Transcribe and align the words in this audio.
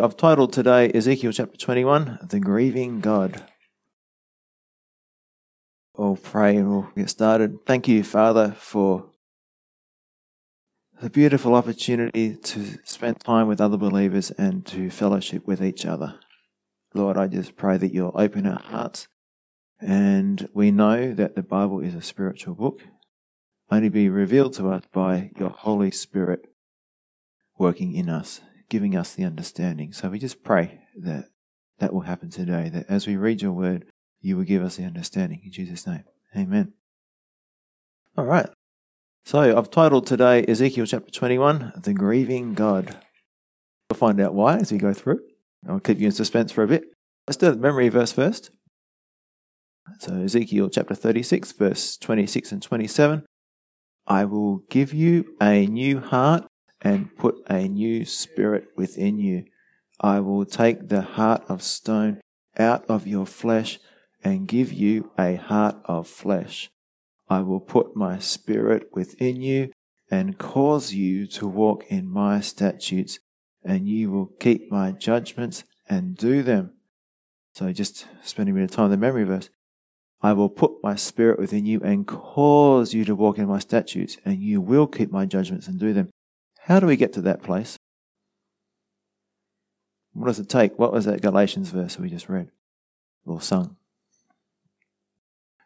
I've 0.00 0.16
titled 0.16 0.52
today 0.52 0.92
Ezekiel 0.94 1.32
chapter 1.32 1.56
21, 1.56 2.20
The 2.22 2.38
Grieving 2.38 3.00
God. 3.00 3.42
We'll 5.96 6.14
pray 6.14 6.54
and 6.54 6.70
we'll 6.70 6.92
get 6.94 7.10
started. 7.10 7.66
Thank 7.66 7.88
you, 7.88 8.04
Father, 8.04 8.54
for 8.56 9.10
the 11.02 11.10
beautiful 11.10 11.56
opportunity 11.56 12.36
to 12.36 12.78
spend 12.84 13.18
time 13.18 13.48
with 13.48 13.60
other 13.60 13.76
believers 13.76 14.30
and 14.30 14.64
to 14.66 14.88
fellowship 14.88 15.48
with 15.48 15.60
each 15.60 15.84
other. 15.84 16.14
Lord, 16.94 17.16
I 17.16 17.26
just 17.26 17.56
pray 17.56 17.76
that 17.76 17.92
you'll 17.92 18.12
open 18.14 18.46
our 18.46 18.60
hearts. 18.60 19.08
And 19.80 20.48
we 20.54 20.70
know 20.70 21.12
that 21.12 21.34
the 21.34 21.42
Bible 21.42 21.80
is 21.80 21.96
a 21.96 22.02
spiritual 22.02 22.54
book, 22.54 22.82
only 23.68 23.88
be 23.88 24.08
revealed 24.08 24.52
to 24.54 24.70
us 24.70 24.84
by 24.92 25.32
your 25.36 25.50
Holy 25.50 25.90
Spirit 25.90 26.42
working 27.58 27.96
in 27.96 28.08
us 28.08 28.42
giving 28.68 28.96
us 28.96 29.14
the 29.14 29.24
understanding. 29.24 29.92
So 29.92 30.08
we 30.08 30.18
just 30.18 30.42
pray 30.42 30.80
that 30.96 31.26
that 31.78 31.92
will 31.92 32.02
happen 32.02 32.30
today, 32.30 32.68
that 32.68 32.86
as 32.88 33.06
we 33.06 33.16
read 33.16 33.42
your 33.42 33.52
word, 33.52 33.86
you 34.20 34.36
will 34.36 34.44
give 34.44 34.62
us 34.62 34.76
the 34.76 34.84
understanding. 34.84 35.40
In 35.44 35.52
Jesus' 35.52 35.86
name, 35.86 36.04
amen. 36.36 36.72
All 38.16 38.24
right. 38.24 38.48
So 39.24 39.56
I've 39.56 39.70
titled 39.70 40.06
today 40.06 40.44
Ezekiel 40.46 40.86
chapter 40.86 41.10
21, 41.10 41.74
The 41.82 41.92
Grieving 41.92 42.54
God. 42.54 42.96
We'll 43.90 43.98
find 43.98 44.20
out 44.20 44.34
why 44.34 44.56
as 44.56 44.72
we 44.72 44.78
go 44.78 44.92
through. 44.92 45.20
I'll 45.68 45.80
keep 45.80 45.98
you 45.98 46.06
in 46.06 46.12
suspense 46.12 46.50
for 46.50 46.62
a 46.62 46.68
bit. 46.68 46.84
Let's 47.26 47.36
do 47.36 47.50
the 47.50 47.56
memory 47.56 47.88
verse 47.90 48.12
first. 48.12 48.50
So 49.98 50.14
Ezekiel 50.14 50.68
chapter 50.68 50.94
36, 50.94 51.52
verse 51.52 51.96
26 51.96 52.52
and 52.52 52.62
27. 52.62 53.24
I 54.06 54.24
will 54.24 54.58
give 54.70 54.94
you 54.94 55.36
a 55.40 55.66
new 55.66 56.00
heart 56.00 56.46
and 56.80 57.16
put 57.16 57.36
a 57.48 57.68
new 57.68 58.04
spirit 58.04 58.68
within 58.76 59.18
you. 59.18 59.44
I 60.00 60.20
will 60.20 60.44
take 60.44 60.88
the 60.88 61.02
heart 61.02 61.42
of 61.48 61.62
stone 61.62 62.20
out 62.58 62.84
of 62.88 63.06
your 63.06 63.26
flesh 63.26 63.78
and 64.22 64.48
give 64.48 64.72
you 64.72 65.10
a 65.18 65.36
heart 65.36 65.76
of 65.84 66.06
flesh. 66.06 66.70
I 67.28 67.40
will 67.40 67.60
put 67.60 67.96
my 67.96 68.18
spirit 68.18 68.88
within 68.92 69.40
you 69.40 69.72
and 70.10 70.38
cause 70.38 70.92
you 70.92 71.26
to 71.26 71.46
walk 71.46 71.84
in 71.88 72.08
my 72.08 72.40
statutes, 72.40 73.18
and 73.62 73.86
you 73.86 74.10
will 74.10 74.26
keep 74.40 74.70
my 74.70 74.92
judgments 74.92 75.64
and 75.88 76.16
do 76.16 76.42
them. 76.42 76.72
So, 77.52 77.72
just 77.72 78.06
spending 78.22 78.54
a 78.54 78.58
bit 78.58 78.70
of 78.70 78.70
time 78.70 78.86
in 78.86 78.92
the 78.92 78.96
memory 78.96 79.24
verse. 79.24 79.50
I 80.20 80.32
will 80.32 80.48
put 80.48 80.82
my 80.82 80.96
spirit 80.96 81.38
within 81.38 81.64
you 81.66 81.80
and 81.82 82.06
cause 82.06 82.92
you 82.92 83.04
to 83.04 83.14
walk 83.14 83.38
in 83.38 83.46
my 83.46 83.58
statutes, 83.58 84.16
and 84.24 84.42
you 84.42 84.60
will 84.60 84.86
keep 84.86 85.12
my 85.12 85.26
judgments 85.26 85.68
and 85.68 85.78
do 85.78 85.92
them. 85.92 86.08
How 86.68 86.80
do 86.80 86.86
we 86.86 86.96
get 86.96 87.14
to 87.14 87.22
that 87.22 87.42
place? 87.42 87.78
What 90.12 90.26
does 90.26 90.38
it 90.38 90.50
take? 90.50 90.78
What 90.78 90.92
was 90.92 91.06
that 91.06 91.22
Galatians 91.22 91.70
verse 91.70 91.98
we 91.98 92.10
just 92.10 92.28
read 92.28 92.50
or 93.24 93.40
sung? 93.40 93.76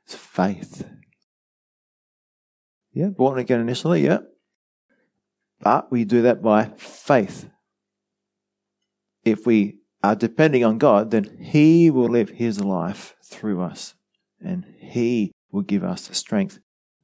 It's 0.04 0.14
faith. 0.14 0.88
Yeah, 2.92 3.08
born 3.08 3.40
again 3.40 3.60
initially, 3.60 4.04
yeah. 4.04 4.18
But 5.60 5.90
we 5.90 6.04
do 6.04 6.22
that 6.22 6.40
by 6.40 6.66
faith. 6.76 7.50
If 9.24 9.44
we 9.44 9.78
are 10.04 10.14
depending 10.14 10.64
on 10.64 10.78
God, 10.78 11.10
then 11.10 11.36
He 11.40 11.90
will 11.90 12.08
live 12.08 12.28
His 12.28 12.60
life 12.60 13.16
through 13.24 13.60
us 13.60 13.94
and 14.40 14.64
He 14.78 15.32
will 15.50 15.62
give 15.62 15.82
us 15.82 16.06
the 16.06 16.14
strength 16.14 16.60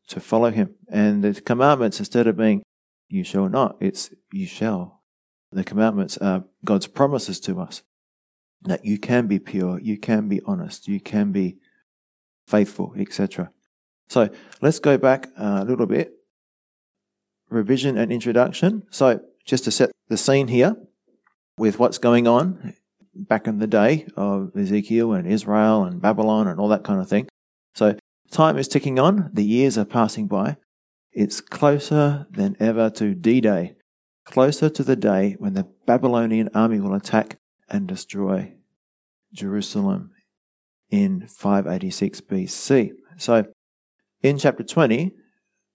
to 0.07 0.21
follow 0.21 0.53
Him. 0.53 0.77
And 0.89 1.25
the 1.25 1.41
commandments, 1.41 1.99
instead 1.99 2.29
of 2.29 2.37
being 2.37 2.63
you 3.09 3.25
shall 3.25 3.49
not. 3.49 3.77
It's 3.81 4.11
you 4.33 4.47
shall. 4.47 5.03
The 5.51 5.65
commandments 5.65 6.19
are 6.19 6.45
God's 6.65 6.87
promises 6.87 7.41
to 7.41 7.61
us 7.61 7.83
that 8.63 8.85
you 8.85 8.99
can 8.99 9.27
be 9.27 9.39
pure, 9.39 9.79
you 9.81 9.97
can 9.97 10.29
be 10.29 10.41
honest, 10.45 10.89
you 10.89 11.01
can 11.01 11.33
be 11.33 11.57
faithful, 12.47 12.95
etc. 12.99 13.51
So 14.09 14.29
let's 14.61 14.79
go 14.79 14.99
back 14.99 15.29
a 15.37 15.65
little 15.65 15.87
bit. 15.87 16.13
Revision 17.51 17.97
and 17.97 18.13
introduction. 18.13 18.83
So 18.91 19.21
just 19.45 19.65
to 19.65 19.71
set 19.71 19.91
the 20.09 20.17
scene 20.17 20.49
here 20.49 20.77
with 21.57 21.79
what's 21.79 21.99
going 21.99 22.27
on 22.27 22.75
back 23.15 23.47
in 23.47 23.59
the 23.59 23.67
day 23.67 24.07
of 24.17 24.57
Ezekiel 24.57 25.13
and 25.13 25.27
Israel 25.27 25.85
and 25.85 26.01
Babylon 26.01 26.47
and 26.47 26.61
all 26.61 26.69
that 26.69 26.85
kind 26.85 27.01
of 27.01 27.09
thing. 27.09 27.29
So 27.75 27.97
time 28.31 28.59
is 28.59 28.69
ticking 28.69 28.99
on, 28.99 29.31
the 29.33 29.45
years 29.45 29.79
are 29.79 29.85
passing 29.85 30.27
by, 30.27 30.57
it's 31.19 31.41
closer 31.41 32.29
than 32.31 32.57
ever 32.61 32.89
to 32.91 33.13
D 33.13 33.41
Day, 33.41 33.75
closer 34.25 34.71
to 34.71 34.85
the 34.85 34.95
day 34.95 35.35
when 35.41 35.55
the 35.55 35.67
Babylonian 35.85 36.49
army 36.55 36.79
will 36.79 36.95
attack 36.95 37.39
and 37.69 37.89
destroy 37.89 38.53
Jerusalem 39.33 40.13
in 40.91 41.27
586 41.27 42.21
BC. 42.21 42.93
So, 43.17 43.47
in 44.23 44.39
chapter 44.39 44.63
20, 44.63 45.11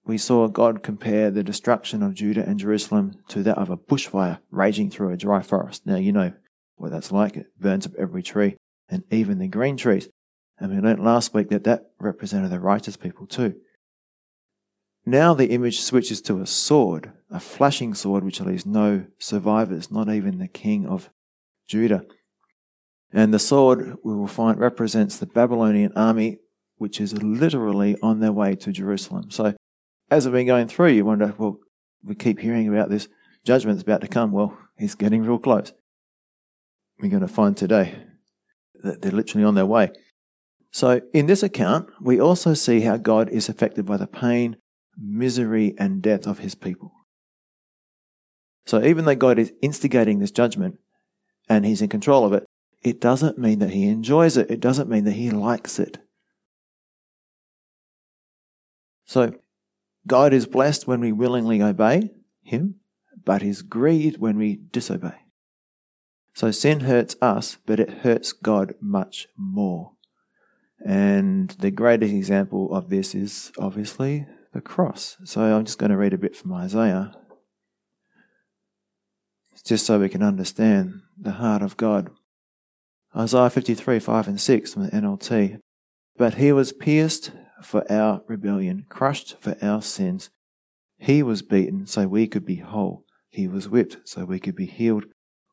we 0.05 0.17
saw 0.17 0.47
God 0.47 0.81
compare 0.81 1.29
the 1.29 1.43
destruction 1.43 2.01
of 2.01 2.13
Judah 2.13 2.47
and 2.47 2.57
Jerusalem 2.57 3.15
to 3.27 3.43
that 3.43 3.57
of 3.57 3.69
a 3.69 3.75
bushfire 3.75 4.39
raging 4.49 4.89
through 4.89 5.11
a 5.11 5.17
dry 5.17 5.41
forest. 5.41 5.85
Now, 5.85 5.97
you 5.97 6.13
know 6.13 6.31
what 6.77 6.91
that's 6.91 7.11
like. 7.11 7.35
It 7.35 7.47
burns 7.59 7.85
up 7.85 7.95
every 7.99 8.23
tree 8.23 8.55
and 8.87 9.03
even 9.11 9.39
the 9.39 9.49
green 9.49 9.75
trees. 9.75 10.07
And 10.57 10.73
we 10.73 10.79
learned 10.79 11.03
last 11.03 11.33
week 11.33 11.49
that 11.49 11.65
that 11.65 11.91
represented 11.99 12.49
the 12.49 12.61
righteous 12.61 12.95
people 12.95 13.27
too. 13.27 13.55
Now 15.05 15.33
the 15.33 15.49
image 15.49 15.81
switches 15.81 16.21
to 16.23 16.39
a 16.39 16.45
sword, 16.45 17.11
a 17.29 17.39
flashing 17.39 17.93
sword 17.93 18.23
which 18.23 18.39
leaves 18.39 18.65
no 18.65 19.05
survivors, 19.19 19.91
not 19.91 20.09
even 20.09 20.37
the 20.37 20.47
king 20.47 20.85
of 20.85 21.09
Judah. 21.67 22.05
And 23.11 23.33
the 23.33 23.39
sword, 23.39 23.97
we 24.03 24.15
will 24.15 24.27
find, 24.27 24.57
represents 24.57 25.17
the 25.17 25.25
Babylonian 25.25 25.91
army, 25.95 26.39
which 26.77 27.01
is 27.01 27.21
literally 27.21 27.97
on 28.01 28.19
their 28.19 28.31
way 28.31 28.55
to 28.55 28.71
Jerusalem. 28.71 29.29
So, 29.29 29.53
as 30.09 30.25
we've 30.25 30.33
been 30.33 30.47
going 30.47 30.67
through, 30.67 30.89
you 30.89 31.05
wonder, 31.05 31.33
well, 31.37 31.59
we 32.03 32.15
keep 32.15 32.39
hearing 32.39 32.67
about 32.67 32.89
this 32.89 33.07
judgment 33.45 33.77
that's 33.77 33.83
about 33.83 34.01
to 34.01 34.07
come. 34.07 34.31
Well, 34.31 34.57
it's 34.77 34.95
getting 34.95 35.23
real 35.23 35.37
close. 35.37 35.73
We're 36.99 37.09
going 37.09 37.21
to 37.21 37.27
find 37.27 37.55
today 37.55 37.95
that 38.83 39.01
they're 39.01 39.11
literally 39.11 39.45
on 39.45 39.55
their 39.55 39.65
way. 39.65 39.91
So, 40.71 41.01
in 41.13 41.27
this 41.27 41.43
account, 41.43 41.89
we 42.01 42.19
also 42.19 42.53
see 42.53 42.81
how 42.81 42.97
God 42.97 43.29
is 43.29 43.47
affected 43.47 43.85
by 43.85 43.97
the 43.97 44.07
pain 44.07 44.57
misery 44.97 45.75
and 45.77 46.01
death 46.01 46.27
of 46.27 46.39
his 46.39 46.55
people. 46.55 46.91
So 48.65 48.83
even 48.83 49.05
though 49.05 49.15
God 49.15 49.39
is 49.39 49.53
instigating 49.61 50.19
this 50.19 50.31
judgment 50.31 50.79
and 51.49 51.65
he's 51.65 51.81
in 51.81 51.89
control 51.89 52.25
of 52.25 52.33
it, 52.33 52.45
it 52.81 52.99
doesn't 52.99 53.37
mean 53.37 53.59
that 53.59 53.71
he 53.71 53.87
enjoys 53.87 54.37
it. 54.37 54.49
It 54.51 54.59
doesn't 54.59 54.89
mean 54.89 55.05
that 55.05 55.13
he 55.13 55.31
likes 55.31 55.79
it. 55.79 55.99
So 59.05 59.33
God 60.07 60.33
is 60.33 60.45
blessed 60.45 60.87
when 60.87 60.99
we 60.99 61.11
willingly 61.11 61.61
obey 61.61 62.11
him, 62.41 62.75
but 63.23 63.43
is 63.43 63.61
grieved 63.61 64.17
when 64.17 64.37
we 64.37 64.59
disobey. 64.71 65.15
So 66.33 66.51
sin 66.51 66.81
hurts 66.81 67.15
us, 67.21 67.57
but 67.65 67.79
it 67.79 67.89
hurts 67.89 68.33
God 68.33 68.73
much 68.81 69.27
more. 69.37 69.91
And 70.85 71.49
the 71.51 71.71
greatest 71.71 72.13
example 72.13 72.73
of 72.73 72.89
this 72.89 73.15
is 73.15 73.51
obviously 73.57 74.25
the 74.53 74.61
cross. 74.61 75.17
So 75.25 75.41
I'm 75.41 75.65
just 75.65 75.79
going 75.79 75.91
to 75.91 75.97
read 75.97 76.13
a 76.13 76.17
bit 76.17 76.35
from 76.35 76.53
Isaiah, 76.53 77.13
just 79.65 79.85
so 79.85 79.99
we 79.99 80.09
can 80.09 80.23
understand 80.23 81.01
the 81.17 81.31
heart 81.31 81.61
of 81.61 81.77
God. 81.77 82.09
Isaiah 83.15 83.49
53, 83.49 83.99
5 83.99 84.27
and 84.27 84.41
6 84.41 84.73
from 84.73 84.83
the 84.83 84.91
NLT. 84.91 85.59
But 86.17 86.35
he 86.35 86.51
was 86.51 86.73
pierced 86.73 87.31
for 87.61 87.89
our 87.91 88.21
rebellion, 88.27 88.85
crushed 88.89 89.37
for 89.39 89.55
our 89.61 89.81
sins. 89.81 90.29
He 90.97 91.23
was 91.23 91.41
beaten 91.41 91.85
so 91.87 92.07
we 92.07 92.27
could 92.27 92.45
be 92.45 92.57
whole. 92.57 93.03
He 93.29 93.47
was 93.47 93.69
whipped 93.69 93.97
so 94.07 94.25
we 94.25 94.39
could 94.39 94.55
be 94.55 94.65
healed. 94.65 95.05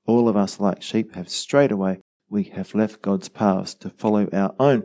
All 0.06 0.28
of 0.28 0.36
us, 0.36 0.60
like 0.60 0.82
sheep, 0.82 1.14
have 1.14 1.28
strayed 1.28 1.70
away. 1.70 2.00
We 2.28 2.44
have 2.44 2.74
left 2.74 3.02
God's 3.02 3.28
paths 3.28 3.74
to 3.76 3.90
follow 3.90 4.28
our 4.32 4.54
own. 4.58 4.84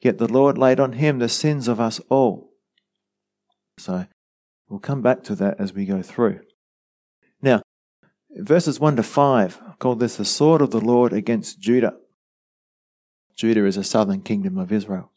Yet 0.00 0.18
the 0.18 0.32
Lord 0.32 0.58
laid 0.58 0.80
on 0.80 0.94
him 0.94 1.18
the 1.18 1.28
sins 1.28 1.68
of 1.68 1.78
us 1.78 2.00
all. 2.08 2.51
So 3.82 4.06
we'll 4.68 4.78
come 4.78 5.02
back 5.02 5.24
to 5.24 5.34
that 5.34 5.58
as 5.58 5.74
we 5.74 5.84
go 5.86 6.02
through. 6.02 6.40
Now, 7.42 7.62
verses 8.30 8.78
1 8.78 8.94
to 8.96 9.02
5, 9.02 9.60
I 9.66 9.72
call 9.80 9.96
this 9.96 10.16
the 10.16 10.24
sword 10.24 10.62
of 10.62 10.70
the 10.70 10.80
Lord 10.80 11.12
against 11.12 11.60
Judah. 11.60 11.94
Judah 13.34 13.66
is 13.66 13.76
a 13.76 13.82
southern 13.82 14.22
kingdom 14.22 14.56
of 14.56 14.70
Israel. 14.70 15.10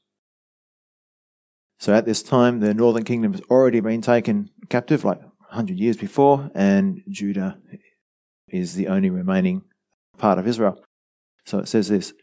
So 1.78 1.94
at 1.94 2.06
this 2.06 2.24
time, 2.24 2.60
the 2.60 2.74
northern 2.74 3.04
kingdom 3.04 3.34
has 3.34 3.42
already 3.52 3.82
been 3.82 4.02
taken 4.02 4.50
captive, 4.70 5.06
like 5.06 5.20
100 5.20 5.78
years 5.78 5.98
before, 5.98 6.50
and 6.56 7.04
Judah 7.08 7.60
is 8.50 8.74
the 8.74 8.88
only 8.88 9.12
remaining 9.12 9.62
part 10.18 10.40
of 10.40 10.48
Israel. 10.48 10.84
So 11.46 11.60
it 11.60 11.68
says 11.68 11.90
this 11.90 12.14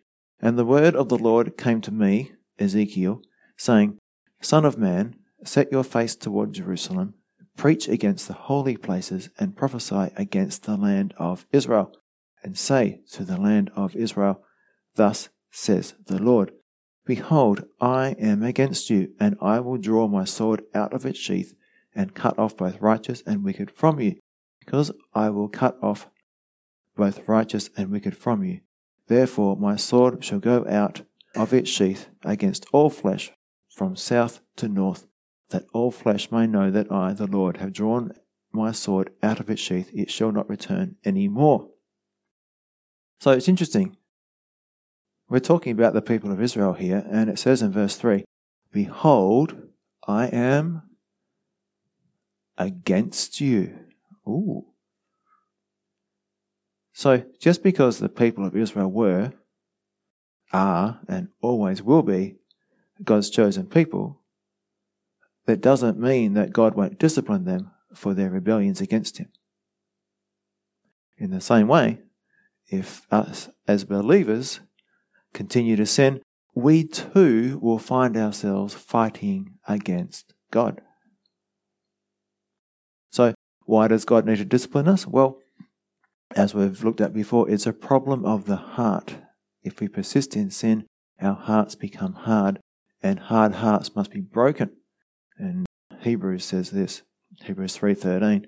And 0.40 0.58
the 0.58 0.64
word 0.64 0.96
of 0.96 1.08
the 1.08 1.18
Lord 1.18 1.56
came 1.56 1.80
to 1.82 1.92
me, 1.92 2.32
Ezekiel, 2.58 3.22
saying, 3.56 3.98
Son 4.40 4.64
of 4.64 4.76
man, 4.76 5.14
Set 5.44 5.72
your 5.72 5.84
face 5.84 6.14
toward 6.14 6.52
Jerusalem, 6.52 7.14
preach 7.56 7.88
against 7.88 8.28
the 8.28 8.34
holy 8.34 8.76
places, 8.76 9.28
and 9.38 9.56
prophesy 9.56 10.10
against 10.16 10.64
the 10.64 10.76
land 10.76 11.14
of 11.18 11.46
Israel. 11.52 11.92
and 12.44 12.58
say 12.58 13.00
to 13.12 13.24
the 13.24 13.40
land 13.40 13.70
of 13.76 13.94
Israel, 13.94 14.42
Thus 14.96 15.28
says 15.50 15.94
the 16.06 16.20
Lord 16.20 16.52
Behold, 17.04 17.64
I 17.80 18.16
am 18.18 18.42
against 18.42 18.90
you, 18.90 19.12
and 19.18 19.36
I 19.40 19.60
will 19.60 19.76
draw 19.78 20.06
my 20.08 20.24
sword 20.24 20.62
out 20.74 20.92
of 20.92 21.04
its 21.04 21.18
sheath, 21.18 21.54
and 21.94 22.14
cut 22.14 22.38
off 22.38 22.56
both 22.56 22.80
righteous 22.80 23.22
and 23.26 23.44
wicked 23.44 23.70
from 23.70 24.00
you, 24.00 24.16
because 24.60 24.92
I 25.14 25.30
will 25.30 25.48
cut 25.48 25.76
off 25.82 26.08
both 26.96 27.28
righteous 27.28 27.70
and 27.76 27.90
wicked 27.90 28.16
from 28.16 28.44
you. 28.44 28.60
Therefore 29.08 29.56
my 29.56 29.76
sword 29.76 30.24
shall 30.24 30.38
go 30.38 30.64
out 30.68 31.02
of 31.34 31.52
its 31.52 31.70
sheath 31.70 32.08
against 32.24 32.66
all 32.72 32.90
flesh, 32.90 33.32
from 33.68 33.96
south 33.96 34.40
to 34.56 34.68
north, 34.68 35.06
that 35.52 35.66
all 35.72 35.90
flesh 35.90 36.30
may 36.30 36.46
know 36.46 36.70
that 36.70 36.90
I, 36.90 37.12
the 37.12 37.26
Lord, 37.26 37.58
have 37.58 37.72
drawn 37.72 38.12
my 38.52 38.72
sword 38.72 39.10
out 39.22 39.40
of 39.40 39.48
its 39.48 39.60
sheath, 39.60 39.90
it 39.94 40.10
shall 40.10 40.32
not 40.32 40.48
return 40.48 40.96
any 41.04 41.28
more. 41.28 41.68
So 43.20 43.30
it's 43.30 43.48
interesting. 43.48 43.96
We're 45.28 45.38
talking 45.38 45.72
about 45.72 45.94
the 45.94 46.02
people 46.02 46.30
of 46.30 46.42
Israel 46.42 46.74
here, 46.74 47.06
and 47.10 47.30
it 47.30 47.38
says 47.38 47.62
in 47.62 47.72
verse 47.72 47.96
3 47.96 48.24
Behold, 48.72 49.56
I 50.06 50.26
am 50.26 50.82
against 52.58 53.40
you. 53.40 53.78
Ooh. 54.26 54.66
So, 56.92 57.24
just 57.40 57.62
because 57.62 57.98
the 57.98 58.08
people 58.08 58.44
of 58.44 58.56
Israel 58.56 58.90
were, 58.90 59.32
are, 60.52 61.00
and 61.08 61.28
always 61.40 61.82
will 61.82 62.02
be 62.02 62.36
God's 63.02 63.30
chosen 63.30 63.66
people, 63.66 64.21
that 65.46 65.60
doesn't 65.60 65.98
mean 65.98 66.34
that 66.34 66.52
God 66.52 66.74
won't 66.74 66.98
discipline 66.98 67.44
them 67.44 67.70
for 67.94 68.14
their 68.14 68.30
rebellions 68.30 68.80
against 68.80 69.18
Him. 69.18 69.28
In 71.16 71.30
the 71.30 71.40
same 71.40 71.68
way, 71.68 71.98
if 72.68 73.02
us 73.10 73.48
as 73.66 73.84
believers 73.84 74.60
continue 75.32 75.76
to 75.76 75.86
sin, 75.86 76.20
we 76.54 76.84
too 76.84 77.58
will 77.62 77.78
find 77.78 78.16
ourselves 78.16 78.74
fighting 78.74 79.54
against 79.66 80.34
God. 80.50 80.80
So, 83.10 83.34
why 83.64 83.88
does 83.88 84.04
God 84.04 84.26
need 84.26 84.38
to 84.38 84.44
discipline 84.44 84.88
us? 84.88 85.06
Well, 85.06 85.38
as 86.34 86.54
we've 86.54 86.82
looked 86.82 87.00
at 87.00 87.12
before, 87.12 87.48
it's 87.48 87.66
a 87.66 87.72
problem 87.72 88.24
of 88.24 88.46
the 88.46 88.56
heart. 88.56 89.16
If 89.62 89.80
we 89.80 89.88
persist 89.88 90.34
in 90.34 90.50
sin, 90.50 90.86
our 91.20 91.34
hearts 91.34 91.74
become 91.74 92.14
hard, 92.14 92.58
and 93.02 93.18
hard 93.18 93.56
hearts 93.56 93.94
must 93.94 94.10
be 94.10 94.20
broken. 94.20 94.70
And 95.42 95.66
Hebrews 96.02 96.44
says 96.44 96.70
this, 96.70 97.02
Hebrews 97.42 97.76
3:13. 97.76 98.46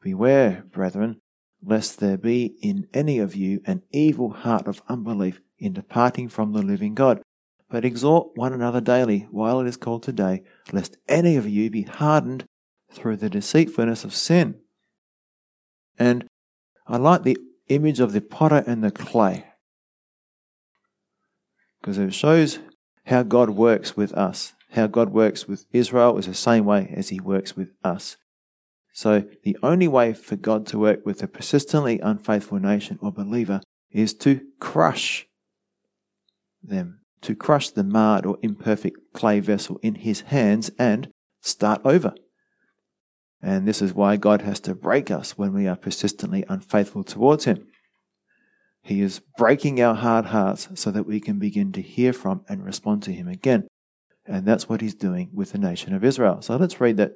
Beware, 0.00 0.64
brethren, 0.70 1.20
lest 1.60 1.98
there 1.98 2.16
be 2.16 2.54
in 2.62 2.86
any 2.94 3.18
of 3.18 3.34
you 3.34 3.60
an 3.66 3.82
evil 3.90 4.30
heart 4.30 4.68
of 4.68 4.80
unbelief 4.88 5.40
in 5.58 5.72
departing 5.72 6.28
from 6.28 6.52
the 6.52 6.62
living 6.62 6.94
God. 6.94 7.20
But 7.68 7.84
exhort 7.84 8.36
one 8.36 8.52
another 8.52 8.80
daily 8.80 9.26
while 9.32 9.58
it 9.58 9.66
is 9.66 9.76
called 9.76 10.04
today, 10.04 10.44
lest 10.72 10.98
any 11.08 11.34
of 11.34 11.48
you 11.48 11.68
be 11.68 11.82
hardened 11.82 12.44
through 12.92 13.16
the 13.16 13.30
deceitfulness 13.30 14.04
of 14.04 14.14
sin. 14.14 14.60
And 15.98 16.28
I 16.86 16.96
like 16.96 17.24
the 17.24 17.38
image 17.68 17.98
of 17.98 18.12
the 18.12 18.20
potter 18.20 18.62
and 18.68 18.84
the 18.84 18.92
clay 18.92 19.46
because 21.80 21.98
it 21.98 22.14
shows 22.14 22.60
how 23.06 23.24
God 23.24 23.50
works 23.50 23.96
with 23.96 24.12
us. 24.12 24.52
How 24.72 24.86
God 24.86 25.10
works 25.10 25.46
with 25.46 25.66
Israel 25.72 26.16
is 26.16 26.26
the 26.26 26.34
same 26.34 26.64
way 26.64 26.92
as 26.96 27.10
He 27.10 27.20
works 27.20 27.54
with 27.54 27.72
us. 27.84 28.16
So, 28.94 29.24
the 29.42 29.56
only 29.62 29.86
way 29.86 30.14
for 30.14 30.36
God 30.36 30.66
to 30.68 30.78
work 30.78 31.04
with 31.04 31.22
a 31.22 31.28
persistently 31.28 31.98
unfaithful 32.00 32.58
nation 32.58 32.98
or 33.02 33.12
believer 33.12 33.60
is 33.90 34.14
to 34.14 34.40
crush 34.60 35.26
them, 36.62 37.00
to 37.20 37.34
crush 37.34 37.68
the 37.70 37.84
marred 37.84 38.24
or 38.24 38.38
imperfect 38.42 38.98
clay 39.12 39.40
vessel 39.40 39.78
in 39.82 39.96
His 39.96 40.22
hands 40.22 40.70
and 40.78 41.08
start 41.42 41.82
over. 41.84 42.14
And 43.42 43.68
this 43.68 43.82
is 43.82 43.92
why 43.92 44.16
God 44.16 44.40
has 44.40 44.60
to 44.60 44.74
break 44.74 45.10
us 45.10 45.36
when 45.36 45.52
we 45.52 45.66
are 45.66 45.76
persistently 45.76 46.44
unfaithful 46.48 47.04
towards 47.04 47.44
Him. 47.44 47.66
He 48.82 49.02
is 49.02 49.20
breaking 49.36 49.82
our 49.82 49.94
hard 49.94 50.26
hearts 50.26 50.68
so 50.74 50.90
that 50.90 51.06
we 51.06 51.20
can 51.20 51.38
begin 51.38 51.72
to 51.72 51.82
hear 51.82 52.14
from 52.14 52.44
and 52.48 52.64
respond 52.64 53.02
to 53.02 53.12
Him 53.12 53.28
again. 53.28 53.68
And 54.26 54.46
that's 54.46 54.68
what 54.68 54.80
He's 54.80 54.94
doing 54.94 55.30
with 55.32 55.52
the 55.52 55.58
nation 55.58 55.94
of 55.94 56.04
Israel. 56.04 56.42
So 56.42 56.56
let's 56.56 56.80
read 56.80 56.96
that 56.98 57.12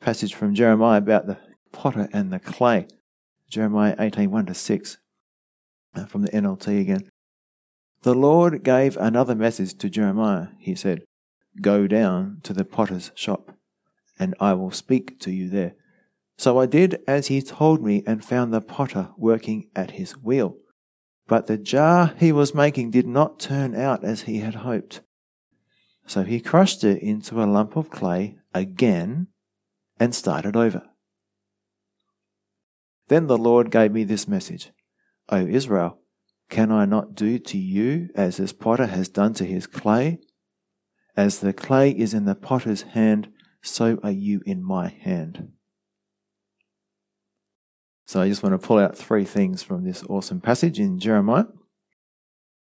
passage 0.00 0.34
from 0.34 0.54
Jeremiah 0.54 0.98
about 0.98 1.26
the 1.26 1.38
potter 1.72 2.08
and 2.12 2.32
the 2.32 2.38
clay. 2.38 2.86
Jeremiah 3.48 3.96
18 3.98 4.30
1 4.30 4.46
to 4.46 4.54
6. 4.54 4.98
Uh, 5.94 6.04
from 6.04 6.22
the 6.22 6.30
NLT 6.30 6.80
again. 6.80 7.08
The 8.02 8.14
Lord 8.14 8.62
gave 8.62 8.96
another 8.98 9.34
message 9.34 9.78
to 9.78 9.88
Jeremiah. 9.88 10.48
He 10.58 10.74
said, 10.74 11.04
Go 11.62 11.86
down 11.86 12.40
to 12.42 12.52
the 12.52 12.66
potter's 12.66 13.12
shop 13.14 13.56
and 14.18 14.34
I 14.40 14.52
will 14.54 14.70
speak 14.70 15.18
to 15.20 15.30
you 15.30 15.48
there. 15.48 15.74
So 16.38 16.58
I 16.58 16.66
did 16.66 17.00
as 17.06 17.28
he 17.28 17.40
told 17.40 17.82
me 17.82 18.02
and 18.06 18.24
found 18.24 18.52
the 18.52 18.60
potter 18.60 19.10
working 19.16 19.68
at 19.74 19.92
his 19.92 20.12
wheel. 20.18 20.56
But 21.26 21.46
the 21.46 21.56
jar 21.56 22.14
he 22.18 22.30
was 22.30 22.54
making 22.54 22.90
did 22.90 23.06
not 23.06 23.40
turn 23.40 23.74
out 23.74 24.04
as 24.04 24.22
he 24.22 24.38
had 24.40 24.56
hoped. 24.56 25.00
So 26.06 26.22
he 26.22 26.40
crushed 26.40 26.84
it 26.84 27.02
into 27.02 27.42
a 27.42 27.46
lump 27.46 27.76
of 27.76 27.90
clay 27.90 28.38
again 28.54 29.26
and 29.98 30.14
started 30.14 30.56
over. 30.56 30.82
Then 33.08 33.26
the 33.26 33.38
Lord 33.38 33.70
gave 33.70 33.92
me 33.92 34.04
this 34.04 34.26
message 34.26 34.70
O 35.28 35.46
Israel, 35.46 35.98
can 36.48 36.70
I 36.70 36.84
not 36.84 37.14
do 37.14 37.38
to 37.38 37.58
you 37.58 38.08
as 38.14 38.36
this 38.36 38.52
potter 38.52 38.86
has 38.86 39.08
done 39.08 39.34
to 39.34 39.44
his 39.44 39.66
clay? 39.66 40.20
As 41.16 41.40
the 41.40 41.52
clay 41.52 41.90
is 41.90 42.14
in 42.14 42.24
the 42.24 42.34
potter's 42.34 42.82
hand, 42.82 43.28
so 43.62 43.98
are 44.02 44.10
you 44.10 44.42
in 44.46 44.62
my 44.62 44.88
hand. 44.88 45.48
So 48.06 48.20
I 48.20 48.28
just 48.28 48.42
want 48.42 48.60
to 48.60 48.64
pull 48.64 48.78
out 48.78 48.96
three 48.96 49.24
things 49.24 49.64
from 49.64 49.82
this 49.82 50.04
awesome 50.08 50.40
passage 50.40 50.78
in 50.78 51.00
Jeremiah. 51.00 51.46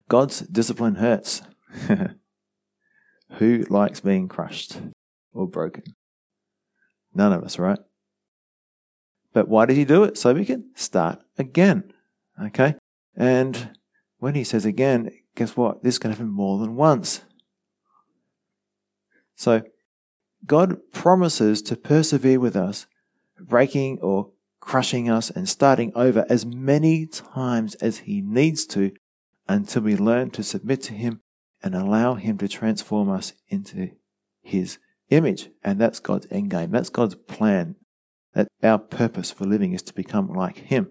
God's 0.09 0.42
discipline 0.42 0.95
hurts. 0.95 1.42
Who 3.33 3.65
likes 3.69 3.99
being 3.99 4.27
crushed 4.27 4.81
or 5.33 5.47
broken? 5.47 5.83
None 7.13 7.33
of 7.33 7.43
us, 7.43 7.59
right? 7.59 7.79
But 9.33 9.47
why 9.47 9.65
did 9.65 9.77
he 9.77 9.85
do 9.85 10.03
it? 10.03 10.17
So 10.17 10.33
we 10.33 10.45
can 10.45 10.71
start 10.75 11.19
again. 11.37 11.91
Okay? 12.41 12.75
And 13.15 13.71
when 14.18 14.35
he 14.35 14.44
says 14.44 14.65
again, 14.65 15.11
guess 15.35 15.56
what? 15.56 15.83
This 15.83 15.99
can 15.99 16.11
happen 16.11 16.30
more 16.30 16.59
than 16.59 16.75
once. 16.75 17.21
So 19.35 19.61
God 20.45 20.77
promises 20.92 21.61
to 21.63 21.75
persevere 21.75 22.39
with 22.39 22.56
us, 22.56 22.87
breaking 23.39 23.99
or 24.01 24.31
crushing 24.59 25.09
us 25.09 25.30
and 25.30 25.47
starting 25.47 25.92
over 25.95 26.25
as 26.30 26.45
many 26.45 27.06
times 27.06 27.75
as 27.75 27.99
He 27.99 28.21
needs 28.21 28.65
to 28.68 28.92
until 29.47 29.83
we 29.83 29.95
learn 29.95 30.30
to 30.31 30.44
submit 30.44 30.81
to 30.83 30.94
Him 30.94 31.21
and 31.63 31.75
allow 31.75 32.16
Him 32.16 32.37
to 32.39 32.47
transform 32.47 33.09
us 33.09 33.33
into 33.49 33.92
His 34.42 34.78
image. 35.09 35.49
And 35.63 35.80
that's 35.80 35.99
God's 35.99 36.28
end 36.31 36.51
game. 36.51 36.71
That's 36.71 36.89
God's 36.89 37.16
plan. 37.16 37.75
That 38.33 38.47
our 38.61 38.78
purpose 38.78 39.31
for 39.31 39.45
living 39.45 39.73
is 39.73 39.81
to 39.83 39.94
become 39.94 40.30
like 40.30 40.57
Him 40.57 40.89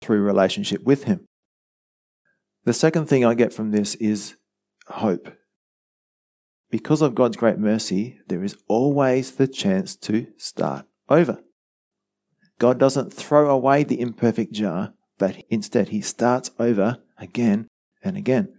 through 0.00 0.20
relationship 0.20 0.82
with 0.84 1.04
Him. 1.04 1.26
The 2.64 2.72
second 2.74 3.06
thing 3.06 3.24
I 3.24 3.34
get 3.34 3.52
from 3.52 3.70
this 3.70 3.94
is 3.96 4.36
hope 4.88 5.32
because 6.70 7.00
of 7.00 7.14
God's 7.14 7.36
great 7.36 7.58
mercy, 7.58 8.18
there 8.28 8.44
is 8.44 8.56
always 8.68 9.32
the 9.32 9.48
chance 9.48 9.96
to 9.96 10.26
start 10.36 10.86
over. 11.08 11.40
God 12.58 12.78
doesn't 12.78 13.12
throw 13.12 13.48
away 13.50 13.84
the 13.84 14.00
imperfect 14.00 14.52
jar, 14.52 14.92
but 15.16 15.44
instead 15.48 15.88
he 15.88 16.00
starts 16.00 16.50
over 16.58 16.98
again 17.16 17.68
and 18.02 18.16
again. 18.16 18.54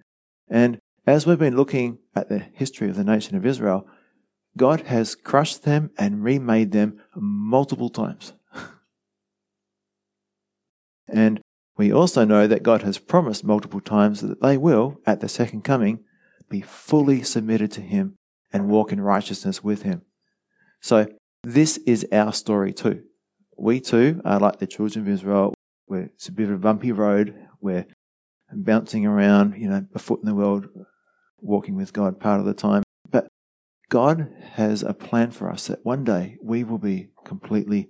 And 0.49 0.79
as 1.05 1.25
we've 1.25 1.39
been 1.39 1.55
looking 1.55 1.99
at 2.15 2.29
the 2.29 2.39
history 2.39 2.89
of 2.89 2.95
the 2.95 3.03
nation 3.03 3.35
of 3.35 3.45
Israel, 3.45 3.87
God 4.57 4.81
has 4.81 5.15
crushed 5.15 5.63
them 5.63 5.91
and 5.97 6.23
remade 6.23 6.71
them 6.71 6.99
multiple 7.15 7.89
times. 7.89 8.33
and 11.07 11.39
we 11.77 11.93
also 11.93 12.25
know 12.25 12.45
that 12.45 12.63
God 12.63 12.81
has 12.81 12.97
promised 12.97 13.43
multiple 13.43 13.79
times 13.79 14.21
that 14.21 14.41
they 14.41 14.57
will, 14.57 14.99
at 15.05 15.21
the 15.21 15.29
second 15.29 15.63
coming, 15.63 16.03
be 16.49 16.61
fully 16.61 17.23
submitted 17.23 17.71
to 17.71 17.81
Him 17.81 18.15
and 18.51 18.67
walk 18.67 18.91
in 18.91 18.99
righteousness 18.99 19.63
with 19.63 19.83
Him. 19.83 20.01
So, 20.81 21.07
this 21.43 21.77
is 21.85 22.05
our 22.11 22.33
story 22.33 22.73
too. 22.73 23.03
We 23.57 23.79
too 23.79 24.21
are 24.25 24.39
like 24.39 24.59
the 24.59 24.67
children 24.67 25.05
of 25.05 25.13
Israel. 25.13 25.53
We're, 25.87 26.09
it's 26.15 26.27
a 26.27 26.33
bit 26.33 26.49
of 26.49 26.55
a 26.55 26.57
bumpy 26.57 26.91
road. 26.91 27.33
We're 27.61 27.85
bouncing 28.53 29.05
around, 29.05 29.55
you 29.57 29.69
know, 29.69 29.85
a 29.93 29.99
foot 29.99 30.19
in 30.21 30.25
the 30.25 30.35
world, 30.35 30.67
walking 31.39 31.75
with 31.75 31.93
God 31.93 32.19
part 32.19 32.39
of 32.39 32.45
the 32.45 32.53
time. 32.53 32.83
But 33.09 33.27
God 33.89 34.29
has 34.53 34.83
a 34.83 34.93
plan 34.93 35.31
for 35.31 35.49
us 35.49 35.67
that 35.67 35.85
one 35.85 36.03
day 36.03 36.37
we 36.43 36.63
will 36.63 36.77
be 36.77 37.09
completely 37.25 37.89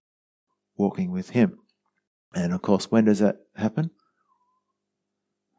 walking 0.78 1.12
with 1.12 1.32
Him. 1.32 1.60
And 2.34 2.54
of 2.54 2.62
course, 2.62 2.92
when 2.92 3.06
does 3.06 3.20
that 3.20 3.38
happen? 3.56 3.92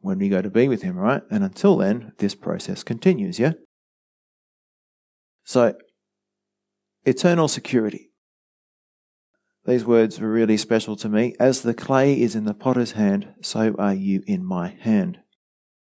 When 0.01 0.19
we 0.19 0.29
go 0.29 0.41
to 0.41 0.51
be 0.51 0.69
with 0.69 0.83
Him, 0.83 0.97
right? 0.97 1.23
And 1.31 1.45
until 1.45 1.77
then, 1.77 2.13
this 2.19 2.35
process 2.35 2.83
continues, 2.83 3.39
yeah? 3.39 3.53
So, 5.45 5.75
eternal 7.05 7.49
security. 7.49 8.10
These 9.67 9.85
words 9.85 10.19
were 10.19 10.31
really 10.31 10.57
special 10.57 10.97
to 10.97 11.09
me. 11.09 11.35
As 11.39 11.63
the 11.63 11.75
clay 11.75 12.21
is 12.21 12.35
in 12.35 12.45
the 12.45 12.55
potter's 12.55 12.93
hand, 12.93 13.35
so 13.43 13.75
are 13.79 13.95
you 13.95 14.23
in 14.27 14.45
my 14.45 14.69
hand. 14.81 15.21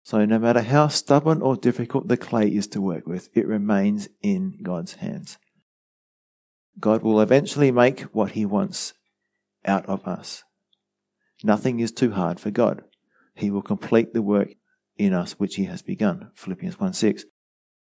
So, 0.05 0.25
no 0.25 0.39
matter 0.39 0.61
how 0.61 0.89
stubborn 0.89 1.41
or 1.41 1.57
difficult 1.57 2.09
the 2.09 2.17
clay 2.17 2.49
is 2.49 2.67
to 2.69 2.81
work 2.81 3.07
with, 3.07 3.31
it 3.35 3.47
remains 3.47 4.09
in 4.23 4.59
God's 4.63 4.95
hands. 4.95 5.39
God 6.79 7.03
will 7.03 7.21
eventually 7.21 7.71
make 7.71 8.03
what 8.13 8.33
He 8.33 8.45
wants 8.45 8.93
out 9.65 9.87
of 9.87 10.07
us. 10.07 10.45
Nothing 11.43 11.81
is 11.81 11.91
too 11.91 12.13
hard 12.13 12.39
for 12.39 12.51
God. 12.51 12.83
He 13.35 13.51
will 13.51 13.63
complete 13.63 14.13
the 14.13 14.23
work 14.23 14.51
in 14.97 15.13
us 15.13 15.33
which 15.33 15.57
He 15.57 15.65
has 15.65 15.83
begun. 15.83 16.31
Philippians 16.35 16.79
1 16.79 16.93
6. 16.93 17.25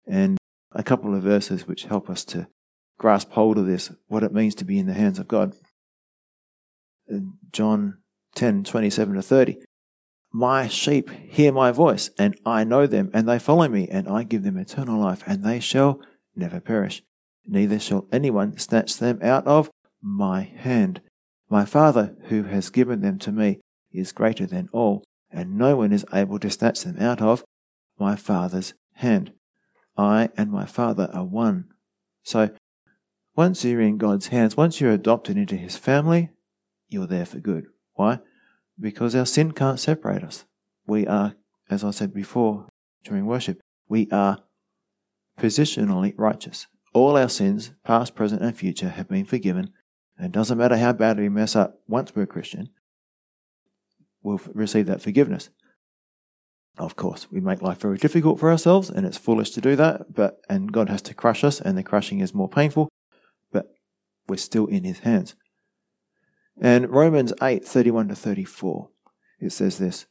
And 0.06 0.38
a 0.72 0.82
couple 0.82 1.14
of 1.14 1.22
verses 1.22 1.66
which 1.66 1.84
help 1.84 2.08
us 2.10 2.24
to 2.26 2.46
grasp 2.98 3.30
hold 3.32 3.58
of 3.58 3.66
this, 3.66 3.90
what 4.06 4.22
it 4.22 4.32
means 4.32 4.54
to 4.56 4.64
be 4.64 4.78
in 4.78 4.86
the 4.86 4.94
hands 4.94 5.18
of 5.18 5.28
God. 5.28 5.54
John 7.52 7.98
10 8.34 8.64
27 8.64 9.14
to 9.14 9.22
30. 9.22 9.58
My 10.32 10.66
sheep 10.66 11.10
hear 11.10 11.52
my 11.52 11.72
voice, 11.72 12.10
and 12.18 12.34
I 12.46 12.64
know 12.64 12.86
them, 12.86 13.10
and 13.12 13.28
they 13.28 13.38
follow 13.38 13.68
me, 13.68 13.88
and 13.88 14.08
I 14.08 14.22
give 14.22 14.42
them 14.42 14.56
eternal 14.56 14.98
life, 14.98 15.22
and 15.26 15.44
they 15.44 15.60
shall 15.60 16.00
never 16.34 16.58
perish. 16.58 17.02
Neither 17.46 17.78
shall 17.78 18.06
anyone 18.10 18.56
snatch 18.56 18.96
them 18.96 19.18
out 19.22 19.46
of 19.46 19.70
my 20.00 20.42
hand. 20.42 21.02
My 21.50 21.66
Father, 21.66 22.16
who 22.28 22.44
has 22.44 22.70
given 22.70 23.02
them 23.02 23.18
to 23.20 23.32
me, 23.32 23.60
is 23.92 24.12
greater 24.12 24.46
than 24.46 24.70
all, 24.72 25.04
and 25.30 25.58
no 25.58 25.76
one 25.76 25.92
is 25.92 26.06
able 26.14 26.38
to 26.38 26.50
snatch 26.50 26.82
them 26.82 26.98
out 26.98 27.20
of 27.20 27.44
my 27.98 28.16
Father's 28.16 28.72
hand. 28.94 29.32
I 29.98 30.30
and 30.36 30.50
my 30.50 30.64
Father 30.64 31.10
are 31.12 31.24
one. 31.24 31.66
So, 32.22 32.50
once 33.36 33.64
you're 33.64 33.80
in 33.80 33.98
God's 33.98 34.28
hands, 34.28 34.56
once 34.56 34.80
you're 34.80 34.92
adopted 34.92 35.36
into 35.36 35.56
His 35.56 35.76
family, 35.76 36.30
you're 36.92 37.06
there 37.06 37.26
for 37.26 37.38
good. 37.38 37.66
Why? 37.94 38.20
Because 38.78 39.14
our 39.14 39.26
sin 39.26 39.52
can't 39.52 39.80
separate 39.80 40.22
us. 40.22 40.44
We 40.86 41.06
are, 41.06 41.34
as 41.70 41.84
I 41.84 41.90
said 41.90 42.12
before 42.14 42.68
during 43.04 43.26
worship, 43.26 43.60
we 43.88 44.08
are 44.10 44.38
positionally 45.38 46.14
righteous. 46.16 46.66
All 46.94 47.16
our 47.16 47.28
sins, 47.28 47.72
past, 47.84 48.14
present, 48.14 48.42
and 48.42 48.56
future, 48.56 48.90
have 48.90 49.08
been 49.08 49.24
forgiven. 49.24 49.70
And 50.16 50.26
it 50.26 50.32
doesn't 50.32 50.58
matter 50.58 50.76
how 50.76 50.92
bad 50.92 51.18
we 51.18 51.28
mess 51.28 51.56
up 51.56 51.80
once 51.88 52.14
we're 52.14 52.22
a 52.22 52.26
Christian, 52.26 52.68
we'll 54.22 54.40
receive 54.54 54.86
that 54.86 55.02
forgiveness. 55.02 55.50
Of 56.78 56.96
course, 56.96 57.30
we 57.30 57.40
make 57.40 57.60
life 57.60 57.80
very 57.80 57.98
difficult 57.98 58.40
for 58.40 58.50
ourselves, 58.50 58.88
and 58.88 59.04
it's 59.04 59.18
foolish 59.18 59.50
to 59.50 59.60
do 59.60 59.76
that. 59.76 60.14
But 60.14 60.40
and 60.48 60.72
God 60.72 60.88
has 60.88 61.02
to 61.02 61.14
crush 61.14 61.44
us, 61.44 61.60
and 61.60 61.76
the 61.76 61.82
crushing 61.82 62.20
is 62.20 62.32
more 62.34 62.48
painful. 62.48 62.88
But 63.50 63.74
we're 64.26 64.36
still 64.36 64.66
in 64.66 64.84
His 64.84 65.00
hands. 65.00 65.34
And 66.60 66.90
Romans 66.90 67.32
eight 67.42 67.64
thirty 67.64 67.90
one 67.90 68.08
to 68.08 68.14
thirty 68.14 68.44
four, 68.44 68.90
it 69.40 69.52
says 69.52 69.78
this: 69.78 70.06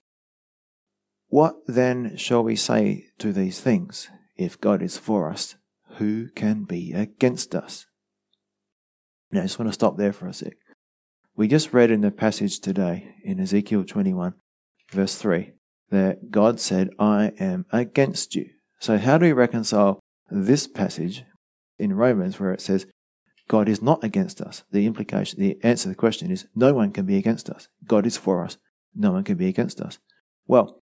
What 1.28 1.56
then 1.68 2.18
shall 2.18 2.44
we 2.44 2.56
say 2.56 3.06
to 3.20 3.32
these 3.32 3.60
things? 3.60 4.10
If 4.38 4.60
God 4.60 4.82
is 4.82 4.98
for 4.98 5.30
us, 5.30 5.56
who 5.98 6.30
can 6.30 6.64
be 6.64 6.94
against 6.94 7.54
us? 7.54 7.86
Now, 9.32 9.42
I 9.42 9.44
just 9.44 9.60
want 9.60 9.70
to 9.70 9.74
stop 9.74 9.98
there 9.98 10.14
for 10.14 10.28
a 10.28 10.34
sec. 10.34 10.54
We 11.36 11.48
just 11.48 11.74
read 11.74 11.92
in 11.92 12.02
the 12.02 12.12
passage 12.12 12.60
today 12.60 13.16
in 13.24 13.40
Ezekiel 13.40 13.86
21, 13.86 14.34
verse 14.92 15.16
3 15.16 15.54
that 15.90 16.32
God 16.32 16.60
said, 16.60 16.90
I 17.00 17.34
am 17.40 17.66
against 17.72 18.36
you. 18.36 18.50
So, 18.80 18.98
how 18.98 19.18
do 19.18 19.26
we 19.26 19.34
reconcile 19.34 20.00
this 20.30 20.68
passage 20.68 21.24
in 21.78 21.94
Romans 21.94 22.40
where 22.40 22.54
it 22.54 22.62
says, 22.62 22.86
God 23.52 23.68
is 23.68 23.82
not 23.82 24.02
against 24.02 24.40
us? 24.40 24.64
The 24.72 24.86
implication, 24.86 25.38
the 25.38 25.60
answer 25.62 25.84
to 25.84 25.90
the 25.90 25.96
question 25.96 26.32
is, 26.32 26.48
no 26.56 26.74
one 26.74 26.94
can 26.94 27.06
be 27.06 27.18
against 27.18 27.50
us. 27.50 27.68
God 27.86 28.06
is 28.06 28.16
for 28.16 28.46
us. 28.46 28.56
No 28.96 29.12
one 29.12 29.26
can 29.26 29.36
be 29.36 29.50
against 29.50 29.82
us. 29.82 30.00
Well, 30.48 30.82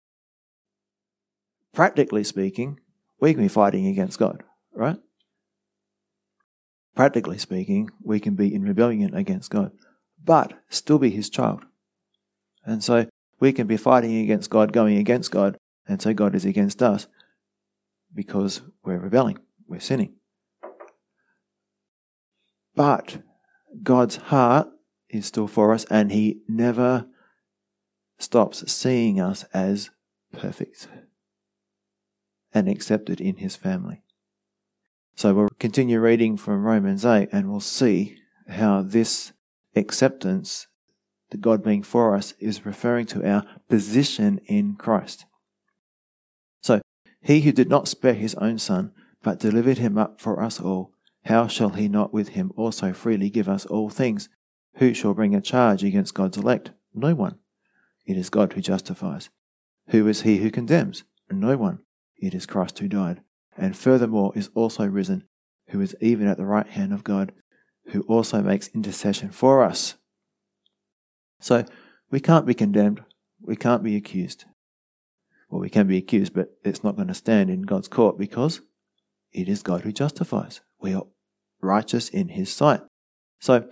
practically 1.74 2.26
speaking, 2.26 2.82
we 3.22 3.34
can 3.34 3.44
be 3.44 3.48
fighting 3.48 3.88
against 3.88 4.20
God, 4.20 4.44
right? 4.74 4.98
Practically 6.94 7.38
speaking, 7.38 7.90
we 8.04 8.20
can 8.20 8.36
be 8.36 8.54
in 8.54 8.64
rebellion 8.64 9.14
against 9.14 9.50
God, 9.50 9.72
but 10.22 10.52
still 10.68 11.00
be 11.00 11.10
His 11.10 11.30
child. 11.30 11.64
And 12.66 12.84
so 12.84 13.08
we 13.40 13.54
can 13.54 13.68
be 13.68 13.78
fighting 13.78 14.18
against 14.18 14.50
God, 14.50 14.74
going 14.74 14.98
against 14.98 15.32
God, 15.32 15.56
and 15.88 16.02
so 16.02 16.14
God 16.14 16.36
is 16.36 16.44
against 16.44 16.84
us 16.84 17.08
because 18.14 18.62
we're 18.84 19.00
rebelling, 19.00 19.40
we're 19.70 19.80
sinning. 19.80 20.16
But 22.78 23.24
God's 23.82 24.18
heart 24.18 24.70
is 25.10 25.26
still 25.26 25.48
for 25.48 25.74
us, 25.74 25.84
and 25.86 26.12
He 26.12 26.42
never 26.48 27.08
stops 28.20 28.72
seeing 28.72 29.20
us 29.20 29.44
as 29.54 29.90
perfect 30.32 30.88
and 32.54 32.70
accepted 32.70 33.20
in 33.20 33.38
His 33.38 33.56
family. 33.56 34.04
So 35.16 35.34
we'll 35.34 35.50
continue 35.60 36.00
reading 36.00 36.38
from 36.38 36.64
Romans 36.64 37.04
8 37.04 37.30
and 37.32 37.50
we'll 37.50 37.60
see 37.60 38.18
how 38.48 38.84
this 38.84 39.34
acceptance 39.76 40.68
the 41.32 41.38
God 41.38 41.64
being 41.64 41.82
for 41.82 42.16
us 42.16 42.36
is 42.40 42.66
referring 42.66 43.08
to 43.08 43.28
our 43.28 43.44
position 43.68 44.40
in 44.46 44.76
Christ. 44.76 45.26
So, 46.62 46.82
he 47.22 47.42
who 47.42 47.52
did 47.52 47.70
not 47.70 47.88
spare 47.88 48.14
his 48.14 48.36
own 48.36 48.60
son, 48.60 48.94
but 49.24 49.40
delivered 49.40 49.80
him 49.80 49.98
up 49.98 50.22
for 50.22 50.42
us 50.42 50.62
all, 50.62 50.94
how 51.28 51.48
shall 51.48 51.72
he 51.72 51.90
not 51.90 52.14
with 52.14 52.30
him 52.30 52.54
also 52.56 52.94
freely 52.94 53.30
give 53.30 53.50
us 53.50 53.66
all 53.66 53.90
things? 53.90 54.30
Who 54.76 54.94
shall 54.94 55.14
bring 55.14 55.36
a 55.36 55.42
charge 55.42 55.84
against 55.84 56.14
God's 56.14 56.38
elect? 56.38 56.72
No 56.94 57.16
one. 57.16 57.40
It 58.06 58.16
is 58.16 58.30
God 58.30 58.54
who 58.54 58.62
justifies. 58.62 59.30
Who 59.90 60.08
is 60.08 60.22
he 60.22 60.38
who 60.38 60.50
condemns? 60.50 61.04
No 61.30 61.58
one. 61.58 61.80
It 62.16 62.34
is 62.34 62.46
Christ 62.46 62.80
who 62.80 62.88
died, 62.88 63.22
and 63.58 63.76
furthermore 63.76 64.32
is 64.36 64.50
also 64.56 64.86
risen, 64.86 65.26
who 65.70 65.82
is 65.82 65.98
even 66.00 66.28
at 66.28 66.38
the 66.38 66.46
right 66.46 66.68
hand 66.68 66.94
of 66.94 67.04
God, 67.04 67.34
who 67.88 68.02
also 68.04 68.42
makes 68.42 68.70
intercession 68.70 69.30
for 69.30 69.64
us. 69.64 69.96
So 71.42 71.66
we 72.10 72.22
can't 72.22 72.46
be 72.46 72.54
condemned. 72.54 73.04
We 73.42 73.58
can't 73.58 73.84
be 73.84 73.98
accused. 73.98 74.46
Well, 75.50 75.60
we 75.60 75.70
can 75.70 75.88
be 75.88 75.98
accused, 75.98 76.34
but 76.34 76.58
it's 76.64 76.86
not 76.86 76.96
going 76.96 77.10
to 77.10 77.14
stand 77.14 77.50
in 77.50 77.64
God's 77.64 77.90
court 77.90 78.18
because 78.18 78.62
it 79.34 79.50
is 79.50 79.62
God 79.62 79.82
who 79.82 79.92
justifies. 79.92 80.62
We 80.80 80.94
are 80.94 81.06
righteous 81.62 82.10
in 82.10 82.30
His 82.30 82.52
sight. 82.52 82.82
So 83.40 83.70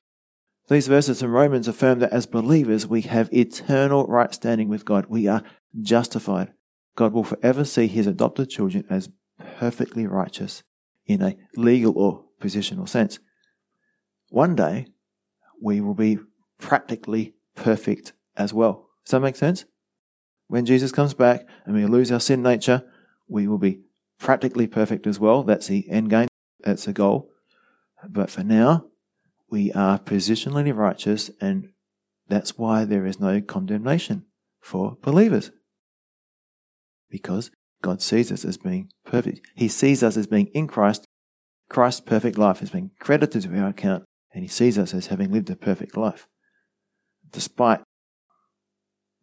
these 0.68 0.88
verses 0.88 1.22
from 1.22 1.32
Romans 1.32 1.68
affirm 1.68 2.00
that 2.00 2.12
as 2.12 2.25
believers, 2.25 2.88
we 2.88 3.01
have 3.01 3.32
eternal 3.34 4.06
right 4.08 4.34
standing 4.34 4.68
with 4.70 4.86
God. 4.86 5.06
We 5.08 5.27
are 5.27 5.44
justified. 5.82 6.54
God 6.96 7.13
will 7.13 7.24
forever 7.24 7.65
see 7.65 7.88
His 7.88 8.08
adopted 8.08 8.50
children 8.50 8.86
as 8.89 9.10
perfectly 9.58 10.08
righteous 10.08 10.63
in 11.06 11.22
a 11.22 11.36
legal 11.56 11.98
or 11.98 12.25
positional 12.42 12.88
sense. 12.89 13.20
One 14.30 14.56
day, 14.56 14.88
we 15.62 15.82
will 15.82 15.94
be 15.94 16.20
practically 16.58 17.36
perfect 17.56 18.13
as 18.36 18.54
well. 18.54 18.89
Does 19.06 19.12
that 19.12 19.20
make 19.20 19.36
sense? 19.36 19.65
When 20.48 20.65
Jesus 20.65 20.92
comes 20.92 21.13
back 21.13 21.48
and 21.65 21.75
we 21.75 21.86
lose 21.86 22.12
our 22.12 22.20
sin 22.20 22.42
nature, 22.42 22.84
we 23.27 23.48
will 23.48 23.58
be 23.58 23.82
practically 24.20 24.68
perfect 24.68 25.08
as 25.08 25.20
well. 25.20 25.44
That's 25.44 25.68
the 25.68 25.89
end 25.89 26.10
game. 26.10 26.27
That's 26.62 26.86
the 26.86 26.94
goal. 26.94 27.30
But 28.10 28.30
for 28.30 28.44
now, 28.44 28.86
we 29.50 29.72
are 29.74 30.00
positionally 30.00 30.76
righteous, 30.76 31.32
and 31.40 31.70
that's 32.28 32.58
why 32.58 32.86
there 32.86 33.06
is 33.06 33.20
no 33.20 33.42
condemnation 33.42 34.26
for 34.62 34.98
believers. 35.02 35.52
Because 37.10 37.52
God 37.82 38.02
sees 38.02 38.32
us 38.32 38.44
as 38.44 38.58
being 38.58 38.90
perfect. 39.06 39.42
He 39.56 39.68
sees 39.68 40.04
us 40.04 40.18
as 40.18 40.28
being 40.28 40.48
in 40.48 40.68
Christ. 40.68 41.06
Christ's 41.70 42.02
perfect 42.02 42.38
life 42.38 42.60
has 42.60 42.70
been 42.70 42.92
credited 43.00 43.44
to 43.44 43.60
our 43.60 43.70
account, 43.70 44.06
and 44.34 44.44
He 44.44 44.50
sees 44.50 44.78
us 44.78 44.94
as 44.94 45.08
having 45.08 45.32
lived 45.32 45.50
a 45.50 45.56
perfect 45.56 45.96
life 45.96 46.28
despite 47.32 47.82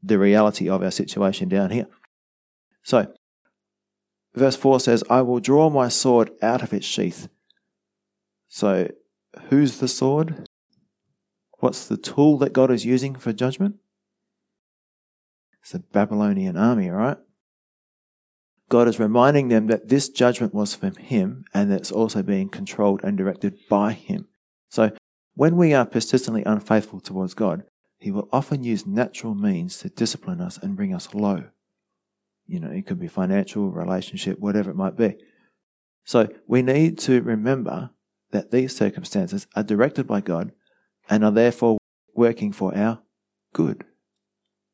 the 0.02 0.18
reality 0.18 0.68
of 0.68 0.82
our 0.82 0.90
situation 0.90 1.48
down 1.48 1.70
here. 1.70 1.86
So, 2.82 3.12
verse 4.34 4.56
4 4.56 4.80
says, 4.80 5.04
I 5.08 5.22
will 5.22 5.40
draw 5.40 5.70
my 5.70 5.88
sword 5.88 6.30
out 6.42 6.62
of 6.62 6.72
its 6.72 6.86
sheath. 6.86 7.28
So, 8.54 8.90
who's 9.48 9.78
the 9.78 9.88
sword? 9.88 10.46
What's 11.60 11.86
the 11.86 11.96
tool 11.96 12.36
that 12.36 12.52
God 12.52 12.70
is 12.70 12.84
using 12.84 13.14
for 13.14 13.32
judgment? 13.32 13.76
It's 15.62 15.72
the 15.72 15.78
Babylonian 15.78 16.58
army, 16.58 16.90
right? 16.90 17.16
God 18.68 18.88
is 18.88 19.00
reminding 19.00 19.48
them 19.48 19.68
that 19.68 19.88
this 19.88 20.10
judgment 20.10 20.52
was 20.52 20.74
from 20.74 20.96
Him 20.96 21.46
and 21.54 21.70
that 21.70 21.80
it's 21.80 21.90
also 21.90 22.22
being 22.22 22.50
controlled 22.50 23.00
and 23.02 23.16
directed 23.16 23.58
by 23.70 23.92
Him. 23.92 24.28
So, 24.68 24.90
when 25.32 25.56
we 25.56 25.72
are 25.72 25.86
persistently 25.86 26.42
unfaithful 26.44 27.00
towards 27.00 27.32
God, 27.32 27.64
he 27.98 28.10
will 28.10 28.28
often 28.30 28.62
use 28.64 28.84
natural 28.86 29.34
means 29.34 29.78
to 29.78 29.88
discipline 29.88 30.42
us 30.42 30.58
and 30.58 30.76
bring 30.76 30.94
us 30.94 31.14
low. 31.14 31.44
You 32.46 32.60
know, 32.60 32.70
it 32.70 32.86
could 32.86 33.00
be 33.00 33.08
financial, 33.08 33.70
relationship, 33.70 34.38
whatever 34.40 34.70
it 34.70 34.76
might 34.76 34.98
be. 34.98 35.16
So 36.04 36.28
we 36.46 36.60
need 36.60 36.98
to 36.98 37.22
remember 37.22 37.92
that 38.32 38.50
these 38.50 38.74
circumstances 38.74 39.46
are 39.54 39.62
directed 39.62 40.06
by 40.06 40.20
God 40.20 40.52
and 41.08 41.24
are 41.24 41.30
therefore 41.30 41.78
working 42.14 42.52
for 42.52 42.76
our 42.76 43.00
good. 43.52 43.84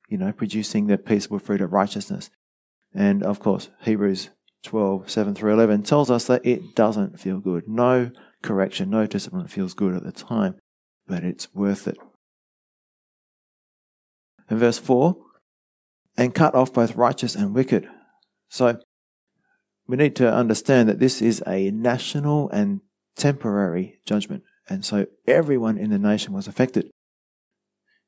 You 0.09 0.17
know, 0.17 0.33
producing 0.33 0.87
the 0.87 0.97
peaceable 0.97 1.39
fruit 1.39 1.61
of 1.61 1.73
righteousness. 1.73 2.31
And 2.95 3.23
of 3.23 3.41
course, 3.41 3.69
Hebrews 3.83 4.31
12, 4.65 5.11
7 5.11 5.35
through 5.35 5.53
11 5.53 5.83
tells 5.83 6.11
us 6.11 6.27
that 6.27 6.45
it 6.47 6.75
doesn't 6.75 7.21
feel 7.21 7.41
good. 7.41 7.69
No 7.69 8.11
correction, 8.43 8.91
no 8.91 9.07
discipline 9.07 9.49
feels 9.49 9.75
good 9.75 9.95
at 9.95 10.05
the 10.05 10.13
time, 10.13 10.57
but 11.07 11.25
it's 11.25 11.53
worth 11.55 11.87
it. 11.87 11.99
In 14.51 14.59
verse 14.59 14.79
4, 14.79 15.17
and 16.17 16.35
cut 16.35 16.55
off 16.55 16.73
both 16.73 16.97
righteous 16.97 17.35
and 17.35 17.55
wicked. 17.55 17.89
So, 18.49 18.81
we 19.87 19.97
need 19.97 20.17
to 20.17 20.33
understand 20.33 20.89
that 20.89 20.99
this 20.99 21.23
is 21.23 21.43
a 21.47 21.71
national 21.71 22.51
and 22.51 22.81
temporary 23.19 24.01
judgment. 24.07 24.45
And 24.69 24.85
so 24.85 25.07
everyone 25.27 25.77
in 25.77 25.91
the 25.91 25.99
nation 25.99 26.33
was 26.33 26.47
affected. 26.47 26.91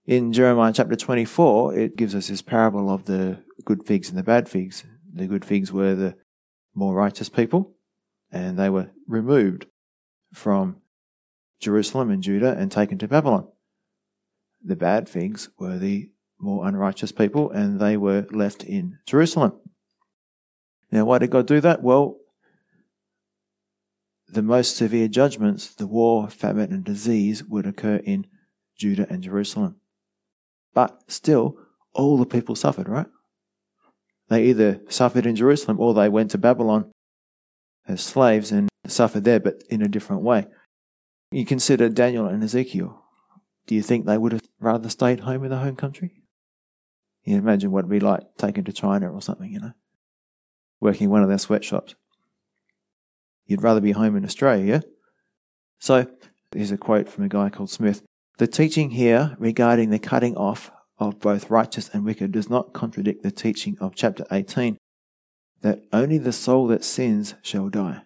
In 0.06 0.32
Jeremiah 0.32 0.72
chapter 0.72 0.96
24, 0.96 1.76
it 1.76 1.96
gives 1.96 2.14
us 2.14 2.28
this 2.28 2.42
parable 2.42 2.90
of 2.90 3.04
the 3.04 3.42
good 3.64 3.86
figs 3.86 4.08
and 4.08 4.18
the 4.18 4.22
bad 4.22 4.48
figs. 4.48 4.84
The 5.12 5.26
good 5.26 5.44
figs 5.44 5.72
were 5.72 5.94
the 5.94 6.16
more 6.74 6.94
righteous 6.94 7.28
people, 7.28 7.74
and 8.32 8.58
they 8.58 8.70
were 8.70 8.90
removed 9.06 9.66
from 10.32 10.76
Jerusalem 11.60 12.10
and 12.10 12.22
Judah 12.22 12.56
and 12.56 12.72
taken 12.72 12.98
to 12.98 13.08
Babylon. 13.08 13.48
The 14.64 14.76
bad 14.76 15.08
figs 15.08 15.50
were 15.58 15.78
the 15.78 16.10
more 16.38 16.66
unrighteous 16.66 17.12
people, 17.12 17.50
and 17.50 17.78
they 17.78 17.96
were 17.96 18.26
left 18.30 18.62
in 18.62 18.98
Jerusalem. 19.06 19.52
Now, 20.90 21.04
why 21.04 21.18
did 21.18 21.30
God 21.30 21.46
do 21.46 21.60
that? 21.60 21.82
Well, 21.82 22.16
the 24.32 24.42
most 24.42 24.76
severe 24.76 25.08
judgments, 25.08 25.74
the 25.74 25.86
war, 25.86 26.28
famine, 26.28 26.72
and 26.72 26.84
disease, 26.84 27.44
would 27.44 27.66
occur 27.66 27.96
in 27.96 28.26
Judah 28.76 29.06
and 29.10 29.22
Jerusalem. 29.22 29.76
But 30.74 31.02
still, 31.08 31.58
all 31.92 32.16
the 32.16 32.26
people 32.26 32.54
suffered, 32.54 32.88
right? 32.88 33.06
They 34.28 34.44
either 34.44 34.80
suffered 34.88 35.26
in 35.26 35.36
Jerusalem 35.36 35.80
or 35.80 35.92
they 35.92 36.08
went 36.08 36.30
to 36.30 36.38
Babylon 36.38 36.92
as 37.88 38.00
slaves 38.00 38.52
and 38.52 38.68
suffered 38.86 39.24
there, 39.24 39.40
but 39.40 39.62
in 39.68 39.82
a 39.82 39.88
different 39.88 40.22
way. 40.22 40.46
You 41.32 41.44
consider 41.44 41.88
Daniel 41.88 42.26
and 42.26 42.42
Ezekiel. 42.42 43.02
Do 43.66 43.74
you 43.74 43.82
think 43.82 44.06
they 44.06 44.18
would 44.18 44.32
have 44.32 44.42
rather 44.60 44.88
stayed 44.88 45.20
home 45.20 45.44
in 45.44 45.50
the 45.50 45.58
home 45.58 45.76
country? 45.76 46.22
You 47.24 47.36
imagine 47.36 47.70
what 47.70 47.80
it'd 47.80 47.90
be 47.90 48.00
like 48.00 48.36
taken 48.38 48.64
to 48.64 48.72
China 48.72 49.12
or 49.12 49.20
something, 49.20 49.50
you 49.50 49.60
know, 49.60 49.72
working 50.80 51.04
in 51.04 51.10
one 51.10 51.22
of 51.22 51.28
their 51.28 51.38
sweatshops. 51.38 51.94
You'd 53.50 53.64
rather 53.64 53.80
be 53.80 53.90
home 53.90 54.14
in 54.14 54.24
Australia? 54.24 54.84
So, 55.80 56.06
here's 56.54 56.70
a 56.70 56.78
quote 56.78 57.08
from 57.08 57.24
a 57.24 57.28
guy 57.28 57.48
called 57.48 57.68
Smith. 57.68 58.00
The 58.38 58.46
teaching 58.46 58.90
here 58.90 59.34
regarding 59.40 59.90
the 59.90 59.98
cutting 59.98 60.36
off 60.36 60.70
of 60.98 61.18
both 61.18 61.50
righteous 61.50 61.90
and 61.92 62.04
wicked 62.04 62.30
does 62.30 62.48
not 62.48 62.72
contradict 62.72 63.24
the 63.24 63.32
teaching 63.32 63.76
of 63.80 63.96
chapter 63.96 64.24
18 64.30 64.78
that 65.62 65.82
only 65.92 66.16
the 66.16 66.32
soul 66.32 66.68
that 66.68 66.84
sins 66.84 67.34
shall 67.42 67.68
die. 67.68 68.02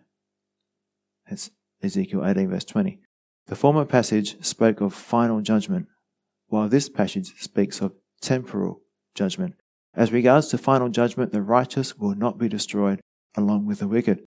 That's 1.28 1.50
Ezekiel 1.82 2.24
18, 2.24 2.48
verse 2.48 2.64
20. 2.64 3.00
The 3.46 3.54
former 3.54 3.84
passage 3.84 4.42
spoke 4.42 4.80
of 4.80 4.94
final 4.94 5.42
judgment, 5.42 5.88
while 6.46 6.70
this 6.70 6.88
passage 6.88 7.34
speaks 7.38 7.82
of 7.82 7.92
temporal 8.22 8.80
judgment. 9.14 9.56
As 9.94 10.10
regards 10.10 10.48
to 10.48 10.58
final 10.58 10.88
judgment, 10.88 11.32
the 11.32 11.42
righteous 11.42 11.98
will 11.98 12.14
not 12.14 12.38
be 12.38 12.48
destroyed 12.48 13.02
along 13.36 13.66
with 13.66 13.80
the 13.80 13.88
wicked. 13.88 14.24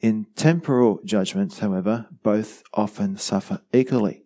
In 0.00 0.26
temporal 0.36 1.00
judgments, 1.04 1.60
however, 1.60 2.06
both 2.22 2.62
often 2.74 3.16
suffer 3.16 3.62
equally. 3.72 4.24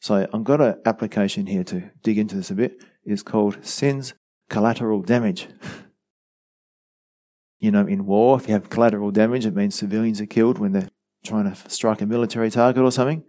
So 0.00 0.26
I've 0.32 0.44
got 0.44 0.60
an 0.60 0.80
application 0.84 1.46
here 1.46 1.64
to 1.64 1.90
dig 2.02 2.18
into 2.18 2.36
this 2.36 2.50
a 2.50 2.54
bit. 2.54 2.82
It's 3.04 3.22
called 3.22 3.58
sin's 3.64 4.14
collateral 4.48 5.02
damage. 5.02 5.48
you 7.58 7.70
know, 7.70 7.86
in 7.86 8.06
war, 8.06 8.38
if 8.38 8.48
you 8.48 8.54
have 8.54 8.70
collateral 8.70 9.10
damage, 9.10 9.46
it 9.46 9.54
means 9.54 9.74
civilians 9.74 10.20
are 10.20 10.26
killed 10.26 10.58
when 10.58 10.72
they're 10.72 10.90
trying 11.24 11.50
to 11.50 11.70
strike 11.70 12.00
a 12.02 12.06
military 12.06 12.50
target 12.50 12.82
or 12.82 12.92
something. 12.92 13.24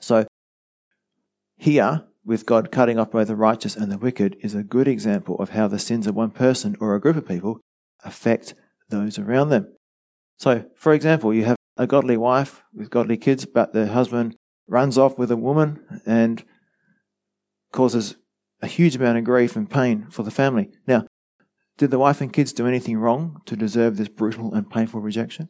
So 0.00 0.26
here, 1.56 2.04
with 2.24 2.46
God 2.46 2.72
cutting 2.72 2.98
off 2.98 3.10
both 3.10 3.28
the 3.28 3.36
righteous 3.36 3.76
and 3.76 3.92
the 3.92 3.98
wicked, 3.98 4.36
is 4.40 4.54
a 4.54 4.62
good 4.62 4.88
example 4.88 5.36
of 5.36 5.50
how 5.50 5.68
the 5.68 5.78
sins 5.78 6.06
of 6.06 6.14
one 6.14 6.30
person 6.30 6.76
or 6.80 6.94
a 6.94 7.00
group 7.00 7.16
of 7.16 7.28
people 7.28 7.60
affect 8.02 8.54
those 8.88 9.18
around 9.18 9.50
them. 9.50 9.73
So, 10.38 10.64
for 10.76 10.92
example, 10.92 11.32
you 11.32 11.44
have 11.44 11.56
a 11.76 11.86
godly 11.86 12.16
wife 12.16 12.62
with 12.72 12.90
godly 12.90 13.16
kids, 13.16 13.46
but 13.46 13.72
the 13.72 13.88
husband 13.88 14.36
runs 14.66 14.98
off 14.98 15.18
with 15.18 15.30
a 15.30 15.36
woman 15.36 16.02
and 16.06 16.44
causes 17.72 18.16
a 18.62 18.66
huge 18.66 18.96
amount 18.96 19.18
of 19.18 19.24
grief 19.24 19.56
and 19.56 19.70
pain 19.70 20.06
for 20.10 20.22
the 20.22 20.30
family. 20.30 20.70
Now, 20.86 21.06
did 21.76 21.90
the 21.90 21.98
wife 21.98 22.20
and 22.20 22.32
kids 22.32 22.52
do 22.52 22.66
anything 22.66 22.96
wrong 22.98 23.40
to 23.46 23.56
deserve 23.56 23.96
this 23.96 24.08
brutal 24.08 24.54
and 24.54 24.70
painful 24.70 25.00
rejection? 25.00 25.48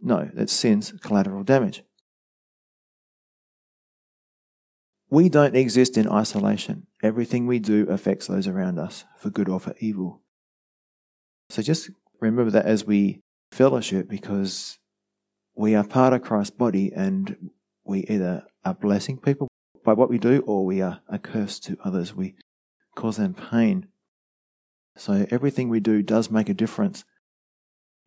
No, 0.00 0.30
that's 0.34 0.52
sin's 0.52 0.92
collateral 0.92 1.42
damage. 1.42 1.82
We 5.10 5.30
don't 5.30 5.56
exist 5.56 5.96
in 5.96 6.06
isolation. 6.08 6.86
Everything 7.02 7.46
we 7.46 7.58
do 7.58 7.88
affects 7.88 8.26
those 8.26 8.46
around 8.46 8.78
us, 8.78 9.04
for 9.16 9.30
good 9.30 9.48
or 9.48 9.58
for 9.58 9.74
evil. 9.80 10.22
So 11.48 11.62
just 11.62 11.90
remember 12.20 12.50
that 12.50 12.66
as 12.66 12.84
we 12.84 13.22
fellowship 13.50 14.08
because 14.08 14.78
we 15.54 15.74
are 15.74 15.84
part 15.84 16.12
of 16.12 16.22
Christ's 16.22 16.56
body 16.56 16.92
and 16.94 17.50
we 17.84 18.00
either 18.04 18.44
are 18.64 18.74
blessing 18.74 19.18
people 19.18 19.48
by 19.84 19.92
what 19.92 20.10
we 20.10 20.18
do 20.18 20.40
or 20.46 20.64
we 20.64 20.80
are 20.80 21.00
a 21.08 21.18
curse 21.18 21.58
to 21.60 21.78
others. 21.84 22.14
We 22.14 22.36
cause 22.94 23.16
them 23.16 23.34
pain. 23.34 23.88
So 24.96 25.26
everything 25.30 25.68
we 25.68 25.80
do 25.80 26.02
does 26.02 26.30
make 26.30 26.48
a 26.48 26.54
difference. 26.54 27.04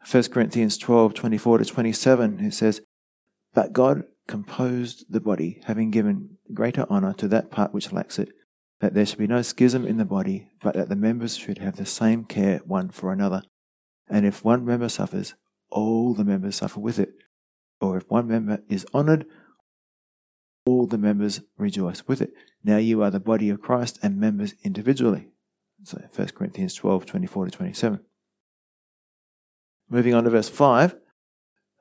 1 0.09 0.23
Corinthians 0.25 0.77
12 0.77 1.13
24 1.13 1.59
to 1.59 1.65
27, 1.65 2.39
it 2.39 2.53
says, 2.53 2.81
But 3.53 3.73
God 3.73 4.03
composed 4.27 5.05
the 5.09 5.19
body, 5.19 5.61
having 5.65 5.91
given 5.91 6.37
greater 6.53 6.85
honour 6.89 7.13
to 7.13 7.27
that 7.29 7.51
part 7.51 7.73
which 7.73 7.91
lacks 7.91 8.17
it, 8.17 8.29
that 8.79 8.93
there 8.93 9.05
should 9.05 9.19
be 9.19 9.27
no 9.27 9.41
schism 9.41 9.85
in 9.85 9.97
the 9.97 10.05
body, 10.05 10.47
but 10.61 10.75
that 10.75 10.89
the 10.89 10.95
members 10.95 11.37
should 11.37 11.59
have 11.59 11.75
the 11.75 11.85
same 11.85 12.25
care 12.25 12.61
one 12.65 12.89
for 12.89 13.11
another. 13.11 13.43
And 14.11 14.25
if 14.25 14.43
one 14.43 14.65
member 14.65 14.89
suffers, 14.89 15.35
all 15.69 16.13
the 16.13 16.25
members 16.25 16.57
suffer 16.57 16.81
with 16.81 16.99
it. 16.99 17.13
Or 17.79 17.95
if 17.95 18.09
one 18.09 18.27
member 18.27 18.59
is 18.67 18.85
honored, 18.93 19.25
all 20.65 20.85
the 20.85 20.97
members 20.97 21.39
rejoice 21.57 22.03
with 22.07 22.21
it. 22.21 22.33
Now 22.61 22.75
you 22.75 23.01
are 23.01 23.09
the 23.09 23.21
body 23.21 23.49
of 23.49 23.61
Christ 23.61 23.97
and 24.03 24.19
members 24.19 24.53
individually. 24.63 25.29
So 25.83 26.01
1 26.13 26.27
Corinthians 26.35 26.75
12, 26.75 27.05
24 27.05 27.45
to 27.45 27.51
27. 27.51 27.99
Moving 29.89 30.13
on 30.13 30.25
to 30.25 30.29
verse 30.29 30.49
5 30.49 30.95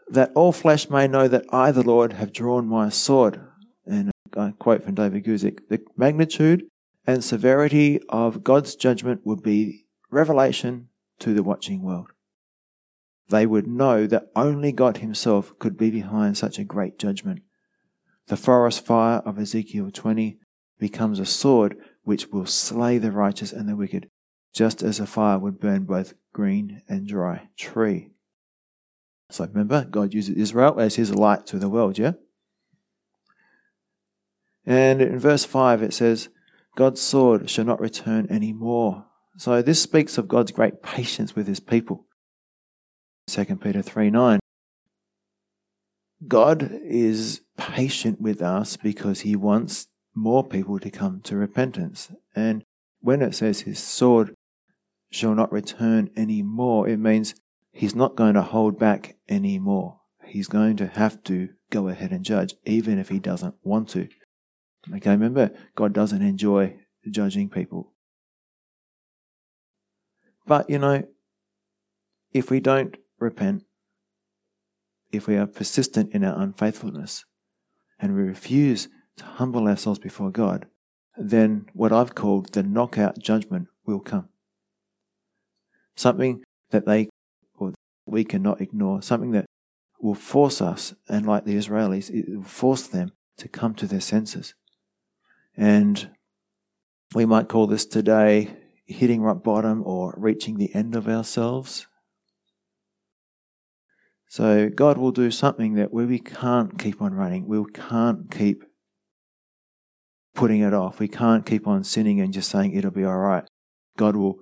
that 0.08 0.32
all 0.34 0.52
flesh 0.52 0.88
may 0.88 1.06
know 1.06 1.28
that 1.28 1.44
I, 1.52 1.70
the 1.70 1.84
Lord, 1.84 2.14
have 2.14 2.32
drawn 2.32 2.66
my 2.66 2.88
sword. 2.88 3.40
And 3.86 4.10
I 4.36 4.52
quote 4.58 4.82
from 4.84 4.94
David 4.94 5.24
Guzik 5.24 5.68
the 5.68 5.80
magnitude 5.96 6.64
and 7.06 7.24
severity 7.24 8.00
of 8.08 8.44
God's 8.44 8.76
judgment 8.76 9.22
would 9.24 9.42
be 9.42 9.86
revelation 10.10 10.88
to 11.18 11.34
the 11.34 11.42
watching 11.42 11.82
world 11.82 12.10
they 13.30 13.46
would 13.46 13.66
know 13.66 14.06
that 14.06 14.30
only 14.36 14.72
God 14.72 14.98
Himself 14.98 15.58
could 15.58 15.76
be 15.76 15.90
behind 15.90 16.36
such 16.36 16.58
a 16.58 16.64
great 16.64 16.98
judgment. 16.98 17.40
The 18.26 18.36
forest 18.36 18.84
fire 18.84 19.18
of 19.18 19.38
Ezekiel 19.38 19.90
20 19.90 20.38
becomes 20.78 21.18
a 21.18 21.26
sword 21.26 21.76
which 22.02 22.28
will 22.28 22.46
slay 22.46 22.98
the 22.98 23.12
righteous 23.12 23.52
and 23.52 23.68
the 23.68 23.76
wicked, 23.76 24.10
just 24.52 24.82
as 24.82 25.00
a 25.00 25.06
fire 25.06 25.38
would 25.38 25.60
burn 25.60 25.84
both 25.84 26.14
green 26.32 26.82
and 26.88 27.06
dry 27.06 27.48
tree. 27.56 28.10
So 29.30 29.46
remember, 29.46 29.84
God 29.84 30.12
uses 30.12 30.36
Israel 30.36 30.80
as 30.80 30.96
His 30.96 31.14
light 31.14 31.46
to 31.46 31.58
the 31.58 31.68
world, 31.68 31.98
yeah? 31.98 32.12
And 34.66 35.00
in 35.00 35.18
verse 35.18 35.44
5 35.44 35.82
it 35.82 35.94
says, 35.94 36.28
God's 36.76 37.00
sword 37.00 37.48
shall 37.48 37.64
not 37.64 37.80
return 37.80 38.26
any 38.28 38.52
more. 38.52 39.06
So 39.36 39.62
this 39.62 39.80
speaks 39.80 40.18
of 40.18 40.28
God's 40.28 40.52
great 40.52 40.82
patience 40.82 41.36
with 41.36 41.46
His 41.46 41.60
people. 41.60 42.06
2 43.30 43.44
Peter 43.56 43.80
3 43.80 44.10
9. 44.10 44.40
God 46.26 46.68
is 46.82 47.42
patient 47.56 48.20
with 48.20 48.42
us 48.42 48.76
because 48.76 49.20
he 49.20 49.36
wants 49.36 49.86
more 50.14 50.44
people 50.44 50.80
to 50.80 50.90
come 50.90 51.20
to 51.22 51.36
repentance. 51.36 52.10
And 52.34 52.64
when 53.00 53.22
it 53.22 53.34
says 53.34 53.60
his 53.60 53.78
sword 53.78 54.34
shall 55.12 55.34
not 55.34 55.52
return 55.52 56.10
any 56.16 56.42
more, 56.42 56.88
it 56.88 56.98
means 56.98 57.34
he's 57.72 57.94
not 57.94 58.16
going 58.16 58.34
to 58.34 58.42
hold 58.42 58.78
back 58.78 59.16
any 59.28 59.60
more. 59.60 60.00
He's 60.24 60.48
going 60.48 60.76
to 60.78 60.88
have 60.88 61.22
to 61.24 61.50
go 61.70 61.88
ahead 61.88 62.10
and 62.10 62.24
judge, 62.24 62.54
even 62.66 62.98
if 62.98 63.08
he 63.10 63.20
doesn't 63.20 63.54
want 63.62 63.88
to. 63.90 64.08
Okay, 64.92 65.10
remember, 65.10 65.52
God 65.76 65.92
doesn't 65.92 66.22
enjoy 66.22 66.76
judging 67.08 67.48
people. 67.48 67.92
But, 70.46 70.68
you 70.68 70.78
know, 70.78 71.04
if 72.32 72.50
we 72.50 72.60
don't 72.60 72.96
repent, 73.20 73.64
if 75.12 75.26
we 75.26 75.36
are 75.36 75.46
persistent 75.46 76.12
in 76.12 76.24
our 76.24 76.40
unfaithfulness, 76.40 77.24
and 77.98 78.14
we 78.14 78.22
refuse 78.22 78.88
to 79.16 79.24
humble 79.24 79.68
ourselves 79.68 79.98
before 79.98 80.30
God, 80.30 80.66
then 81.16 81.66
what 81.74 81.92
I've 81.92 82.14
called 82.14 82.52
the 82.52 82.62
knockout 82.62 83.18
judgment 83.18 83.68
will 83.84 84.00
come. 84.00 84.28
Something 85.96 86.42
that 86.70 86.86
they 86.86 87.08
or 87.58 87.74
we 88.06 88.24
cannot 88.24 88.60
ignore, 88.60 89.02
something 89.02 89.32
that 89.32 89.44
will 90.00 90.14
force 90.14 90.62
us, 90.62 90.94
and 91.08 91.26
like 91.26 91.44
the 91.44 91.56
Israelis, 91.56 92.10
it 92.10 92.24
will 92.34 92.42
force 92.42 92.86
them 92.86 93.12
to 93.36 93.48
come 93.48 93.74
to 93.74 93.86
their 93.86 94.00
senses. 94.00 94.54
And 95.56 96.10
we 97.14 97.26
might 97.26 97.48
call 97.48 97.66
this 97.66 97.84
today 97.84 98.56
hitting 98.86 99.22
rock 99.22 99.42
bottom 99.42 99.82
or 99.84 100.14
reaching 100.16 100.56
the 100.56 100.74
end 100.74 100.96
of 100.96 101.08
ourselves. 101.08 101.86
So 104.30 104.68
God 104.68 104.96
will 104.96 105.10
do 105.10 105.32
something 105.32 105.74
that 105.74 105.92
we 105.92 106.20
can't 106.20 106.78
keep 106.78 107.02
on 107.02 107.14
running. 107.14 107.48
We 107.48 107.64
can't 107.72 108.30
keep 108.30 108.62
putting 110.36 110.60
it 110.60 110.72
off. 110.72 111.00
We 111.00 111.08
can't 111.08 111.44
keep 111.44 111.66
on 111.66 111.82
sinning 111.82 112.20
and 112.20 112.32
just 112.32 112.48
saying 112.48 112.72
it'll 112.72 112.92
be 112.92 113.04
all 113.04 113.18
right. 113.18 113.42
God 113.98 114.14
will 114.14 114.36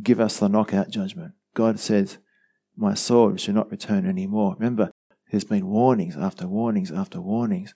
give 0.00 0.20
us 0.20 0.38
the 0.38 0.48
knockout 0.48 0.88
judgment. 0.88 1.32
God 1.54 1.80
says, 1.80 2.18
My 2.76 2.94
sword 2.94 3.40
shall 3.40 3.54
not 3.54 3.72
return 3.72 4.06
anymore. 4.06 4.54
Remember, 4.56 4.92
there's 5.32 5.42
been 5.42 5.66
warnings 5.66 6.16
after 6.16 6.46
warnings 6.46 6.92
after 6.92 7.20
warnings. 7.20 7.74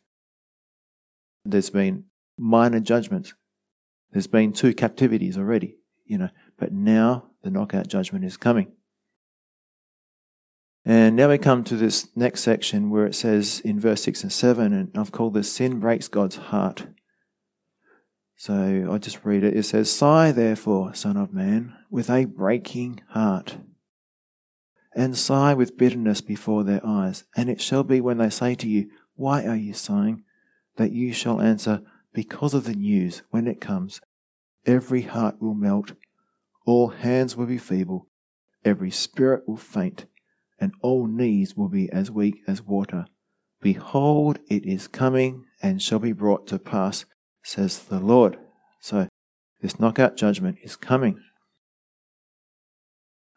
There's 1.45 1.71
been 1.71 2.05
minor 2.39 2.79
judgments. 2.79 3.35
There's 4.13 4.29
been 4.29 4.53
two 4.53 4.75
captivities 4.75 5.37
already, 5.37 5.79
you 6.05 6.19
know, 6.19 6.29
but 6.57 6.71
now 6.73 7.31
the 7.43 7.51
knockout 7.51 7.89
judgment 7.89 8.25
is 8.25 8.37
coming. 8.37 8.71
And 10.85 11.15
now 11.15 11.29
we 11.29 11.39
come 11.39 11.63
to 11.65 11.77
this 11.77 12.09
next 12.17 12.41
section 12.41 12.91
where 12.91 13.07
it 13.07 13.15
says 13.15 13.61
in 13.65 13.79
verse 13.79 14.03
6 14.03 14.25
and 14.25 14.33
7, 14.33 14.73
and 14.73 14.91
I've 14.97 15.13
called 15.13 15.35
this 15.35 15.53
Sin 15.53 15.79
Breaks 15.79 16.09
God's 16.09 16.37
Heart. 16.37 16.89
So 18.37 18.89
I'll 18.91 18.99
just 18.99 19.25
read 19.25 19.45
it. 19.45 19.57
It 19.57 19.63
says, 19.63 19.93
Sigh 19.93 20.33
therefore, 20.33 20.95
Son 20.95 21.17
of 21.17 21.33
Man, 21.33 21.77
with 21.89 22.11
a 22.11 22.25
breaking 22.25 23.01
heart, 23.11 23.59
and 24.95 25.17
sigh 25.17 25.55
with 25.55 25.79
bitterness 25.79 26.21
before 26.21 26.65
their 26.65 26.85
eyes. 26.85 27.25
And 27.37 27.49
it 27.49 27.61
shall 27.61 27.85
be 27.85 28.01
when 28.01 28.19
they 28.19 28.31
say 28.31 28.57
to 28.57 28.69
you, 28.69 28.91
Why 29.15 29.47
are 29.47 29.57
you 29.57 29.75
sighing? 29.75 30.25
that 30.77 30.93
you 30.93 31.13
shall 31.13 31.41
answer, 31.41 31.83
Because 32.13 32.55
of 32.55 32.65
the 32.65 32.75
news, 32.75 33.23
when 33.31 33.47
it 33.47 33.61
comes, 33.61 34.01
every 34.67 35.03
heart 35.03 35.41
will 35.41 35.55
melt, 35.55 35.93
all 36.67 36.89
hands 36.89 37.37
will 37.37 37.47
be 37.47 37.59
feeble, 37.59 38.09
every 38.65 38.91
spirit 38.91 39.47
will 39.47 39.57
faint 39.57 40.07
and 40.63 40.73
all 40.81 41.09
knees 41.09 41.57
will 41.57 41.69
be 41.69 41.91
as 41.91 42.09
weak 42.09 42.37
as 42.47 42.63
water. 42.63 43.07
Behold, 43.61 44.39
it 44.49 44.65
is 44.65 44.87
coming 44.87 45.45
and 45.61 45.83
shall 45.83 45.99
be 45.99 46.13
brought 46.13 46.47
to 46.47 46.59
pass, 46.61 47.05
says 47.43 47.81
the 47.81 47.99
Lord. 47.99 48.39
So, 48.81 49.09
this 49.61 49.81
knockout 49.81 50.17
judgment 50.17 50.59
is 50.63 50.77
coming. 50.77 51.21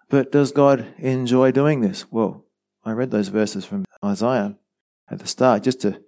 But 0.08 0.32
does 0.32 0.52
God 0.52 0.86
enjoy 1.00 1.52
doing 1.52 1.82
this? 1.82 2.06
Well, 2.12 2.46
I 2.84 2.92
read 2.92 3.10
those 3.10 3.30
verses 3.30 3.66
from 3.66 3.86
Isaiah 4.04 4.56
at 5.10 5.18
the 5.18 5.28
start 5.28 5.64
just 5.64 5.82
to 5.82 6.02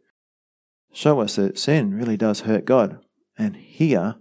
show 0.94 1.20
us 1.20 1.38
that 1.38 1.58
sin 1.58 1.96
really 1.96 2.18
does 2.18 2.42
hurt 2.42 2.66
God. 2.66 3.00
And 3.40 3.56
here, 3.56 4.18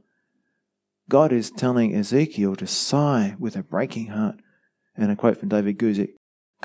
God 1.11 1.31
is 1.31 1.51
telling 1.51 1.95
Ezekiel 1.95 2.57
to 2.57 2.67
sigh 2.67 3.37
with 3.39 3.55
a 3.55 3.63
breaking 3.63 4.07
heart. 4.07 4.37
And 4.97 5.11
a 5.11 5.17
quote 5.17 5.37
from 5.37 5.51
David 5.51 5.79
Guzik 5.79 6.15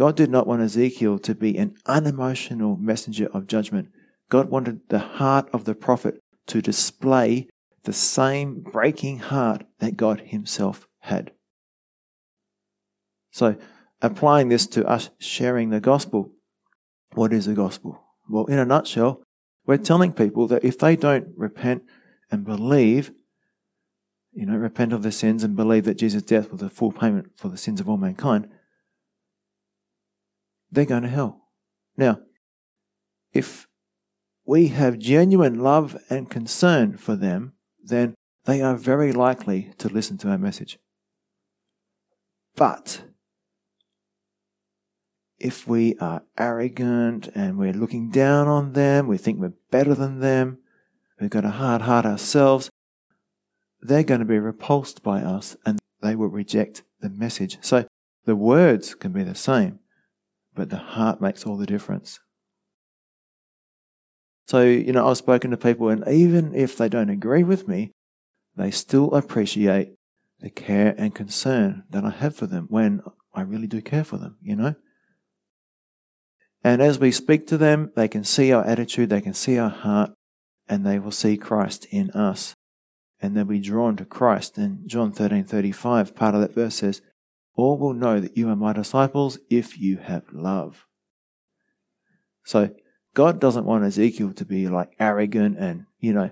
God 0.01 0.15
did 0.15 0.31
not 0.31 0.47
want 0.47 0.63
Ezekiel 0.63 1.19
to 1.19 1.35
be 1.35 1.55
an 1.59 1.75
unemotional 1.85 2.75
messenger 2.75 3.27
of 3.35 3.45
judgment. 3.45 3.89
God 4.29 4.49
wanted 4.49 4.89
the 4.89 4.97
heart 4.97 5.47
of 5.53 5.65
the 5.65 5.75
prophet 5.75 6.19
to 6.47 6.59
display 6.59 7.47
the 7.83 7.93
same 7.93 8.61
breaking 8.61 9.19
heart 9.19 9.63
that 9.77 9.97
God 9.97 10.21
Himself 10.21 10.87
had. 11.01 11.33
So, 13.29 13.57
applying 14.01 14.49
this 14.49 14.65
to 14.69 14.83
us 14.87 15.11
sharing 15.19 15.69
the 15.69 15.79
gospel, 15.79 16.31
what 17.13 17.31
is 17.31 17.45
the 17.45 17.53
gospel? 17.53 18.01
Well, 18.27 18.45
in 18.45 18.57
a 18.57 18.65
nutshell, 18.65 19.21
we're 19.67 19.77
telling 19.77 20.13
people 20.13 20.47
that 20.47 20.65
if 20.65 20.79
they 20.79 20.95
don't 20.95 21.27
repent 21.37 21.83
and 22.31 22.43
believe, 22.43 23.11
you 24.33 24.47
know, 24.47 24.57
repent 24.57 24.93
of 24.93 25.03
their 25.03 25.11
sins 25.11 25.43
and 25.43 25.55
believe 25.55 25.83
that 25.83 25.99
Jesus' 25.99 26.23
death 26.23 26.51
was 26.51 26.63
a 26.63 26.69
full 26.71 26.91
payment 26.91 27.33
for 27.35 27.49
the 27.49 27.57
sins 27.57 27.79
of 27.79 27.87
all 27.87 27.97
mankind, 27.97 28.49
they're 30.71 30.85
going 30.85 31.03
to 31.03 31.09
hell. 31.09 31.41
Now, 31.97 32.19
if 33.33 33.67
we 34.45 34.69
have 34.69 34.99
genuine 34.99 35.59
love 35.59 35.97
and 36.09 36.29
concern 36.29 36.97
for 36.97 37.15
them, 37.15 37.53
then 37.83 38.15
they 38.45 38.61
are 38.61 38.75
very 38.75 39.11
likely 39.11 39.73
to 39.77 39.89
listen 39.89 40.17
to 40.19 40.29
our 40.29 40.37
message. 40.37 40.79
But 42.55 43.03
if 45.39 45.67
we 45.67 45.95
are 45.99 46.23
arrogant 46.37 47.29
and 47.33 47.57
we're 47.57 47.73
looking 47.73 48.09
down 48.09 48.47
on 48.47 48.73
them, 48.73 49.07
we 49.07 49.17
think 49.17 49.39
we're 49.39 49.53
better 49.71 49.95
than 49.95 50.19
them, 50.19 50.59
we've 51.19 51.29
got 51.29 51.45
a 51.45 51.51
hard 51.51 51.83
heart 51.83 52.05
ourselves, 52.05 52.69
they're 53.81 54.03
going 54.03 54.19
to 54.19 54.25
be 54.25 54.39
repulsed 54.39 55.01
by 55.01 55.21
us 55.21 55.55
and 55.65 55.79
they 56.01 56.15
will 56.15 56.27
reject 56.27 56.83
the 56.99 57.09
message. 57.09 57.57
So 57.61 57.85
the 58.25 58.35
words 58.35 58.93
can 58.93 59.11
be 59.11 59.23
the 59.23 59.35
same, 59.35 59.79
but 60.55 60.69
the 60.69 60.77
heart 60.77 61.21
makes 61.21 61.45
all 61.45 61.57
the 61.57 61.65
difference. 61.65 62.19
So, 64.47 64.63
you 64.63 64.91
know, 64.91 65.07
I've 65.07 65.17
spoken 65.17 65.51
to 65.51 65.57
people, 65.57 65.89
and 65.89 66.05
even 66.07 66.53
if 66.53 66.77
they 66.77 66.89
don't 66.89 67.09
agree 67.09 67.43
with 67.43 67.67
me, 67.67 67.91
they 68.55 68.71
still 68.71 69.13
appreciate 69.13 69.93
the 70.39 70.49
care 70.49 70.93
and 70.97 71.15
concern 71.15 71.83
that 71.89 72.03
I 72.03 72.09
have 72.09 72.35
for 72.35 72.47
them 72.47 72.65
when 72.69 73.01
I 73.33 73.41
really 73.41 73.67
do 73.67 73.81
care 73.81 74.03
for 74.03 74.17
them, 74.17 74.37
you 74.41 74.55
know? 74.55 74.75
And 76.63 76.81
as 76.81 76.99
we 76.99 77.11
speak 77.11 77.47
to 77.47 77.57
them, 77.57 77.91
they 77.95 78.07
can 78.07 78.23
see 78.23 78.51
our 78.51 78.65
attitude, 78.65 79.09
they 79.09 79.21
can 79.21 79.33
see 79.33 79.57
our 79.57 79.69
heart, 79.69 80.11
and 80.67 80.85
they 80.85 80.99
will 80.99 81.11
see 81.11 81.37
Christ 81.37 81.85
in 81.89 82.11
us. 82.11 82.55
And 83.19 83.35
they'll 83.35 83.45
be 83.45 83.59
drawn 83.59 83.95
to 83.97 84.05
Christ. 84.05 84.57
And 84.57 84.87
John 84.87 85.11
13 85.11 85.45
35, 85.45 86.15
part 86.15 86.35
of 86.35 86.41
that 86.41 86.55
verse 86.55 86.75
says, 86.75 87.01
all 87.55 87.77
will 87.77 87.93
know 87.93 88.19
that 88.19 88.37
you 88.37 88.49
are 88.49 88.55
my 88.55 88.73
disciples 88.73 89.39
if 89.49 89.77
you 89.77 89.97
have 89.97 90.23
love. 90.31 90.85
So, 92.43 92.71
God 93.13 93.39
doesn't 93.39 93.65
want 93.65 93.83
Ezekiel 93.83 94.33
to 94.33 94.45
be 94.45 94.67
like 94.67 94.95
arrogant 94.99 95.57
and, 95.57 95.85
you 95.99 96.13
know, 96.13 96.31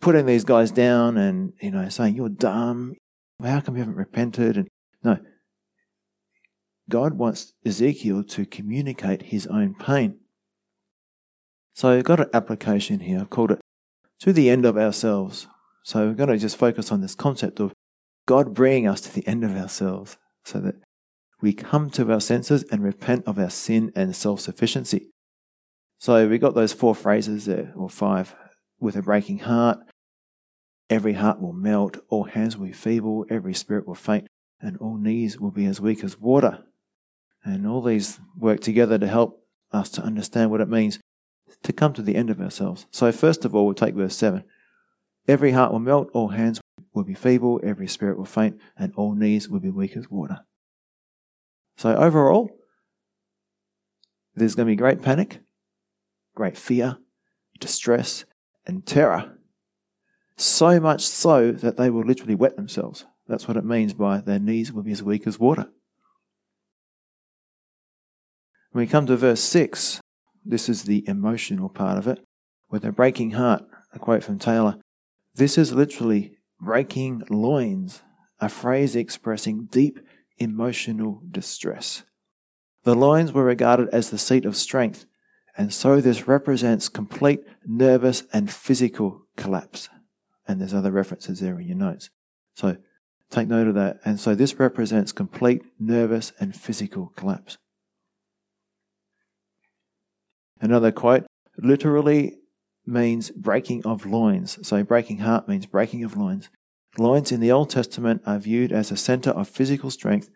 putting 0.00 0.26
these 0.26 0.44
guys 0.44 0.70
down 0.70 1.16
and, 1.16 1.52
you 1.60 1.70
know, 1.70 1.88
saying, 1.88 2.16
you're 2.16 2.28
dumb. 2.28 2.94
How 3.42 3.60
come 3.60 3.76
you 3.76 3.80
haven't 3.80 3.96
repented? 3.96 4.56
And 4.56 4.68
no. 5.02 5.18
God 6.88 7.14
wants 7.14 7.52
Ezekiel 7.64 8.24
to 8.24 8.46
communicate 8.46 9.22
his 9.22 9.46
own 9.46 9.74
pain. 9.74 10.18
So 11.74 11.90
I've 11.90 12.04
got 12.04 12.20
an 12.20 12.30
application 12.32 13.00
here. 13.00 13.20
I've 13.20 13.30
called 13.30 13.50
it 13.52 13.60
to 14.20 14.32
the 14.32 14.48
end 14.48 14.64
of 14.64 14.76
ourselves. 14.76 15.48
So 15.82 16.06
we're 16.06 16.14
going 16.14 16.30
to 16.30 16.38
just 16.38 16.56
focus 16.56 16.92
on 16.92 17.00
this 17.00 17.14
concept 17.14 17.60
of 17.60 17.72
God 18.26 18.54
bringing 18.54 18.86
us 18.88 19.00
to 19.02 19.12
the 19.12 19.26
end 19.26 19.44
of 19.44 19.56
ourselves 19.56 20.16
so 20.44 20.58
that 20.60 20.76
we 21.40 21.52
come 21.52 21.90
to 21.90 22.10
our 22.10 22.20
senses 22.20 22.64
and 22.70 22.82
repent 22.82 23.24
of 23.26 23.38
our 23.38 23.50
sin 23.50 23.92
and 23.94 24.16
self 24.16 24.40
sufficiency. 24.40 25.10
So 25.98 26.28
we 26.28 26.38
got 26.38 26.54
those 26.54 26.72
four 26.72 26.94
phrases 26.94 27.46
there, 27.46 27.72
or 27.76 27.88
five. 27.88 28.34
With 28.80 28.96
a 28.96 29.02
breaking 29.02 29.40
heart, 29.40 29.78
every 30.90 31.14
heart 31.14 31.40
will 31.40 31.52
melt, 31.52 31.98
all 32.08 32.24
hands 32.24 32.56
will 32.56 32.66
be 32.66 32.72
feeble, 32.72 33.24
every 33.30 33.54
spirit 33.54 33.86
will 33.86 33.94
faint, 33.94 34.26
and 34.60 34.76
all 34.78 34.96
knees 34.96 35.38
will 35.38 35.50
be 35.50 35.66
as 35.66 35.80
weak 35.80 36.02
as 36.04 36.18
water. 36.18 36.64
And 37.44 37.66
all 37.66 37.82
these 37.82 38.20
work 38.36 38.60
together 38.60 38.98
to 38.98 39.06
help 39.06 39.44
us 39.72 39.90
to 39.90 40.02
understand 40.02 40.50
what 40.50 40.60
it 40.60 40.68
means 40.68 40.98
to 41.62 41.72
come 41.72 41.92
to 41.94 42.02
the 42.02 42.16
end 42.16 42.30
of 42.30 42.40
ourselves. 42.40 42.86
So, 42.90 43.10
first 43.12 43.44
of 43.44 43.54
all, 43.54 43.66
we'll 43.66 43.74
take 43.74 43.94
verse 43.94 44.16
7. 44.16 44.44
Every 45.26 45.52
heart 45.52 45.72
will 45.72 45.80
melt, 45.80 46.10
all 46.12 46.28
hands 46.28 46.60
will 46.92 47.04
be 47.04 47.14
feeble, 47.14 47.60
every 47.62 47.88
spirit 47.88 48.18
will 48.18 48.24
faint, 48.24 48.60
and 48.76 48.92
all 48.94 49.14
knees 49.14 49.48
will 49.48 49.60
be 49.60 49.70
weak 49.70 49.96
as 49.96 50.10
water. 50.10 50.40
So, 51.76 51.96
overall, 51.96 52.50
there's 54.34 54.54
going 54.54 54.66
to 54.66 54.72
be 54.72 54.76
great 54.76 55.02
panic, 55.02 55.40
great 56.34 56.56
fear, 56.56 56.98
distress, 57.58 58.24
and 58.66 58.84
terror. 58.86 59.38
So 60.36 60.80
much 60.80 61.02
so 61.02 61.52
that 61.52 61.76
they 61.76 61.90
will 61.90 62.04
literally 62.04 62.34
wet 62.34 62.56
themselves. 62.56 63.06
That's 63.26 63.48
what 63.48 63.56
it 63.56 63.64
means 63.64 63.94
by 63.94 64.20
their 64.20 64.38
knees 64.38 64.72
will 64.72 64.82
be 64.82 64.92
as 64.92 65.02
weak 65.02 65.26
as 65.26 65.38
water. 65.38 65.68
When 68.72 68.84
we 68.84 68.90
come 68.90 69.06
to 69.06 69.16
verse 69.16 69.40
6, 69.40 70.00
this 70.44 70.68
is 70.68 70.82
the 70.82 71.08
emotional 71.08 71.68
part 71.68 71.96
of 71.96 72.06
it. 72.08 72.20
with 72.70 72.84
a 72.84 72.90
breaking 72.90 73.32
heart, 73.32 73.62
a 73.92 74.00
quote 74.00 74.24
from 74.24 74.36
Taylor. 74.36 74.80
This 75.34 75.58
is 75.58 75.72
literally 75.72 76.38
breaking 76.60 77.24
loins, 77.28 78.02
a 78.40 78.48
phrase 78.48 78.94
expressing 78.94 79.66
deep 79.66 79.98
emotional 80.38 81.22
distress. 81.30 82.04
The 82.84 82.94
loins 82.94 83.32
were 83.32 83.44
regarded 83.44 83.88
as 83.88 84.10
the 84.10 84.18
seat 84.18 84.44
of 84.44 84.56
strength, 84.56 85.06
and 85.56 85.72
so 85.72 86.00
this 86.00 86.28
represents 86.28 86.88
complete 86.88 87.40
nervous 87.66 88.24
and 88.32 88.50
physical 88.50 89.22
collapse. 89.36 89.88
And 90.46 90.60
there's 90.60 90.74
other 90.74 90.90
references 90.90 91.40
there 91.40 91.58
in 91.58 91.66
your 91.66 91.76
notes. 91.76 92.10
So 92.54 92.76
take 93.30 93.48
note 93.48 93.68
of 93.68 93.74
that. 93.74 94.00
And 94.04 94.20
so 94.20 94.34
this 94.34 94.58
represents 94.58 95.12
complete 95.12 95.62
nervous 95.78 96.32
and 96.38 96.54
physical 96.54 97.12
collapse. 97.16 97.56
Another 100.60 100.92
quote 100.92 101.26
literally 101.58 102.36
means 102.86 103.30
breaking 103.30 103.84
of 103.84 104.06
loins. 104.06 104.58
So 104.66 104.82
breaking 104.82 105.18
heart 105.18 105.48
means 105.48 105.66
breaking 105.66 106.04
of 106.04 106.16
loins. 106.16 106.50
Loins 106.98 107.32
in 107.32 107.40
the 107.40 107.50
Old 107.50 107.70
Testament 107.70 108.22
are 108.26 108.38
viewed 108.38 108.72
as 108.72 108.90
a 108.90 108.96
center 108.96 109.30
of 109.30 109.48
physical 109.48 109.90
strength 109.90 110.30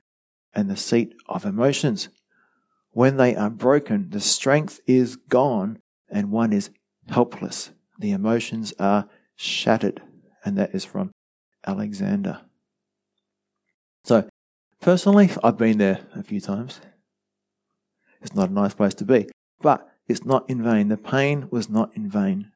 and 0.55 0.69
the 0.69 0.77
seat 0.77 1.15
of 1.29 1.45
emotions. 1.45 2.09
When 2.91 3.17
they 3.17 3.37
are 3.37 3.51
broken, 3.51 4.11
the 4.11 4.21
strength 4.21 4.81
is 4.87 5.17
gone 5.17 5.79
and 6.11 6.31
one 6.31 6.53
is 6.53 6.71
helpless. 7.09 7.71
The 7.99 8.13
emotions 8.13 8.73
are 8.79 9.09
shattered. 9.37 10.03
And 10.45 10.57
that 10.57 10.75
is 10.75 10.85
from 10.85 11.13
Alexander. 11.67 12.41
So, 14.05 14.29
personally, 14.81 15.31
I've 15.45 15.59
been 15.59 15.79
there 15.79 16.01
a 16.15 16.23
few 16.23 16.41
times. 16.41 16.81
It's 18.21 18.35
not 18.35 18.51
a 18.51 18.53
nice 18.53 18.75
place 18.75 18.95
to 18.95 19.05
be, 19.05 19.29
but 19.61 19.87
it's 20.09 20.25
not 20.25 20.49
in 20.49 20.63
vain. 20.63 20.89
The 20.89 20.97
pain 20.97 21.49
was 21.51 21.69
not 21.69 21.95
in 21.95 22.09
vain. 22.09 22.51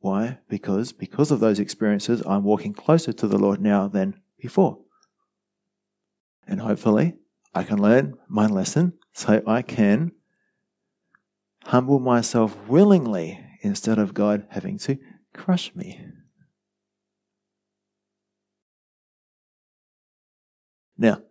Why? 0.00 0.38
Because 0.48 0.92
because 0.92 1.30
of 1.30 1.40
those 1.40 1.60
experiences, 1.60 2.22
I'm 2.26 2.44
walking 2.44 2.74
closer 2.74 3.12
to 3.12 3.26
the 3.26 3.38
Lord 3.38 3.60
now 3.60 3.88
than 3.88 4.20
before. 4.38 4.78
And 6.46 6.60
hopefully, 6.60 7.14
I 7.54 7.62
can 7.62 7.80
learn 7.80 8.18
my 8.28 8.46
lesson 8.46 8.94
so 9.12 9.42
I 9.46 9.62
can 9.62 10.12
humble 11.66 12.00
myself 12.00 12.56
willingly 12.68 13.40
instead 13.62 13.98
of 13.98 14.12
God 14.12 14.46
having 14.50 14.76
to 14.80 14.98
crush 15.32 15.74
me. 15.74 16.04
Now, 20.98 21.22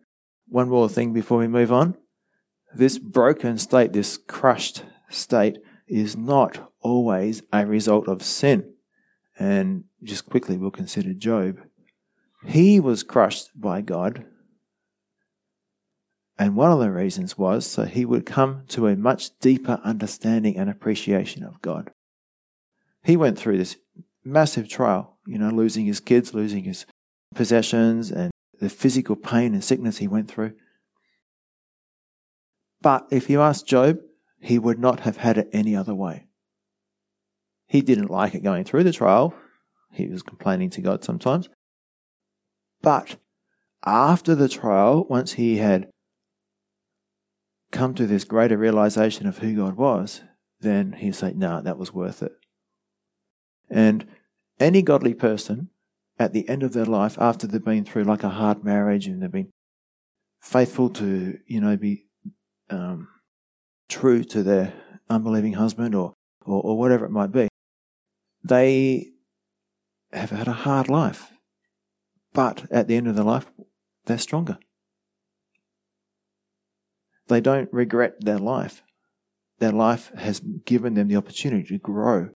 one 0.47 0.69
more 0.69 0.89
thing 0.89 1.13
before 1.13 1.37
we 1.37 1.47
move 1.47 1.71
on. 1.71 1.95
This 2.75 2.97
broken 2.97 3.57
state, 3.59 3.93
this 3.93 4.17
crushed 4.17 4.83
state, 5.13 5.59
is 5.87 6.15
not 6.15 6.71
always 6.81 7.43
a 7.51 7.65
result 7.65 8.07
of 8.07 8.23
sin. 8.23 8.73
And 9.37 9.85
just 10.03 10.29
quickly, 10.29 10.57
we'll 10.57 10.71
consider 10.71 11.13
Job. 11.13 11.59
He 12.45 12.79
was 12.79 13.03
crushed 13.03 13.49
by 13.55 13.81
God. 13.81 14.25
And 16.37 16.55
one 16.55 16.71
of 16.71 16.79
the 16.79 16.91
reasons 16.91 17.37
was 17.37 17.65
so 17.65 17.85
he 17.85 18.05
would 18.05 18.25
come 18.25 18.63
to 18.69 18.87
a 18.87 18.95
much 18.95 19.37
deeper 19.39 19.79
understanding 19.83 20.57
and 20.57 20.69
appreciation 20.69 21.43
of 21.43 21.61
God. 21.61 21.91
He 23.03 23.15
went 23.15 23.37
through 23.37 23.57
this 23.57 23.77
massive 24.23 24.67
trial, 24.67 25.17
you 25.27 25.37
know, 25.37 25.49
losing 25.49 25.85
his 25.85 25.99
kids, 25.99 26.33
losing 26.33 26.63
his 26.63 26.85
possessions, 27.35 28.11
and 28.11 28.31
the 28.59 28.69
physical 28.69 29.15
pain 29.15 29.53
and 29.53 29.63
sickness 29.63 29.97
he 29.97 30.07
went 30.07 30.29
through. 30.29 30.53
But 32.81 33.07
if 33.11 33.29
you 33.29 33.41
ask 33.41 33.65
Job, 33.65 33.99
he 34.43 34.59
would 34.59 34.77
not 34.77 34.99
have 35.01 35.17
had 35.17 35.37
it 35.37 35.49
any 35.53 35.73
other 35.73 35.95
way. 35.95 36.25
He 37.65 37.81
didn't 37.81 38.09
like 38.09 38.35
it 38.35 38.43
going 38.43 38.65
through 38.65 38.83
the 38.83 38.91
trial. 38.91 39.33
He 39.89 40.07
was 40.07 40.21
complaining 40.21 40.69
to 40.71 40.81
God 40.81 41.03
sometimes. 41.03 41.47
But 42.81 43.15
after 43.85 44.35
the 44.35 44.49
trial, 44.49 45.05
once 45.09 45.33
he 45.33 45.57
had 45.57 45.89
come 47.71 47.93
to 47.95 48.05
this 48.05 48.25
greater 48.25 48.57
realization 48.57 49.27
of 49.27 49.37
who 49.37 49.55
God 49.55 49.77
was, 49.77 50.21
then 50.59 50.91
he'd 50.93 51.15
say, 51.15 51.31
No, 51.33 51.61
that 51.61 51.77
was 51.77 51.93
worth 51.93 52.21
it. 52.21 52.33
And 53.69 54.05
any 54.59 54.81
godly 54.81 55.13
person 55.13 55.69
at 56.19 56.33
the 56.33 56.47
end 56.49 56.63
of 56.63 56.73
their 56.73 56.85
life, 56.85 57.17
after 57.17 57.47
they've 57.47 57.63
been 57.63 57.85
through 57.85 58.03
like 58.03 58.23
a 58.23 58.29
hard 58.29 58.65
marriage 58.65 59.07
and 59.07 59.23
they've 59.23 59.31
been 59.31 59.51
faithful 60.41 60.89
to, 60.89 61.39
you 61.47 61.61
know, 61.61 61.77
be 61.77 62.07
um, 62.69 63.07
true 63.89 64.23
to 64.25 64.43
their 64.43 64.73
unbelieving 65.09 65.53
husband 65.53 65.95
or, 65.95 66.13
or, 66.45 66.61
or 66.61 66.77
whatever 66.77 67.05
it 67.05 67.11
might 67.11 67.31
be, 67.31 67.47
they 68.43 69.11
have 70.11 70.31
had 70.31 70.47
a 70.47 70.53
hard 70.53 70.89
life. 70.89 71.31
But 72.33 72.65
at 72.71 72.87
the 72.87 72.95
end 72.95 73.07
of 73.07 73.15
their 73.15 73.23
life, 73.23 73.45
they're 74.05 74.17
stronger. 74.17 74.57
They 77.27 77.41
don't 77.41 77.71
regret 77.71 78.15
their 78.19 78.39
life. 78.39 78.81
Their 79.59 79.71
life 79.71 80.11
has 80.17 80.39
given 80.39 80.95
them 80.95 81.07
the 81.07 81.15
opportunity 81.15 81.67
to 81.67 81.77
grow 81.77 82.29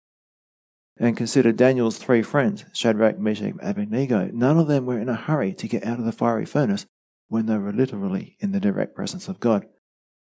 and 0.98 1.18
consider 1.18 1.52
Daniel's 1.52 1.98
three 1.98 2.22
friends, 2.22 2.66
Shadrach, 2.74 3.20
Meshach, 3.20 3.52
and 3.52 3.60
Abednego. 3.62 4.30
None 4.32 4.58
of 4.58 4.68
them 4.68 4.86
were 4.86 5.00
in 5.00 5.10
a 5.10 5.16
hurry 5.16 5.54
to 5.54 5.68
get 5.68 5.86
out 5.86 6.00
of 6.00 6.06
the 6.06 6.12
fiery 6.12 6.46
furnace 6.46 6.86
when 7.28 7.48
they 7.48 7.58
were 7.58 7.74
literally 7.74 8.38
in 8.40 8.52
the 8.52 8.60
direct 8.60 8.96
presence 8.96 9.28
of 9.28 9.40
God. 9.40 9.66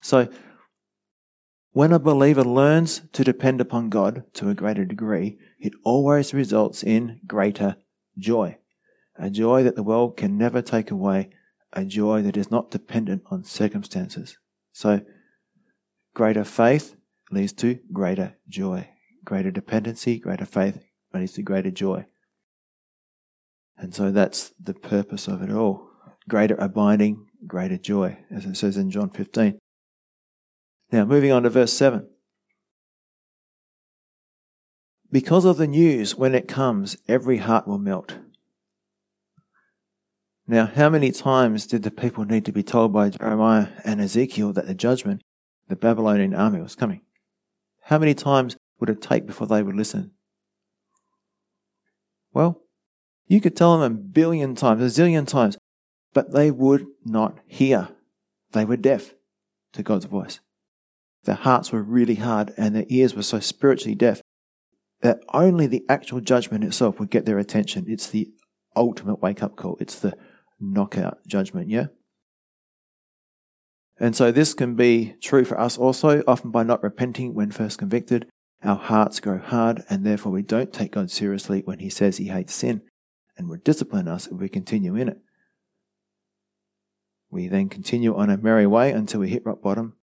So, 0.00 0.28
when 1.76 1.92
a 1.92 1.98
believer 1.98 2.42
learns 2.42 3.02
to 3.12 3.22
depend 3.22 3.60
upon 3.60 3.90
God 3.90 4.24
to 4.34 4.48
a 4.48 4.54
greater 4.54 4.86
degree, 4.86 5.38
it 5.60 5.74
always 5.84 6.32
results 6.32 6.82
in 6.82 7.20
greater 7.26 7.76
joy. 8.16 8.56
A 9.18 9.28
joy 9.28 9.62
that 9.62 9.76
the 9.76 9.82
world 9.82 10.16
can 10.16 10.38
never 10.38 10.62
take 10.62 10.90
away, 10.90 11.30
a 11.72 11.84
joy 11.84 12.22
that 12.22 12.36
is 12.36 12.50
not 12.50 12.70
dependent 12.70 13.24
on 13.26 13.44
circumstances. 13.44 14.38
So, 14.72 15.02
greater 16.14 16.44
faith 16.44 16.96
leads 17.30 17.52
to 17.54 17.78
greater 17.92 18.36
joy 18.48 18.88
greater 19.26 19.50
dependency, 19.50 20.18
greater 20.18 20.46
faith 20.46 20.78
leads 21.12 21.32
to 21.32 21.42
greater 21.42 21.70
joy. 21.70 22.06
And 23.76 23.94
so 23.94 24.10
that's 24.10 24.54
the 24.58 24.72
purpose 24.72 25.28
of 25.28 25.42
it 25.42 25.50
all. 25.50 25.90
Greater 26.28 26.54
abiding, 26.54 27.26
greater 27.46 27.76
joy, 27.76 28.16
as 28.30 28.46
it 28.46 28.56
says 28.56 28.78
in 28.78 28.90
John 28.90 29.10
15. 29.10 29.58
Now, 30.92 31.04
moving 31.04 31.32
on 31.32 31.42
to 31.42 31.50
verse 31.50 31.72
7. 31.72 32.08
Because 35.10 35.44
of 35.44 35.56
the 35.56 35.66
news, 35.66 36.16
when 36.16 36.34
it 36.34 36.48
comes, 36.48 36.96
every 37.08 37.38
heart 37.38 37.66
will 37.66 37.78
melt. 37.78 38.18
Now, 40.46 40.66
how 40.66 40.88
many 40.88 41.10
times 41.10 41.66
did 41.66 41.82
the 41.82 41.90
people 41.90 42.24
need 42.24 42.44
to 42.44 42.52
be 42.52 42.62
told 42.62 42.92
by 42.92 43.10
Jeremiah 43.10 43.68
and 43.84 44.00
Ezekiel 44.00 44.52
that 44.52 44.66
the 44.66 44.74
judgment, 44.74 45.22
the 45.68 45.74
Babylonian 45.74 46.34
army, 46.34 46.60
was 46.60 46.76
coming? 46.76 47.00
How 47.82 47.98
many 47.98 48.14
times 48.14 48.56
would 48.78 48.90
it 48.90 49.02
take 49.02 49.26
before 49.26 49.46
they 49.46 49.62
would 49.62 49.74
listen? 49.74 50.12
Well, 52.32 52.62
you 53.26 53.40
could 53.40 53.56
tell 53.56 53.78
them 53.78 53.92
a 53.92 53.96
billion 53.96 54.54
times, 54.54 54.82
a 54.82 55.00
zillion 55.00 55.26
times, 55.26 55.56
but 56.12 56.32
they 56.32 56.50
would 56.50 56.86
not 57.04 57.38
hear. 57.46 57.88
They 58.52 58.64
were 58.64 58.76
deaf 58.76 59.14
to 59.72 59.82
God's 59.82 60.04
voice. 60.04 60.40
Their 61.26 61.34
hearts 61.34 61.72
were 61.72 61.82
really 61.82 62.14
hard 62.14 62.54
and 62.56 62.74
their 62.74 62.86
ears 62.88 63.14
were 63.14 63.22
so 63.22 63.40
spiritually 63.40 63.96
deaf 63.96 64.22
that 65.02 65.18
only 65.34 65.66
the 65.66 65.84
actual 65.88 66.20
judgment 66.20 66.62
itself 66.62 66.98
would 67.00 67.10
get 67.10 67.26
their 67.26 67.38
attention. 67.38 67.84
It's 67.88 68.08
the 68.08 68.28
ultimate 68.76 69.20
wake 69.20 69.42
up 69.42 69.56
call. 69.56 69.76
It's 69.80 69.98
the 69.98 70.16
knockout 70.60 71.18
judgment, 71.26 71.68
yeah? 71.68 71.86
And 73.98 74.14
so 74.14 74.30
this 74.30 74.54
can 74.54 74.76
be 74.76 75.14
true 75.20 75.44
for 75.44 75.58
us 75.58 75.76
also, 75.76 76.22
often 76.28 76.50
by 76.50 76.62
not 76.62 76.82
repenting 76.82 77.34
when 77.34 77.50
first 77.50 77.78
convicted, 77.78 78.28
our 78.62 78.76
hearts 78.76 79.20
grow 79.20 79.38
hard, 79.38 79.82
and 79.88 80.04
therefore 80.04 80.32
we 80.32 80.42
don't 80.42 80.72
take 80.72 80.92
God 80.92 81.10
seriously 81.10 81.62
when 81.64 81.78
He 81.78 81.90
says 81.90 82.18
He 82.18 82.28
hates 82.28 82.54
sin 82.54 82.82
and 83.36 83.48
would 83.48 83.64
discipline 83.64 84.06
us 84.06 84.26
if 84.26 84.34
we 84.34 84.48
continue 84.48 84.94
in 84.94 85.08
it. 85.08 85.18
We 87.30 87.48
then 87.48 87.68
continue 87.68 88.14
on 88.14 88.30
a 88.30 88.36
merry 88.36 88.66
way 88.66 88.92
until 88.92 89.20
we 89.20 89.28
hit 89.30 89.44
rock 89.44 89.62
bottom 89.62 89.96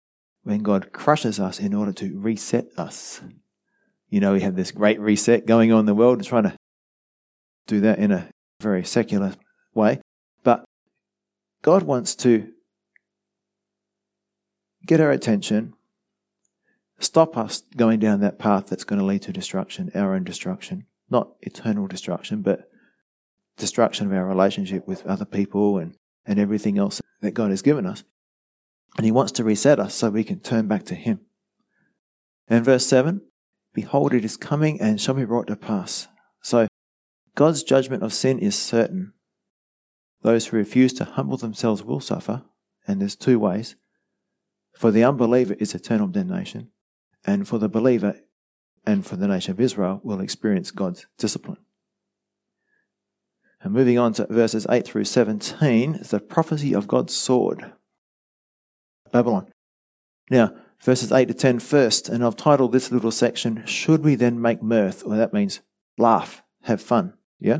when 0.44 0.64
God 0.64 0.92
crushes 0.92 1.40
us 1.40 1.60
in 1.60 1.74
order 1.74 1.94
to 1.94 2.18
reset 2.20 2.68
us. 2.78 3.22
You 4.10 4.20
know, 4.20 4.34
we 4.34 4.42
have 4.42 4.56
this 4.56 4.72
great 4.72 5.00
reset 5.00 5.46
going 5.46 5.72
on 5.72 5.82
in 5.82 5.86
the 5.86 5.96
world, 5.96 6.18
and 6.18 6.28
trying 6.28 6.44
to 6.44 6.56
do 7.68 7.80
that 7.82 8.00
in 8.00 8.12
a 8.12 8.30
very 8.60 8.84
secular 8.84 9.34
way. 9.74 10.02
But 10.44 10.66
God 11.62 11.84
wants 11.84 12.16
to 12.16 12.52
get 14.86 15.00
our 15.00 15.12
attention 15.12 15.74
stop 17.04 17.38
us 17.38 17.64
going 17.76 18.00
down 18.00 18.22
that 18.22 18.40
path 18.40 18.68
that's 18.68 18.84
going 18.84 19.00
to 19.00 19.06
lead 19.06 19.22
to 19.24 19.34
destruction, 19.34 19.92
our 19.96 20.16
own 20.16 20.24
destruction. 20.24 20.86
Not 21.10 21.30
eternal 21.42 21.88
destruction, 21.88 22.42
but 22.42 22.70
destruction 23.58 24.08
of 24.08 24.14
our 24.14 24.26
relationship 24.26 24.88
with 24.88 25.06
other 25.06 25.26
people 25.26 25.78
and, 25.78 25.96
and 26.26 26.40
everything 26.40 26.78
else 26.78 27.02
that 27.22 27.34
God 27.34 27.50
has 27.50 27.62
given 27.62 27.86
us. 27.86 28.04
And 28.98 29.06
He 29.06 29.12
wants 29.12 29.32
to 29.34 29.44
reset 29.44 29.80
us 29.80 29.96
so 29.96 30.10
we 30.10 30.24
can 30.24 30.40
turn 30.40 30.68
back 30.68 30.84
to 30.86 30.96
Him. 30.96 31.22
And 32.48 32.66
verse 32.66 32.86
7 32.86 33.22
Behold, 33.74 34.14
it 34.14 34.26
is 34.26 34.36
coming 34.36 34.82
and 34.82 35.00
shall 35.00 35.16
be 35.16 35.26
brought 35.26 35.48
to 35.48 35.56
pass. 35.56 36.08
So, 36.42 36.68
God's 37.36 37.64
judgment 37.64 38.04
of 38.04 38.14
sin 38.14 38.40
is 38.40 38.58
certain. 38.58 39.14
Those 40.22 40.48
who 40.48 40.58
refuse 40.58 40.94
to 40.94 41.06
humble 41.06 41.38
themselves 41.38 41.84
will 41.84 42.02
suffer, 42.02 42.44
and 42.86 43.00
there's 43.00 43.16
two 43.16 43.40
ways. 43.40 43.76
For 44.74 44.92
the 44.92 45.04
unbeliever 45.04 45.56
is 45.56 45.74
eternal 45.74 46.08
damnation, 46.08 46.70
and 47.26 47.48
for 47.48 47.58
the 47.58 47.70
believer 47.70 48.16
and 48.86 49.06
for 49.06 49.16
the 49.16 49.28
nation 49.28 49.52
of 49.52 49.60
Israel 49.60 50.02
will 50.04 50.22
experience 50.22 50.72
God's 50.72 51.06
discipline. 51.18 51.58
And 53.62 53.74
moving 53.74 54.00
on 54.00 54.14
to 54.14 54.26
verses 54.26 54.66
8 54.70 54.86
through 54.86 55.06
17 55.06 55.96
is 55.96 56.10
the 56.10 56.20
prophecy 56.20 56.74
of 56.74 56.88
God's 56.88 57.16
sword. 57.16 57.74
Babylon. 59.12 59.52
Now, 60.30 60.54
verses 60.82 61.12
8 61.12 61.28
to 61.28 61.34
10 61.34 61.60
first, 61.60 62.10
and 62.10 62.24
I've 62.24 62.36
titled 62.36 62.72
this 62.72 62.92
little 62.92 63.12
section, 63.12 63.66
Should 63.66 64.04
We 64.04 64.16
Then 64.16 64.42
Make 64.42 64.62
Mirth? 64.62 65.04
Or 65.06 65.16
that 65.16 65.34
means 65.34 65.62
laugh, 65.98 66.42
have 66.64 66.82
fun. 66.82 67.14
Yeah? 67.40 67.60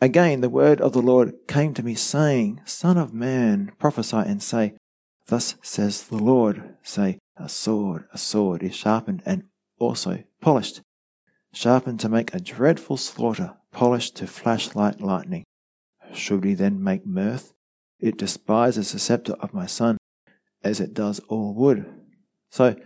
Again, 0.00 0.40
the 0.40 0.48
word 0.48 0.80
of 0.80 0.92
the 0.92 1.02
Lord 1.02 1.34
came 1.46 1.74
to 1.74 1.82
me, 1.82 1.94
saying, 1.94 2.62
Son 2.64 2.96
of 2.96 3.12
man, 3.12 3.72
prophesy 3.78 4.16
and 4.16 4.42
say, 4.42 4.74
Thus 5.26 5.56
says 5.62 6.04
the 6.04 6.16
Lord, 6.16 6.76
say, 6.82 7.18
A 7.36 7.48
sword, 7.48 8.06
a 8.12 8.18
sword 8.18 8.62
is 8.62 8.74
sharpened 8.74 9.22
and 9.26 9.44
also 9.78 10.24
polished, 10.40 10.80
sharpened 11.52 12.00
to 12.00 12.08
make 12.08 12.32
a 12.32 12.40
dreadful 12.40 12.96
slaughter, 12.96 13.56
polished 13.72 14.16
to 14.16 14.26
flash 14.26 14.74
like 14.74 15.00
lightning. 15.00 15.44
Should 16.14 16.44
we 16.44 16.54
then 16.54 16.82
make 16.82 17.06
mirth? 17.06 17.52
It 18.00 18.16
despises 18.16 18.92
the 18.92 18.98
scepter 18.98 19.34
of 19.34 19.54
my 19.54 19.66
son, 19.66 19.98
as 20.62 20.80
it 20.80 20.94
does 20.94 21.20
all 21.28 21.54
wood. 21.54 21.86
So, 22.50 22.76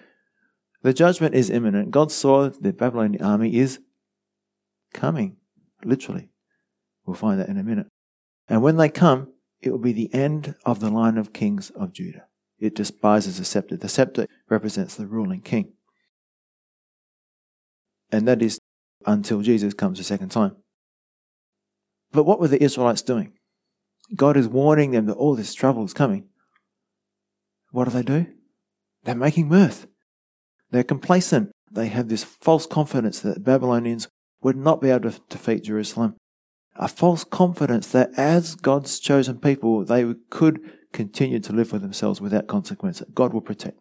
the 0.82 0.92
judgment 0.92 1.34
is 1.34 1.50
imminent. 1.50 1.90
God 1.90 2.12
saw 2.12 2.50
the 2.50 2.72
Babylonian 2.72 3.24
army 3.24 3.56
is 3.56 3.78
coming, 4.92 5.36
literally. 5.84 6.28
We'll 7.06 7.16
find 7.16 7.40
that 7.40 7.48
in 7.48 7.58
a 7.58 7.64
minute. 7.64 7.86
And 8.48 8.62
when 8.62 8.76
they 8.76 8.88
come, 8.88 9.32
it 9.62 9.70
will 9.70 9.78
be 9.78 9.92
the 9.92 10.12
end 10.12 10.54
of 10.66 10.80
the 10.80 10.90
line 10.90 11.16
of 11.16 11.32
kings 11.32 11.70
of 11.70 11.92
Judah. 11.92 12.26
It 12.58 12.74
despises 12.74 13.38
the 13.38 13.44
scepter. 13.44 13.76
The 13.76 13.88
scepter 13.88 14.26
represents 14.48 14.94
the 14.94 15.06
ruling 15.06 15.40
king. 15.40 15.72
And 18.12 18.28
that 18.28 18.42
is 18.42 18.58
until 19.06 19.40
Jesus 19.40 19.74
comes 19.74 19.98
a 19.98 20.04
second 20.04 20.30
time. 20.30 20.56
But 22.12 22.24
what 22.24 22.40
were 22.40 22.48
the 22.48 22.62
Israelites 22.62 23.02
doing? 23.02 23.32
God 24.14 24.36
is 24.36 24.48
warning 24.48 24.92
them 24.92 25.06
that 25.06 25.14
all 25.14 25.34
this 25.34 25.54
trouble 25.54 25.84
is 25.84 25.92
coming. 25.92 26.28
What 27.70 27.84
do 27.84 27.90
they 27.90 28.02
do? 28.02 28.26
They're 29.04 29.14
making 29.14 29.48
mirth. 29.48 29.86
They're 30.70 30.84
complacent. 30.84 31.50
They 31.70 31.88
have 31.88 32.08
this 32.08 32.24
false 32.24 32.66
confidence 32.66 33.20
that 33.20 33.34
the 33.34 33.40
Babylonians 33.40 34.08
would 34.42 34.56
not 34.56 34.80
be 34.80 34.90
able 34.90 35.10
to 35.10 35.20
defeat 35.28 35.64
Jerusalem. 35.64 36.16
A 36.76 36.88
false 36.88 37.24
confidence 37.24 37.90
that 37.92 38.10
as 38.16 38.54
God's 38.54 38.98
chosen 38.98 39.38
people, 39.38 39.84
they 39.84 40.14
could 40.30 40.60
continue 40.92 41.40
to 41.40 41.52
live 41.52 41.68
for 41.68 41.78
themselves 41.78 42.20
without 42.20 42.46
consequence. 42.46 43.02
God 43.14 43.32
will 43.32 43.40
protect. 43.40 43.78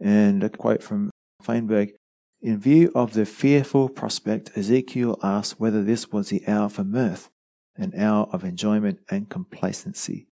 And 0.00 0.42
a 0.44 0.50
quote 0.50 0.82
from 0.82 1.10
Feinberg 1.42 1.92
In 2.40 2.58
view 2.58 2.92
of 2.94 3.14
the 3.14 3.26
fearful 3.26 3.88
prospect, 3.88 4.56
Ezekiel 4.56 5.18
asked 5.22 5.58
whether 5.58 5.82
this 5.82 6.12
was 6.12 6.28
the 6.28 6.46
hour 6.46 6.68
for 6.68 6.84
mirth, 6.84 7.28
an 7.78 7.92
hour 7.98 8.28
of 8.32 8.44
enjoyment 8.44 8.98
and 9.10 9.28
complacency. 9.28 10.28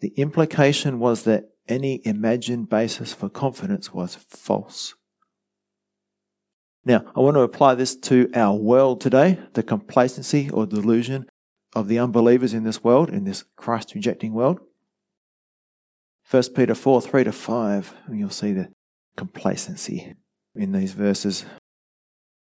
The 0.00 0.12
implication 0.16 0.98
was 0.98 1.22
that 1.24 1.50
any 1.68 2.00
imagined 2.04 2.68
basis 2.68 3.12
for 3.12 3.28
confidence 3.28 3.92
was 3.92 4.16
false. 4.16 4.94
Now, 6.84 7.04
I 7.16 7.20
want 7.20 7.36
to 7.36 7.40
apply 7.40 7.76
this 7.76 7.96
to 7.96 8.30
our 8.34 8.54
world 8.54 9.00
today, 9.00 9.38
the 9.54 9.62
complacency 9.62 10.50
or 10.50 10.66
delusion 10.66 11.26
of 11.74 11.88
the 11.88 11.98
unbelievers 11.98 12.52
in 12.52 12.64
this 12.64 12.84
world, 12.84 13.08
in 13.08 13.24
this 13.24 13.44
Christ 13.56 13.94
rejecting 13.94 14.34
world. 14.34 14.60
1 16.30 16.42
Peter 16.54 16.74
4 16.74 17.00
3 17.00 17.24
to 17.24 17.32
5, 17.32 17.94
and 18.06 18.18
you'll 18.18 18.30
see 18.30 18.52
the 18.52 18.68
complacency 19.16 20.14
in 20.54 20.72
these 20.72 20.92
verses 20.92 21.44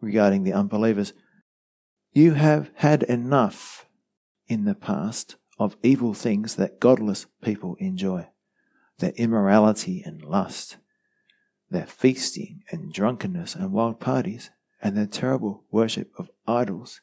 regarding 0.01 0.43
the 0.43 0.53
unbelievers. 0.53 1.13
You 2.13 2.35
have 2.35 2.71
had 2.75 3.03
enough 3.05 3.87
in 4.49 4.65
the 4.65 4.75
past 4.75 5.37
of 5.59 5.77
evil 5.83 6.15
things 6.15 6.57
that 6.57 6.81
godless 6.81 7.27
people 7.43 7.77
enjoy 7.79 8.29
their 8.99 9.13
immorality 9.17 10.03
and 10.05 10.23
lust 10.23 10.77
their 11.73 11.87
feasting 11.87 12.63
and 12.71 12.93
drunkenness 12.93 13.55
and 13.55 13.73
wild 13.73 13.99
parties, 13.99 14.51
and 14.81 14.97
their 14.97 15.07
terrible 15.07 15.65
worship 15.71 16.13
of 16.19 16.31
idols. 16.47 17.01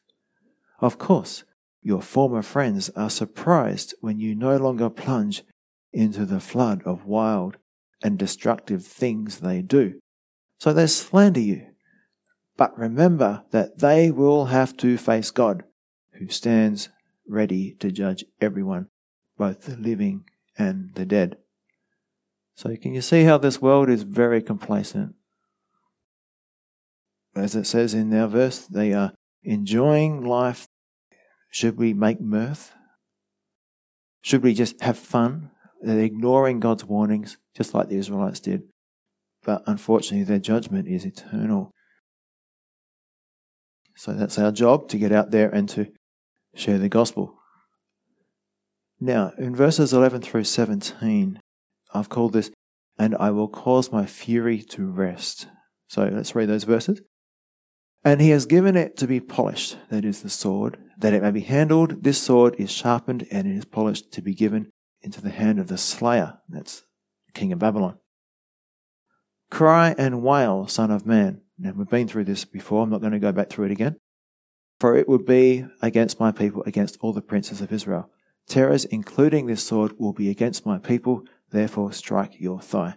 Of 0.79 0.97
course, 0.97 1.43
your 1.81 2.01
former 2.01 2.41
friends 2.41 2.89
are 2.91 3.09
surprised 3.09 3.95
when 4.01 4.19
you 4.19 4.35
no 4.35 4.57
longer 4.57 4.89
plunge 4.89 5.43
into 5.91 6.25
the 6.25 6.39
flood 6.39 6.83
of 6.83 7.05
wild 7.05 7.57
and 8.03 8.17
destructive 8.17 8.85
things 8.85 9.39
they 9.39 9.61
do. 9.61 9.99
So 10.59 10.71
they 10.71 10.87
slander 10.87 11.39
you. 11.39 11.67
But 12.57 12.77
remember 12.77 13.43
that 13.51 13.79
they 13.79 14.11
will 14.11 14.45
have 14.45 14.75
to 14.77 14.97
face 14.97 15.31
God, 15.31 15.63
who 16.13 16.27
stands 16.27 16.89
ready 17.29 17.75
to 17.79 17.91
judge 17.91 18.25
everyone, 18.41 18.87
both 19.37 19.65
the 19.65 19.77
living 19.77 20.25
and 20.57 20.93
the 20.95 21.05
dead. 21.05 21.37
So, 22.55 22.75
can 22.75 22.93
you 22.93 23.01
see 23.01 23.23
how 23.23 23.37
this 23.37 23.61
world 23.61 23.89
is 23.89 24.03
very 24.03 24.41
complacent? 24.41 25.15
As 27.35 27.55
it 27.55 27.65
says 27.65 27.93
in 27.93 28.13
our 28.13 28.27
verse, 28.27 28.59
they 28.59 28.91
are 28.93 29.13
enjoying 29.43 30.25
life. 30.25 30.67
Should 31.51 31.77
we 31.77 31.93
make 31.93 32.19
mirth? 32.19 32.73
Should 34.21 34.43
we 34.43 34.53
just 34.53 34.81
have 34.81 34.97
fun? 34.97 35.51
They're 35.81 35.99
ignoring 35.99 36.59
God's 36.59 36.83
warnings, 36.83 37.37
just 37.55 37.73
like 37.73 37.87
the 37.87 37.97
Israelites 37.97 38.41
did. 38.41 38.63
But 39.43 39.63
unfortunately, 39.65 40.25
their 40.25 40.39
judgment 40.39 40.87
is 40.87 41.05
eternal. 41.05 41.71
So 43.95 44.13
that's 44.13 44.37
our 44.37 44.51
job 44.51 44.89
to 44.89 44.97
get 44.97 45.11
out 45.11 45.31
there 45.31 45.49
and 45.49 45.69
to 45.69 45.87
share 46.59 46.77
the 46.77 46.89
gospel. 46.89 47.35
Now, 48.99 49.31
in 49.37 49.55
verses 49.55 49.93
11 49.93 50.21
through 50.21 50.43
17, 50.43 51.39
I've 51.93 52.09
called 52.09 52.33
this, 52.33 52.51
and 52.97 53.15
I 53.17 53.31
will 53.31 53.47
cause 53.47 53.91
my 53.91 54.05
fury 54.05 54.61
to 54.63 54.85
rest. 54.85 55.47
So 55.87 56.03
let's 56.03 56.35
read 56.35 56.49
those 56.49 56.65
verses. 56.65 57.01
And 58.03 58.21
he 58.21 58.29
has 58.29 58.45
given 58.45 58.75
it 58.75 58.97
to 58.97 59.07
be 59.07 59.19
polished, 59.19 59.77
that 59.89 60.05
is 60.05 60.21
the 60.21 60.29
sword, 60.29 60.77
that 60.97 61.13
it 61.13 61.21
may 61.21 61.31
be 61.31 61.41
handled. 61.41 62.03
This 62.03 62.21
sword 62.21 62.55
is 62.57 62.71
sharpened 62.71 63.27
and 63.31 63.47
it 63.47 63.55
is 63.55 63.65
polished 63.65 64.11
to 64.13 64.21
be 64.21 64.33
given 64.33 64.69
into 65.01 65.21
the 65.21 65.29
hand 65.29 65.59
of 65.59 65.67
the 65.67 65.77
slayer, 65.77 66.39
that's 66.49 66.83
king 67.33 67.53
of 67.53 67.59
Babylon. 67.59 67.97
Cry 69.49 69.95
and 69.97 70.21
wail, 70.21 70.67
son 70.67 70.91
of 70.91 71.05
man. 71.05 71.41
Now 71.57 71.73
we've 71.75 71.89
been 71.89 72.07
through 72.07 72.25
this 72.25 72.45
before, 72.45 72.83
I'm 72.83 72.89
not 72.89 73.01
going 73.01 73.13
to 73.13 73.19
go 73.19 73.31
back 73.31 73.49
through 73.49 73.65
it 73.65 73.71
again. 73.71 73.97
For 74.79 74.95
it 74.95 75.09
would 75.09 75.25
be 75.25 75.65
against 75.81 76.19
my 76.19 76.31
people, 76.31 76.63
against 76.65 76.97
all 77.01 77.13
the 77.13 77.21
princes 77.21 77.61
of 77.61 77.71
Israel. 77.71 78.09
Terrors, 78.47 78.85
including 78.85 79.45
this 79.45 79.63
sword, 79.63 79.93
will 79.99 80.13
be 80.13 80.29
against 80.29 80.65
my 80.65 80.77
people, 80.77 81.23
Therefore, 81.51 81.91
strike 81.91 82.39
your 82.39 82.61
thigh, 82.61 82.95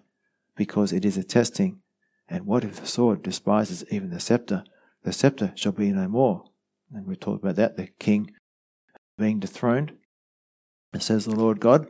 because 0.56 0.92
it 0.92 1.04
is 1.04 1.16
a 1.16 1.24
testing. 1.24 1.80
And 2.28 2.46
what 2.46 2.64
if 2.64 2.80
the 2.80 2.86
sword 2.86 3.22
despises 3.22 3.84
even 3.90 4.10
the 4.10 4.20
scepter? 4.20 4.64
The 5.04 5.12
scepter 5.12 5.52
shall 5.54 5.72
be 5.72 5.90
no 5.90 6.08
more. 6.08 6.44
And 6.92 7.06
we 7.06 7.16
talked 7.16 7.42
about 7.42 7.56
that, 7.56 7.76
the 7.76 7.88
king 7.98 8.32
being 9.18 9.40
dethroned. 9.40 9.92
It 10.92 11.02
says 11.02 11.24
the 11.24 11.34
Lord 11.34 11.60
God. 11.60 11.86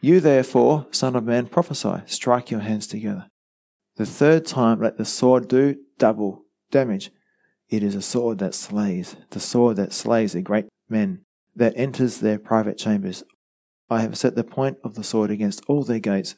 You 0.00 0.20
therefore, 0.20 0.86
son 0.90 1.16
of 1.16 1.24
man, 1.24 1.46
prophesy, 1.46 2.02
strike 2.06 2.50
your 2.50 2.60
hands 2.60 2.86
together. 2.86 3.28
The 3.96 4.06
third 4.06 4.46
time 4.46 4.80
let 4.80 4.96
the 4.96 5.04
sword 5.04 5.48
do 5.48 5.76
double 5.98 6.44
damage. 6.70 7.10
It 7.68 7.82
is 7.82 7.94
a 7.94 8.02
sword 8.02 8.38
that 8.38 8.54
slays, 8.54 9.16
the 9.30 9.40
sword 9.40 9.76
that 9.76 9.92
slays 9.92 10.32
the 10.32 10.42
great 10.42 10.66
men, 10.88 11.20
that 11.54 11.74
enters 11.76 12.18
their 12.18 12.38
private 12.38 12.78
chambers. 12.78 13.22
I 13.90 14.00
have 14.00 14.16
set 14.16 14.36
the 14.36 14.44
point 14.44 14.78
of 14.82 14.94
the 14.94 15.04
sword 15.04 15.30
against 15.30 15.62
all 15.68 15.82
their 15.82 15.98
gates, 15.98 16.36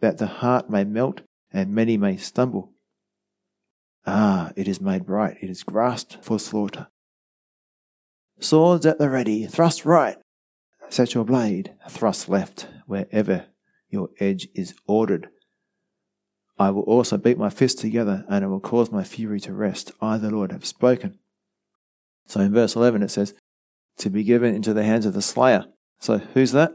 that 0.00 0.18
the 0.18 0.26
heart 0.26 0.70
may 0.70 0.84
melt 0.84 1.22
and 1.52 1.74
many 1.74 1.96
may 1.96 2.16
stumble. 2.16 2.72
Ah, 4.06 4.52
it 4.56 4.68
is 4.68 4.80
made 4.80 5.06
bright, 5.06 5.38
it 5.42 5.50
is 5.50 5.62
grasped 5.62 6.18
for 6.22 6.38
slaughter. 6.38 6.88
Swords 8.40 8.86
at 8.86 8.98
the 8.98 9.10
ready, 9.10 9.46
thrust 9.46 9.84
right, 9.84 10.16
set 10.88 11.14
your 11.14 11.24
blade, 11.24 11.74
thrust 11.90 12.28
left, 12.28 12.68
wherever 12.86 13.46
your 13.90 14.10
edge 14.20 14.48
is 14.54 14.74
ordered. 14.86 15.28
I 16.58 16.70
will 16.70 16.82
also 16.82 17.16
beat 17.16 17.38
my 17.38 17.50
fists 17.50 17.80
together, 17.80 18.24
and 18.28 18.44
I 18.44 18.48
will 18.48 18.60
cause 18.60 18.90
my 18.90 19.04
fury 19.04 19.40
to 19.40 19.52
rest. 19.52 19.92
I, 20.00 20.18
the 20.18 20.30
Lord, 20.30 20.50
have 20.52 20.66
spoken. 20.66 21.18
So 22.26 22.40
in 22.40 22.52
verse 22.52 22.74
11 22.76 23.02
it 23.02 23.10
says, 23.10 23.34
To 23.98 24.10
be 24.10 24.24
given 24.24 24.54
into 24.54 24.74
the 24.74 24.84
hands 24.84 25.06
of 25.06 25.14
the 25.14 25.22
slayer. 25.22 25.66
So 26.00 26.18
who's 26.18 26.52
that? 26.52 26.72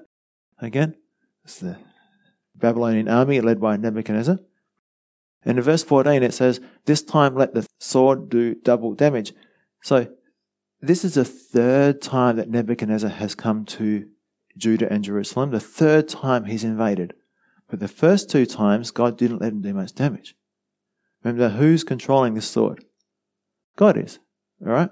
Again, 0.59 0.95
it's 1.43 1.59
the 1.59 1.77
Babylonian 2.55 3.09
army 3.09 3.41
led 3.41 3.59
by 3.59 3.77
Nebuchadnezzar. 3.77 4.39
And 5.45 5.57
in 5.57 5.63
verse 5.63 5.83
14 5.83 6.23
it 6.23 6.33
says, 6.33 6.61
This 6.85 7.03
time 7.03 7.35
let 7.35 7.53
the 7.53 7.67
sword 7.79 8.29
do 8.29 8.55
double 8.55 8.93
damage. 8.93 9.33
So 9.81 10.07
this 10.81 11.03
is 11.03 11.15
the 11.15 11.25
third 11.25 12.01
time 12.01 12.37
that 12.37 12.49
Nebuchadnezzar 12.49 13.09
has 13.09 13.35
come 13.35 13.65
to 13.65 14.07
Judah 14.57 14.91
and 14.91 15.03
Jerusalem, 15.03 15.51
the 15.51 15.59
third 15.59 16.07
time 16.07 16.45
he's 16.45 16.63
invaded. 16.63 17.13
But 17.73 17.79
the 17.79 17.87
first 17.87 18.29
two 18.29 18.45
times, 18.45 18.91
God 18.91 19.17
didn't 19.17 19.41
let 19.41 19.51
him 19.51 19.63
do 19.63 19.73
much 19.73 19.95
damage. 19.95 20.35
Remember, 21.23 21.49
who's 21.49 21.83
controlling 21.83 22.35
this 22.35 22.47
sword? 22.47 22.85
God 23.77 23.97
is. 23.97 24.19
All 24.63 24.71
right? 24.71 24.91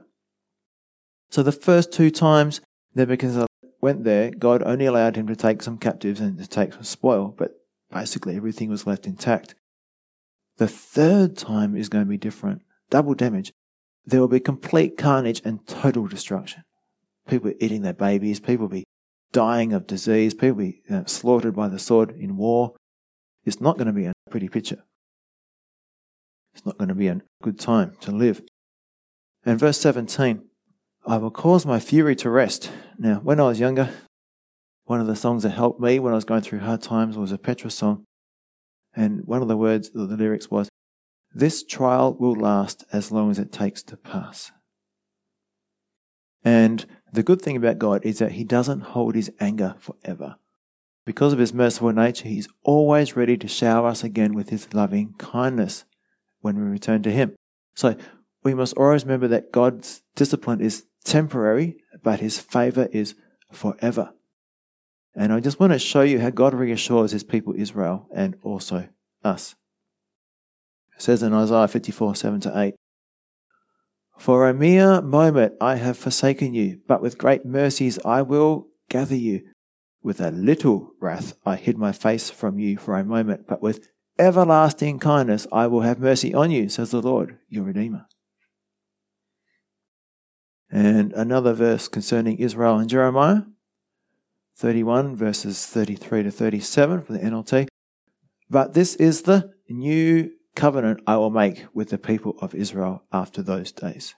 So 1.29 1.43
the 1.43 1.51
first 1.51 1.93
two 1.93 2.09
times 2.09 2.59
Nebuchadnezzar 2.95 3.45
went 3.81 4.03
there, 4.03 4.31
God 4.31 4.63
only 4.63 4.87
allowed 4.87 5.15
him 5.15 5.27
to 5.27 5.35
take 5.35 5.61
some 5.61 5.77
captives 5.77 6.19
and 6.19 6.39
to 6.39 6.47
take 6.47 6.73
some 6.73 6.81
spoil, 6.81 7.35
but 7.37 7.51
basically 7.93 8.35
everything 8.35 8.71
was 8.71 8.87
left 8.87 9.05
intact. 9.05 9.53
The 10.57 10.67
third 10.67 11.37
time 11.37 11.75
is 11.75 11.87
going 11.87 12.05
to 12.05 12.09
be 12.09 12.17
different. 12.17 12.63
Double 12.89 13.13
damage. 13.13 13.53
There 14.07 14.21
will 14.21 14.27
be 14.27 14.39
complete 14.39 14.97
carnage 14.97 15.43
and 15.45 15.67
total 15.67 16.07
destruction. 16.07 16.63
People 17.27 17.53
eating 17.59 17.83
their 17.83 17.93
babies, 17.93 18.39
people 18.39 18.65
will 18.65 18.75
be 18.77 18.85
dying 19.31 19.73
of 19.73 19.87
disease, 19.87 20.33
people 20.33 20.57
be 20.57 20.81
know, 20.89 21.03
slaughtered 21.05 21.55
by 21.55 21.67
the 21.67 21.79
sword 21.79 22.11
in 22.11 22.37
war. 22.37 22.75
It's 23.43 23.61
not 23.61 23.77
going 23.77 23.87
to 23.87 23.93
be 23.93 24.05
a 24.05 24.13
pretty 24.29 24.49
picture. 24.49 24.83
It's 26.53 26.65
not 26.65 26.77
going 26.77 26.89
to 26.89 26.95
be 26.95 27.07
a 27.07 27.21
good 27.41 27.59
time 27.59 27.95
to 28.01 28.11
live. 28.11 28.41
And 29.45 29.59
verse 29.59 29.79
17, 29.79 30.43
I 31.05 31.17
will 31.17 31.31
cause 31.31 31.65
my 31.65 31.79
fury 31.79 32.15
to 32.17 32.29
rest. 32.29 32.71
Now, 32.97 33.15
when 33.23 33.39
I 33.39 33.43
was 33.43 33.59
younger, 33.59 33.89
one 34.85 34.99
of 34.99 35.07
the 35.07 35.15
songs 35.15 35.43
that 35.43 35.51
helped 35.51 35.79
me 35.79 35.99
when 35.99 36.13
I 36.13 36.17
was 36.17 36.25
going 36.25 36.41
through 36.41 36.59
hard 36.59 36.81
times 36.81 37.17
was 37.17 37.31
a 37.31 37.37
Petra 37.37 37.71
song. 37.71 38.03
And 38.93 39.21
one 39.25 39.41
of 39.41 39.47
the 39.47 39.57
words, 39.57 39.91
the 39.91 40.01
lyrics 40.01 40.51
was, 40.51 40.69
This 41.33 41.63
trial 41.63 42.13
will 42.13 42.35
last 42.35 42.83
as 42.91 43.11
long 43.11 43.31
as 43.31 43.39
it 43.39 43.51
takes 43.51 43.81
to 43.83 43.97
pass. 43.97 44.51
And 46.43 46.85
the 47.11 47.23
good 47.23 47.41
thing 47.41 47.57
about 47.57 47.79
God 47.79 48.05
is 48.05 48.19
that 48.19 48.33
He 48.33 48.43
doesn't 48.43 48.81
hold 48.81 49.15
His 49.15 49.31
anger 49.39 49.75
forever. 49.79 50.35
Because 51.05 51.33
of 51.33 51.39
His 51.39 51.53
merciful 51.53 51.91
nature, 51.91 52.27
He's 52.27 52.47
always 52.63 53.15
ready 53.15 53.37
to 53.37 53.47
shower 53.47 53.87
us 53.87 54.03
again 54.03 54.33
with 54.33 54.49
His 54.49 54.73
loving 54.73 55.13
kindness 55.17 55.85
when 56.39 56.57
we 56.57 56.63
return 56.63 57.03
to 57.03 57.11
Him. 57.11 57.35
So 57.75 57.95
we 58.43 58.53
must 58.53 58.77
always 58.77 59.03
remember 59.03 59.27
that 59.29 59.51
God's 59.51 60.03
discipline 60.15 60.61
is 60.61 60.85
temporary, 61.03 61.77
but 62.03 62.19
His 62.19 62.39
favor 62.39 62.87
is 62.91 63.15
forever. 63.51 64.13
And 65.13 65.33
I 65.33 65.39
just 65.41 65.59
want 65.59 65.73
to 65.73 65.79
show 65.79 66.01
you 66.01 66.19
how 66.19 66.29
God 66.29 66.53
reassures 66.53 67.11
His 67.11 67.23
people 67.23 67.53
Israel 67.57 68.07
and 68.13 68.37
also 68.43 68.87
us. 69.23 69.55
It 70.95 71.01
says 71.01 71.23
in 71.23 71.33
Isaiah 71.33 71.67
54 71.67 72.15
7 72.15 72.39
to 72.41 72.59
8, 72.59 72.75
For 74.17 74.47
a 74.47 74.53
mere 74.53 75.01
moment 75.01 75.55
I 75.59 75.75
have 75.75 75.97
forsaken 75.97 76.53
you, 76.53 76.81
but 76.87 77.01
with 77.01 77.17
great 77.17 77.45
mercies 77.45 77.97
I 78.05 78.21
will 78.21 78.67
gather 78.89 79.15
you. 79.15 79.43
With 80.03 80.19
a 80.19 80.31
little 80.31 80.93
wrath 80.99 81.33
I 81.45 81.55
hid 81.55 81.77
my 81.77 81.91
face 81.91 82.29
from 82.29 82.59
you 82.59 82.77
for 82.77 82.97
a 82.97 83.03
moment, 83.03 83.47
but 83.47 83.61
with 83.61 83.87
everlasting 84.19 84.99
kindness 84.99 85.47
I 85.51 85.67
will 85.67 85.81
have 85.81 85.99
mercy 85.99 86.33
on 86.33 86.51
you, 86.51 86.69
says 86.69 86.91
the 86.91 87.01
Lord, 87.01 87.37
your 87.49 87.63
Redeemer. 87.63 88.05
And 90.69 91.11
another 91.13 91.53
verse 91.53 91.87
concerning 91.87 92.37
Israel 92.37 92.77
and 92.77 92.89
Jeremiah 92.89 93.41
31, 94.57 95.15
verses 95.15 95.65
33 95.65 96.23
to 96.23 96.31
37 96.31 97.01
from 97.01 97.15
the 97.15 97.21
NLT. 97.21 97.67
But 98.49 98.73
this 98.73 98.95
is 98.95 99.23
the 99.23 99.51
new 99.69 100.31
covenant 100.55 101.01
I 101.07 101.17
will 101.17 101.29
make 101.29 101.65
with 101.73 101.89
the 101.89 101.97
people 101.97 102.37
of 102.41 102.55
Israel 102.55 103.03
after 103.11 103.41
those 103.41 103.71
days. 103.71 104.15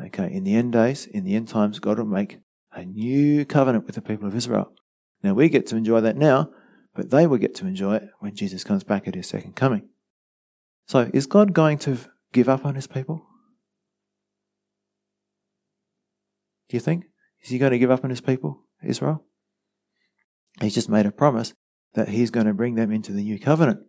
Okay, 0.00 0.30
in 0.30 0.44
the 0.44 0.54
end 0.54 0.72
days, 0.72 1.06
in 1.06 1.24
the 1.24 1.34
end 1.34 1.48
times, 1.48 1.78
God 1.78 1.98
will 1.98 2.06
make 2.06 2.38
a 2.72 2.84
new 2.84 3.44
covenant 3.44 3.86
with 3.86 3.94
the 3.94 4.02
people 4.02 4.28
of 4.28 4.36
Israel. 4.36 4.72
Now 5.22 5.34
we 5.34 5.48
get 5.48 5.66
to 5.68 5.76
enjoy 5.76 6.00
that 6.02 6.16
now, 6.16 6.50
but 6.94 7.10
they 7.10 7.26
will 7.26 7.38
get 7.38 7.54
to 7.56 7.66
enjoy 7.66 7.96
it 7.96 8.08
when 8.20 8.34
Jesus 8.34 8.64
comes 8.64 8.84
back 8.84 9.08
at 9.08 9.14
his 9.14 9.26
second 9.26 9.56
coming. 9.56 9.88
So 10.86 11.10
is 11.12 11.26
God 11.26 11.52
going 11.52 11.78
to 11.78 11.98
give 12.32 12.48
up 12.48 12.64
on 12.66 12.74
his 12.74 12.86
people? 12.86 13.26
Do 16.68 16.76
you 16.76 16.80
think? 16.80 17.06
Is 17.42 17.50
he 17.50 17.58
going 17.58 17.72
to 17.72 17.78
give 17.78 17.90
up 17.90 18.04
on 18.04 18.10
his 18.10 18.20
people, 18.20 18.64
Israel? 18.84 19.24
He's 20.60 20.74
just 20.74 20.88
made 20.88 21.06
a 21.06 21.12
promise 21.12 21.54
that 21.94 22.08
he's 22.08 22.30
going 22.30 22.46
to 22.46 22.54
bring 22.54 22.74
them 22.74 22.90
into 22.90 23.12
the 23.12 23.22
new 23.22 23.38
covenant. 23.38 23.80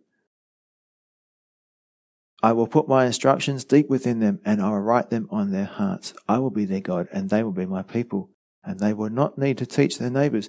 I 2.42 2.52
will 2.52 2.68
put 2.68 2.88
my 2.88 3.04
instructions 3.04 3.64
deep 3.64 3.88
within 3.88 4.20
them, 4.20 4.40
and 4.44 4.62
I 4.62 4.70
will 4.70 4.80
write 4.80 5.10
them 5.10 5.28
on 5.30 5.50
their 5.50 5.64
hearts. 5.64 6.14
I 6.28 6.38
will 6.38 6.50
be 6.50 6.64
their 6.64 6.80
God, 6.80 7.08
and 7.12 7.28
they 7.28 7.42
will 7.42 7.52
be 7.52 7.66
my 7.66 7.82
people. 7.82 8.30
And 8.62 8.78
they 8.78 8.92
will 8.92 9.10
not 9.10 9.38
need 9.38 9.58
to 9.58 9.66
teach 9.66 9.98
their 9.98 10.10
neighbors, 10.10 10.48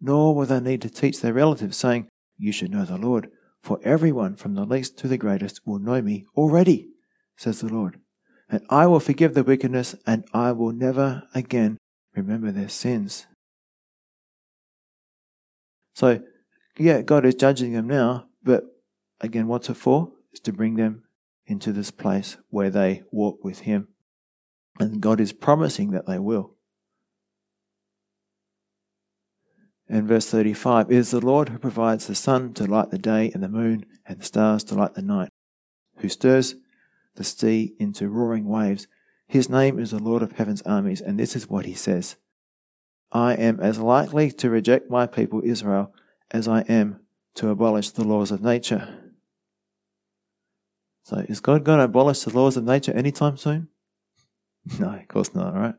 nor 0.00 0.34
will 0.34 0.46
they 0.46 0.60
need 0.60 0.82
to 0.82 0.90
teach 0.90 1.20
their 1.20 1.32
relatives, 1.32 1.76
saying, 1.76 2.08
You 2.38 2.50
should 2.50 2.72
know 2.72 2.84
the 2.84 2.96
Lord. 2.96 3.30
For 3.62 3.78
everyone, 3.84 4.34
from 4.36 4.54
the 4.54 4.64
least 4.64 4.98
to 4.98 5.08
the 5.08 5.18
greatest, 5.18 5.60
will 5.64 5.78
know 5.78 6.02
me 6.02 6.26
already, 6.36 6.88
says 7.36 7.60
the 7.60 7.72
Lord. 7.72 8.00
And 8.48 8.62
I 8.70 8.86
will 8.86 9.00
forgive 9.00 9.34
the 9.34 9.44
wickedness, 9.44 9.94
and 10.06 10.24
I 10.32 10.52
will 10.52 10.72
never 10.72 11.24
again 11.34 11.78
remember 12.16 12.50
their 12.50 12.68
sins. 12.68 13.26
So, 15.94 16.20
yeah, 16.78 17.02
God 17.02 17.26
is 17.26 17.34
judging 17.34 17.72
them 17.72 17.86
now, 17.86 18.26
but 18.42 18.64
again, 19.20 19.46
what's 19.46 19.68
it 19.68 19.74
for? 19.74 20.12
It's 20.32 20.40
to 20.40 20.52
bring 20.52 20.76
them 20.76 21.02
into 21.48 21.72
this 21.72 21.90
place 21.90 22.36
where 22.50 22.70
they 22.70 23.02
walk 23.10 23.42
with 23.42 23.60
Him. 23.60 23.88
And 24.78 25.00
God 25.00 25.18
is 25.18 25.32
promising 25.32 25.90
that 25.90 26.06
they 26.06 26.18
will. 26.18 26.54
In 29.88 30.06
verse 30.06 30.26
35, 30.26 30.90
it 30.90 30.96
is 30.96 31.10
the 31.10 31.24
Lord 31.24 31.48
who 31.48 31.58
provides 31.58 32.06
the 32.06 32.14
sun 32.14 32.52
to 32.54 32.66
light 32.66 32.90
the 32.90 32.98
day 32.98 33.30
and 33.32 33.42
the 33.42 33.48
moon 33.48 33.86
and 34.06 34.20
the 34.20 34.24
stars 34.24 34.62
to 34.64 34.74
light 34.74 34.94
the 34.94 35.02
night, 35.02 35.30
who 35.96 36.08
stirs 36.10 36.54
the 37.16 37.24
sea 37.24 37.74
into 37.78 38.08
roaring 38.08 38.46
waves. 38.46 38.86
His 39.26 39.48
name 39.48 39.78
is 39.78 39.90
the 39.90 39.98
Lord 39.98 40.22
of 40.22 40.32
heaven's 40.32 40.62
armies, 40.62 41.00
and 41.00 41.18
this 41.18 41.34
is 41.34 41.48
what 41.48 41.64
he 41.64 41.74
says 41.74 42.16
I 43.10 43.32
am 43.34 43.60
as 43.60 43.78
likely 43.78 44.30
to 44.32 44.50
reject 44.50 44.90
my 44.90 45.06
people 45.06 45.40
Israel 45.42 45.94
as 46.30 46.46
I 46.46 46.60
am 46.62 47.00
to 47.36 47.48
abolish 47.48 47.90
the 47.90 48.04
laws 48.04 48.30
of 48.30 48.42
nature. 48.42 49.07
So, 51.08 51.24
is 51.26 51.40
God 51.40 51.64
going 51.64 51.78
to 51.78 51.84
abolish 51.84 52.20
the 52.20 52.38
laws 52.38 52.58
of 52.58 52.64
nature 52.64 52.92
anytime 52.92 53.38
soon? 53.38 53.68
No, 54.78 54.90
of 54.90 55.08
course 55.08 55.34
not, 55.34 55.54
right? 55.54 55.74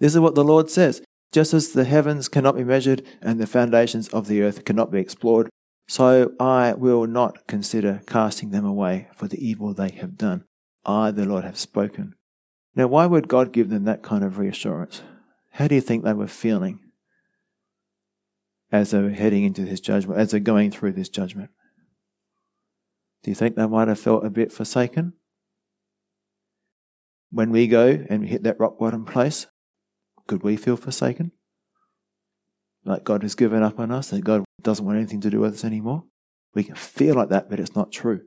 This 0.00 0.14
is 0.14 0.20
what 0.20 0.34
the 0.34 0.42
Lord 0.42 0.68
says. 0.68 1.00
Just 1.30 1.54
as 1.54 1.70
the 1.70 1.84
heavens 1.84 2.28
cannot 2.28 2.56
be 2.56 2.64
measured 2.64 3.06
and 3.22 3.38
the 3.38 3.46
foundations 3.46 4.08
of 4.08 4.26
the 4.26 4.42
earth 4.42 4.64
cannot 4.64 4.90
be 4.90 4.98
explored, 4.98 5.48
so 5.86 6.32
I 6.40 6.72
will 6.72 7.06
not 7.06 7.46
consider 7.46 8.02
casting 8.04 8.50
them 8.50 8.64
away 8.64 9.06
for 9.14 9.28
the 9.28 9.38
evil 9.38 9.72
they 9.72 9.90
have 9.90 10.18
done. 10.18 10.44
I, 10.84 11.12
the 11.12 11.24
Lord, 11.24 11.44
have 11.44 11.56
spoken. 11.56 12.16
Now, 12.74 12.88
why 12.88 13.06
would 13.06 13.28
God 13.28 13.52
give 13.52 13.68
them 13.68 13.84
that 13.84 14.02
kind 14.02 14.24
of 14.24 14.38
reassurance? 14.38 15.02
How 15.52 15.68
do 15.68 15.76
you 15.76 15.80
think 15.80 16.02
they 16.02 16.14
were 16.14 16.26
feeling 16.26 16.80
as 18.72 18.90
they 18.90 19.00
were 19.00 19.10
heading 19.10 19.44
into 19.44 19.64
this 19.64 19.80
judgment, 19.80 20.18
as 20.18 20.32
they're 20.32 20.40
going 20.40 20.72
through 20.72 20.94
this 20.94 21.08
judgment? 21.08 21.50
Do 23.28 23.30
you 23.30 23.34
think 23.34 23.56
they 23.56 23.66
might 23.66 23.88
have 23.88 24.00
felt 24.00 24.24
a 24.24 24.30
bit 24.30 24.50
forsaken? 24.50 25.12
When 27.30 27.50
we 27.50 27.66
go 27.66 28.02
and 28.08 28.26
hit 28.26 28.42
that 28.44 28.58
rock 28.58 28.78
bottom 28.78 29.04
place, 29.04 29.46
could 30.26 30.42
we 30.42 30.56
feel 30.56 30.78
forsaken? 30.78 31.32
Like 32.86 33.04
God 33.04 33.22
has 33.22 33.34
given 33.34 33.62
up 33.62 33.78
on 33.78 33.90
us, 33.92 34.08
that 34.08 34.24
God 34.24 34.46
doesn't 34.62 34.82
want 34.82 34.96
anything 34.96 35.20
to 35.20 35.28
do 35.28 35.40
with 35.40 35.52
us 35.52 35.62
anymore? 35.62 36.04
We 36.54 36.64
can 36.64 36.74
feel 36.74 37.16
like 37.16 37.28
that, 37.28 37.50
but 37.50 37.60
it's 37.60 37.76
not 37.76 37.92
true. 37.92 38.22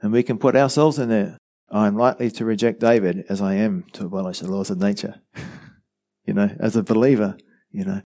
And 0.00 0.10
we 0.10 0.22
can 0.22 0.38
put 0.38 0.56
ourselves 0.56 0.98
in 0.98 1.10
there. 1.10 1.36
I'm 1.70 1.98
likely 1.98 2.30
to 2.30 2.46
reject 2.46 2.80
David 2.80 3.26
as 3.28 3.42
I 3.42 3.56
am 3.56 3.84
to 3.92 4.06
abolish 4.06 4.38
the 4.38 4.50
laws 4.50 4.70
of 4.70 4.78
nature. 4.78 5.20
you 6.24 6.32
know, 6.32 6.48
as 6.58 6.76
a 6.76 6.82
believer, 6.82 7.36
you 7.70 7.84
know, 7.84 8.00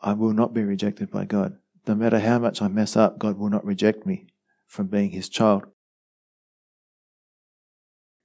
I 0.00 0.12
will 0.12 0.34
not 0.34 0.54
be 0.54 0.62
rejected 0.62 1.10
by 1.10 1.24
God. 1.24 1.58
No 1.88 1.94
matter 1.94 2.18
how 2.18 2.38
much 2.38 2.60
I 2.60 2.68
mess 2.68 2.96
up, 2.96 3.18
God 3.18 3.38
will 3.38 3.48
not 3.48 3.64
reject 3.64 4.04
me 4.04 4.26
from 4.66 4.88
being 4.88 5.10
his 5.10 5.30
child. 5.30 5.64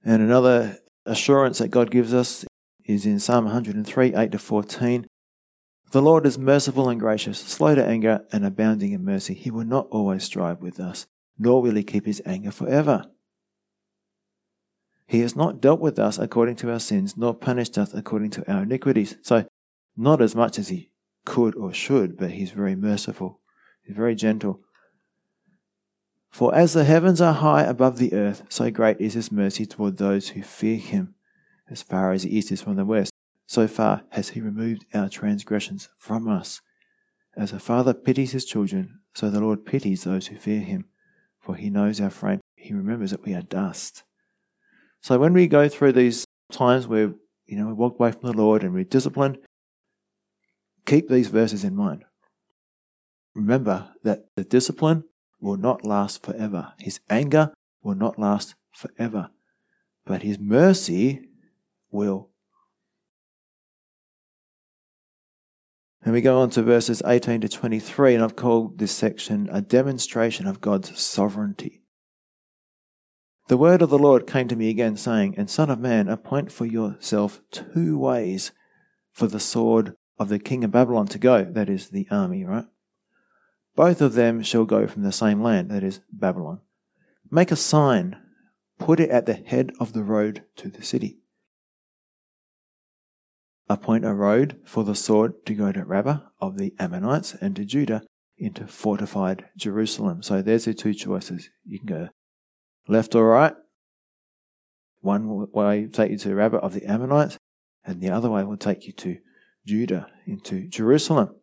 And 0.04 0.22
another 0.22 0.80
assurance 1.06 1.60
that 1.60 1.70
God 1.70 1.90
gives 1.90 2.14
us 2.14 2.44
is 2.84 3.06
in 3.06 3.20
Psalm 3.20 3.46
103 3.46 4.14
8 4.14 4.32
to 4.34 4.38
14. 4.38 5.08
The 5.92 6.02
Lord 6.02 6.26
is 6.26 6.38
merciful 6.38 6.90
and 6.90 7.00
gracious, 7.00 7.40
slow 7.40 7.74
to 7.74 7.86
anger, 7.86 8.26
and 8.34 8.44
abounding 8.44 8.92
in 8.92 9.06
mercy. 9.06 9.34
He 9.34 9.50
will 9.50 9.64
not 9.64 9.88
always 9.92 10.26
strive 10.26 10.60
with 10.60 10.78
us, 10.78 11.08
nor 11.40 11.62
will 11.62 11.76
he 11.76 11.84
keep 11.84 12.06
his 12.06 12.22
anger 12.26 12.52
forever. 12.52 13.06
He 15.08 15.22
has 15.22 15.38
not 15.38 15.62
dealt 15.62 15.80
with 15.80 15.98
us 16.00 16.20
according 16.20 16.58
to 16.58 16.72
our 16.72 16.80
sins, 16.80 17.16
nor 17.16 17.34
punished 17.34 17.78
us 17.78 17.94
according 17.94 18.32
to 18.32 18.52
our 18.52 18.64
iniquities. 18.64 19.16
So, 19.22 19.46
not 19.96 20.22
as 20.22 20.36
much 20.36 20.60
as 20.60 20.68
he 20.68 20.90
could 21.24 21.56
or 21.56 21.74
should, 21.74 22.18
but 22.18 22.32
he's 22.32 22.52
very 22.52 22.76
merciful. 22.76 23.40
He's 23.84 23.96
very 23.96 24.16
gentle. 24.16 24.62
For 26.32 26.56
as 26.56 26.74
the 26.74 26.84
heavens 26.84 27.22
are 27.22 27.34
high 27.34 27.64
above 27.64 27.98
the 27.98 28.14
earth, 28.14 28.44
so 28.50 28.72
great 28.72 29.00
is 29.00 29.14
his 29.14 29.32
mercy 29.32 29.66
toward 29.66 29.98
those 29.98 30.30
who 30.30 30.42
fear 30.42 30.78
him. 30.78 31.16
As 31.70 31.84
far 31.84 32.12
as 32.12 32.24
the 32.24 32.36
east 32.36 32.52
is 32.52 32.62
from 32.62 32.76
the 32.76 32.86
west, 32.86 33.12
so 33.46 33.68
far 33.68 34.04
has 34.10 34.30
he 34.30 34.42
removed 34.42 34.86
our 34.94 35.10
transgressions 35.10 35.90
from 35.98 36.28
us. 36.28 36.62
As 37.36 37.52
a 37.52 37.60
father 37.60 37.94
pities 37.94 38.32
his 38.32 38.46
children, 38.46 39.00
so 39.14 39.30
the 39.30 39.40
Lord 39.40 39.66
pities 39.66 40.04
those 40.04 40.28
who 40.28 40.38
fear 40.38 40.62
him. 40.62 40.86
For 41.40 41.56
he 41.56 41.70
knows 41.70 42.00
our 42.00 42.10
frame, 42.10 42.40
he 42.56 42.74
remembers 42.74 43.12
that 43.12 43.24
we 43.24 43.34
are 43.34 43.42
dust. 43.42 44.04
So 45.02 45.20
when 45.20 45.34
we 45.34 45.48
go 45.48 45.68
through 45.68 45.92
these 45.92 46.26
times 46.52 46.88
where 46.88 47.14
you 47.46 47.58
know 47.58 47.68
we 47.68 47.74
walk 47.74 48.00
away 48.00 48.12
from 48.12 48.32
the 48.32 48.38
Lord 48.38 48.64
and 48.64 48.74
we're 48.74 48.86
disciplined, 48.86 49.40
keep 50.86 51.10
these 51.10 51.28
verses 51.28 51.64
in 51.64 51.76
mind. 51.76 52.06
Remember 53.36 53.90
that 54.04 54.26
the 54.36 54.44
discipline 54.44 55.06
will 55.40 55.58
not 55.58 55.86
last 55.86 56.24
forever. 56.24 56.74
His 56.80 57.00
anger 57.10 57.54
will 57.82 57.96
not 57.96 58.20
last 58.20 58.56
forever. 58.72 59.30
But 60.06 60.22
his 60.22 60.40
mercy 60.40 61.28
will. 61.92 62.30
And 66.04 66.14
we 66.14 66.22
go 66.22 66.42
on 66.42 66.50
to 66.52 66.64
verses 66.64 67.02
18 67.06 67.42
to 67.42 67.50
23, 67.50 68.16
and 68.16 68.24
I've 68.24 68.36
called 68.36 68.78
this 68.78 68.92
section 68.92 69.50
a 69.52 69.62
demonstration 69.62 70.48
of 70.48 70.60
God's 70.60 71.02
sovereignty. 71.02 71.82
The 73.48 73.58
word 73.58 73.82
of 73.82 73.90
the 73.90 74.00
Lord 74.00 74.28
came 74.28 74.48
to 74.50 74.56
me 74.56 74.70
again, 74.70 74.98
saying, 74.98 75.36
And 75.38 75.50
Son 75.50 75.70
of 75.70 75.80
man, 75.80 76.10
appoint 76.10 76.52
for 76.52 76.66
yourself 76.66 77.42
two 77.52 77.98
ways 77.98 78.52
for 79.12 79.28
the 79.28 79.40
sword 79.40 79.96
of 80.18 80.30
the 80.30 80.40
king 80.40 80.64
of 80.64 80.72
Babylon 80.72 81.08
to 81.08 81.20
go, 81.20 81.44
that 81.44 81.70
is, 81.70 81.90
the 81.90 82.08
army, 82.12 82.44
right? 82.44 82.66
Both 83.76 84.02
of 84.02 84.14
them 84.14 84.44
shall 84.44 84.66
go 84.66 84.88
from 84.88 85.04
the 85.04 85.12
same 85.12 85.42
land, 85.42 85.72
that 85.72 85.84
is, 85.84 86.00
Babylon. 86.12 86.62
Make 87.32 87.52
a 87.52 87.56
sign, 87.56 88.18
put 88.78 89.00
it 89.00 89.10
at 89.10 89.26
the 89.26 89.34
head 89.34 89.72
of 89.80 89.94
the 89.94 90.04
road 90.04 90.44
to 90.58 90.70
the 90.70 90.84
city. 90.84 91.18
Appoint 93.70 94.06
a 94.06 94.14
road 94.14 94.60
for 94.66 94.84
the 94.84 94.94
sword 94.94 95.46
to 95.48 95.56
go 95.56 95.72
to 95.72 95.84
Rabbah 95.84 96.20
of 96.40 96.58
the 96.58 96.74
Ammonites 96.78 97.34
and 97.34 97.56
to 97.56 97.66
Judah 97.66 98.04
into 98.38 98.68
fortified 98.68 99.46
Jerusalem. 99.58 100.22
So 100.22 100.42
there's 100.42 100.66
the 100.66 100.74
two 100.74 100.94
choices. 100.94 101.50
You 101.66 101.80
can 101.80 101.88
go 101.88 102.10
left 102.88 103.16
or 103.16 103.30
right. 103.30 103.56
One 105.02 105.48
way 105.52 105.82
will 105.82 105.90
take 105.90 106.12
you 106.12 106.18
to 106.18 106.36
Rabbah 106.36 106.58
of 106.58 106.74
the 106.74 106.86
Ammonites, 106.86 107.38
and 107.84 108.02
the 108.02 108.10
other 108.10 108.30
way 108.30 108.44
will 108.44 108.58
take 108.58 108.86
you 108.86 108.94
to 108.94 109.18
Judah 109.66 110.08
into 110.26 110.68
Jerusalem. 110.68 111.36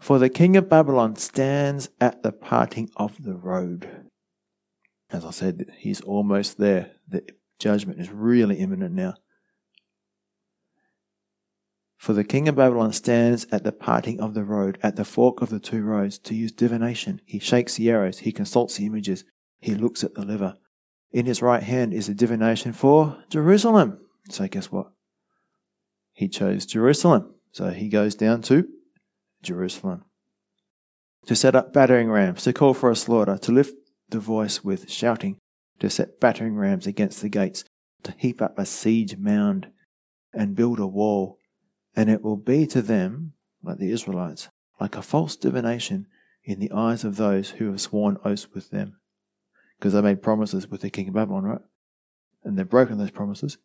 For 0.00 0.18
the 0.18 0.30
king 0.30 0.56
of 0.56 0.68
Babylon 0.68 1.14
stands 1.16 1.90
at 2.00 2.22
the 2.22 2.32
parting 2.32 2.90
of 2.96 3.22
the 3.22 3.34
road. 3.34 4.08
As 5.10 5.26
I 5.26 5.30
said, 5.30 5.66
he's 5.76 6.00
almost 6.00 6.56
there. 6.56 6.92
The 7.06 7.22
judgment 7.58 8.00
is 8.00 8.10
really 8.10 8.56
imminent 8.56 8.94
now. 8.94 9.14
For 11.98 12.14
the 12.14 12.24
king 12.24 12.48
of 12.48 12.56
Babylon 12.56 12.94
stands 12.94 13.46
at 13.52 13.62
the 13.62 13.72
parting 13.72 14.20
of 14.20 14.32
the 14.32 14.42
road, 14.42 14.78
at 14.82 14.96
the 14.96 15.04
fork 15.04 15.42
of 15.42 15.50
the 15.50 15.60
two 15.60 15.82
roads, 15.82 16.18
to 16.20 16.34
use 16.34 16.50
divination. 16.50 17.20
He 17.26 17.38
shakes 17.38 17.74
the 17.74 17.90
arrows, 17.90 18.20
he 18.20 18.32
consults 18.32 18.76
the 18.76 18.86
images, 18.86 19.24
he 19.60 19.74
looks 19.74 20.02
at 20.02 20.14
the 20.14 20.24
liver. 20.24 20.54
In 21.12 21.26
his 21.26 21.42
right 21.42 21.62
hand 21.62 21.92
is 21.92 22.08
a 22.08 22.14
divination 22.14 22.72
for 22.72 23.22
Jerusalem. 23.28 24.00
So 24.30 24.48
guess 24.48 24.72
what? 24.72 24.92
He 26.14 26.26
chose 26.28 26.64
Jerusalem. 26.64 27.34
So 27.52 27.68
he 27.68 27.88
goes 27.90 28.14
down 28.14 28.40
to 28.42 28.66
Jerusalem. 29.42 30.04
To 31.26 31.36
set 31.36 31.54
up 31.54 31.72
battering 31.72 32.10
rams, 32.10 32.44
to 32.44 32.52
call 32.52 32.74
for 32.74 32.90
a 32.90 32.96
slaughter, 32.96 33.38
to 33.38 33.52
lift 33.52 33.74
the 34.08 34.18
voice 34.18 34.64
with 34.64 34.90
shouting, 34.90 35.36
to 35.78 35.90
set 35.90 36.20
battering 36.20 36.56
rams 36.56 36.86
against 36.86 37.20
the 37.20 37.28
gates, 37.28 37.64
to 38.02 38.14
heap 38.16 38.40
up 38.40 38.58
a 38.58 38.66
siege 38.66 39.16
mound 39.16 39.70
and 40.32 40.56
build 40.56 40.78
a 40.78 40.86
wall. 40.86 41.38
And 41.94 42.08
it 42.08 42.22
will 42.22 42.36
be 42.36 42.66
to 42.68 42.82
them, 42.82 43.32
like 43.62 43.78
the 43.78 43.90
Israelites, 43.90 44.48
like 44.80 44.96
a 44.96 45.02
false 45.02 45.36
divination 45.36 46.06
in 46.44 46.58
the 46.58 46.72
eyes 46.72 47.04
of 47.04 47.16
those 47.16 47.50
who 47.50 47.66
have 47.66 47.80
sworn 47.80 48.16
oaths 48.24 48.48
with 48.54 48.70
them. 48.70 48.96
Because 49.78 49.92
they 49.92 50.00
made 50.00 50.22
promises 50.22 50.68
with 50.68 50.80
the 50.80 50.90
king 50.90 51.08
of 51.08 51.14
Babylon, 51.14 51.44
right? 51.44 51.60
And 52.44 52.58
they've 52.58 52.68
broken 52.68 52.98
those 52.98 53.10
promises. 53.10 53.58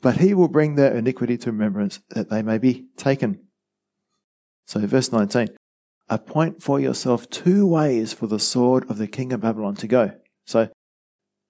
But 0.00 0.18
he 0.18 0.34
will 0.34 0.48
bring 0.48 0.74
their 0.74 0.94
iniquity 0.94 1.36
to 1.38 1.52
remembrance 1.52 2.00
that 2.10 2.30
they 2.30 2.42
may 2.42 2.58
be 2.58 2.86
taken. 2.96 3.47
So, 4.68 4.80
verse 4.86 5.10
19 5.10 5.48
Appoint 6.10 6.62
for 6.62 6.78
yourself 6.78 7.28
two 7.30 7.66
ways 7.66 8.12
for 8.12 8.26
the 8.26 8.38
sword 8.38 8.88
of 8.90 8.98
the 8.98 9.08
king 9.08 9.32
of 9.32 9.40
Babylon 9.40 9.74
to 9.76 9.86
go. 9.86 10.12
So, 10.44 10.68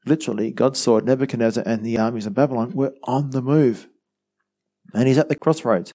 literally, 0.07 0.53
God's 0.53 0.79
sword, 0.79 1.05
Nebuchadnezzar, 1.05 1.65
and 1.67 1.85
the 1.85 1.99
armies 1.99 2.27
of 2.27 2.35
Babylon 2.35 2.73
were 2.75 2.95
on 3.03 3.31
the 3.31 3.43
move. 3.43 3.89
And 4.95 5.09
he's 5.09 5.19
at 5.19 5.29
the 5.29 5.35
crossroads. 5.35 5.93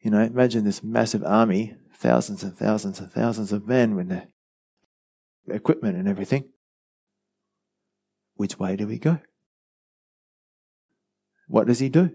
You 0.00 0.10
know, 0.10 0.20
imagine 0.20 0.64
this 0.64 0.82
massive 0.82 1.22
army, 1.22 1.76
thousands 1.94 2.42
and 2.42 2.56
thousands 2.56 2.98
and 2.98 3.12
thousands 3.12 3.52
of 3.52 3.68
men 3.68 3.94
with 3.94 4.08
their 4.08 4.28
equipment 5.48 5.98
and 5.98 6.08
everything. 6.08 6.48
Which 8.36 8.58
way 8.58 8.76
do 8.76 8.86
we 8.86 8.98
go? 8.98 9.20
What 11.46 11.66
does 11.66 11.80
he 11.80 11.90
do? 11.90 12.12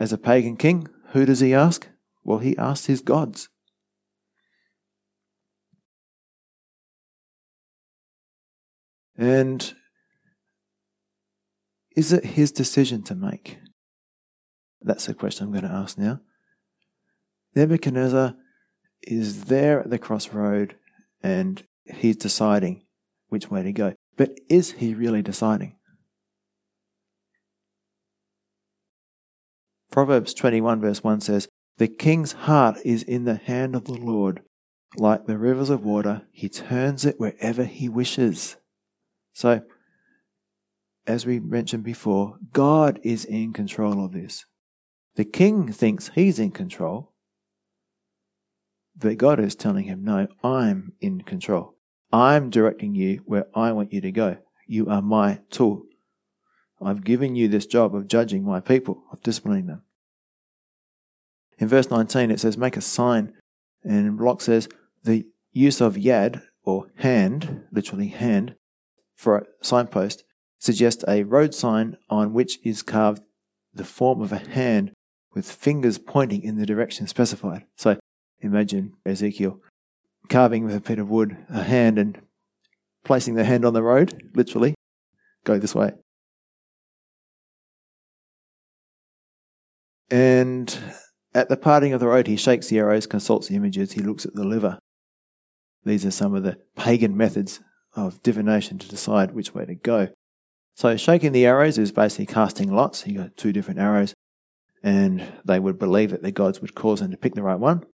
As 0.00 0.12
a 0.12 0.18
pagan 0.18 0.56
king, 0.56 0.88
who 1.10 1.24
does 1.24 1.38
he 1.38 1.54
ask? 1.54 1.88
Well, 2.24 2.38
he 2.38 2.58
asks 2.58 2.86
his 2.86 3.00
gods. 3.00 3.48
And 9.16 9.74
is 11.96 12.12
it 12.12 12.24
his 12.24 12.50
decision 12.52 13.02
to 13.04 13.14
make? 13.14 13.58
That's 14.82 15.06
the 15.06 15.14
question 15.14 15.46
I'm 15.46 15.52
going 15.52 15.64
to 15.64 15.70
ask 15.70 15.96
now. 15.96 16.20
Nebuchadnezzar 17.54 18.34
is 19.02 19.44
there 19.44 19.80
at 19.80 19.90
the 19.90 19.98
crossroad 19.98 20.76
and 21.22 21.62
he's 21.84 22.16
deciding 22.16 22.82
which 23.28 23.50
way 23.50 23.62
to 23.62 23.72
go. 23.72 23.94
But 24.16 24.38
is 24.48 24.72
he 24.72 24.94
really 24.94 25.22
deciding? 25.22 25.76
Proverbs 29.90 30.34
21, 30.34 30.80
verse 30.80 31.04
1 31.04 31.20
says, 31.20 31.48
The 31.78 31.88
king's 31.88 32.32
heart 32.32 32.78
is 32.84 33.02
in 33.04 33.24
the 33.24 33.36
hand 33.36 33.76
of 33.76 33.84
the 33.84 33.92
Lord. 33.92 34.42
Like 34.96 35.26
the 35.26 35.38
rivers 35.38 35.70
of 35.70 35.84
water, 35.84 36.22
he 36.32 36.48
turns 36.48 37.04
it 37.04 37.18
wherever 37.18 37.64
he 37.64 37.88
wishes. 37.88 38.56
So, 39.34 39.62
as 41.06 41.26
we 41.26 41.40
mentioned 41.40 41.82
before, 41.82 42.38
God 42.52 43.00
is 43.02 43.24
in 43.24 43.52
control 43.52 44.04
of 44.04 44.12
this. 44.12 44.46
The 45.16 45.24
king 45.24 45.70
thinks 45.70 46.10
he's 46.14 46.38
in 46.38 46.52
control, 46.52 47.12
but 48.96 49.18
God 49.18 49.40
is 49.40 49.54
telling 49.54 49.84
him, 49.84 50.04
No, 50.04 50.28
I'm 50.42 50.92
in 51.00 51.20
control. 51.22 51.76
I'm 52.12 52.48
directing 52.48 52.94
you 52.94 53.22
where 53.26 53.46
I 53.54 53.72
want 53.72 53.92
you 53.92 54.00
to 54.00 54.12
go. 54.12 54.38
You 54.66 54.88
are 54.88 55.02
my 55.02 55.40
tool. 55.50 55.82
I've 56.80 57.04
given 57.04 57.34
you 57.34 57.48
this 57.48 57.66
job 57.66 57.94
of 57.94 58.08
judging 58.08 58.44
my 58.44 58.60
people, 58.60 59.02
of 59.12 59.20
disciplining 59.22 59.66
them. 59.66 59.82
In 61.58 61.66
verse 61.68 61.90
19, 61.90 62.30
it 62.30 62.40
says, 62.40 62.56
Make 62.56 62.76
a 62.76 62.80
sign. 62.80 63.32
And 63.82 64.16
Block 64.16 64.40
says, 64.40 64.68
The 65.02 65.26
use 65.52 65.80
of 65.80 65.96
yad, 65.96 66.42
or 66.62 66.86
hand, 66.96 67.64
literally 67.72 68.08
hand, 68.08 68.54
for 69.14 69.38
a 69.38 69.44
signpost 69.62 70.24
suggests 70.58 71.04
a 71.06 71.22
road 71.24 71.54
sign 71.54 71.96
on 72.08 72.32
which 72.32 72.58
is 72.64 72.82
carved 72.82 73.22
the 73.72 73.84
form 73.84 74.20
of 74.20 74.32
a 74.32 74.38
hand 74.38 74.92
with 75.34 75.50
fingers 75.50 75.98
pointing 75.98 76.42
in 76.42 76.56
the 76.56 76.66
direction 76.66 77.06
specified. 77.06 77.64
So 77.76 77.98
imagine 78.40 78.94
Ezekiel 79.04 79.60
carving 80.28 80.64
with 80.64 80.74
a 80.74 80.80
bit 80.80 80.98
of 80.98 81.10
wood 81.10 81.36
a 81.50 81.62
hand 81.64 81.98
and 81.98 82.20
placing 83.04 83.34
the 83.34 83.44
hand 83.44 83.64
on 83.64 83.74
the 83.74 83.82
road, 83.82 84.30
literally, 84.34 84.74
go 85.44 85.58
this 85.58 85.74
way. 85.74 85.92
And 90.10 90.76
at 91.34 91.48
the 91.48 91.56
parting 91.56 91.92
of 91.92 92.00
the 92.00 92.06
road, 92.06 92.26
he 92.26 92.36
shakes 92.36 92.68
the 92.68 92.78
arrows, 92.78 93.06
consults 93.06 93.48
the 93.48 93.56
images, 93.56 93.92
he 93.92 94.00
looks 94.00 94.24
at 94.24 94.34
the 94.34 94.44
liver. 94.44 94.78
These 95.84 96.06
are 96.06 96.10
some 96.10 96.34
of 96.34 96.42
the 96.42 96.58
pagan 96.76 97.16
methods 97.16 97.60
of 97.96 98.22
divination 98.22 98.78
to 98.78 98.88
decide 98.88 99.32
which 99.32 99.54
way 99.54 99.64
to 99.64 99.74
go. 99.74 100.08
So 100.76 100.96
shaking 100.96 101.32
the 101.32 101.46
arrows 101.46 101.78
is 101.78 101.92
basically 101.92 102.26
casting 102.26 102.72
lots. 102.72 103.06
You 103.06 103.18
got 103.18 103.36
two 103.36 103.52
different 103.52 103.80
arrows, 103.80 104.14
and 104.82 105.24
they 105.44 105.60
would 105.60 105.78
believe 105.78 106.10
that 106.10 106.22
the 106.22 106.32
gods 106.32 106.60
would 106.60 106.74
cause 106.74 107.00
them 107.00 107.10
to 107.12 107.16
pick 107.16 107.34
the 107.34 107.42
right 107.42 107.58
one. 107.58 107.84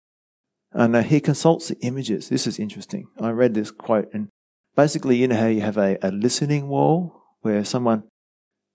And 0.73 0.95
uh, 0.95 1.03
he 1.03 1.21
consults 1.21 1.69
the 1.69 1.79
images. 1.81 2.29
This 2.29 2.47
is 2.47 2.59
interesting. 2.59 3.09
I 3.21 3.31
read 3.31 3.55
this 3.55 3.71
quote, 3.71 4.09
and 4.15 4.29
basically, 4.77 5.17
you 5.17 5.29
know 5.29 5.37
how 5.37 5.47
you 5.47 5.61
have 5.61 5.77
a, 5.77 5.99
a 6.01 6.11
listening 6.11 6.69
wall 6.69 7.23
where 7.41 7.65
someone 7.65 8.05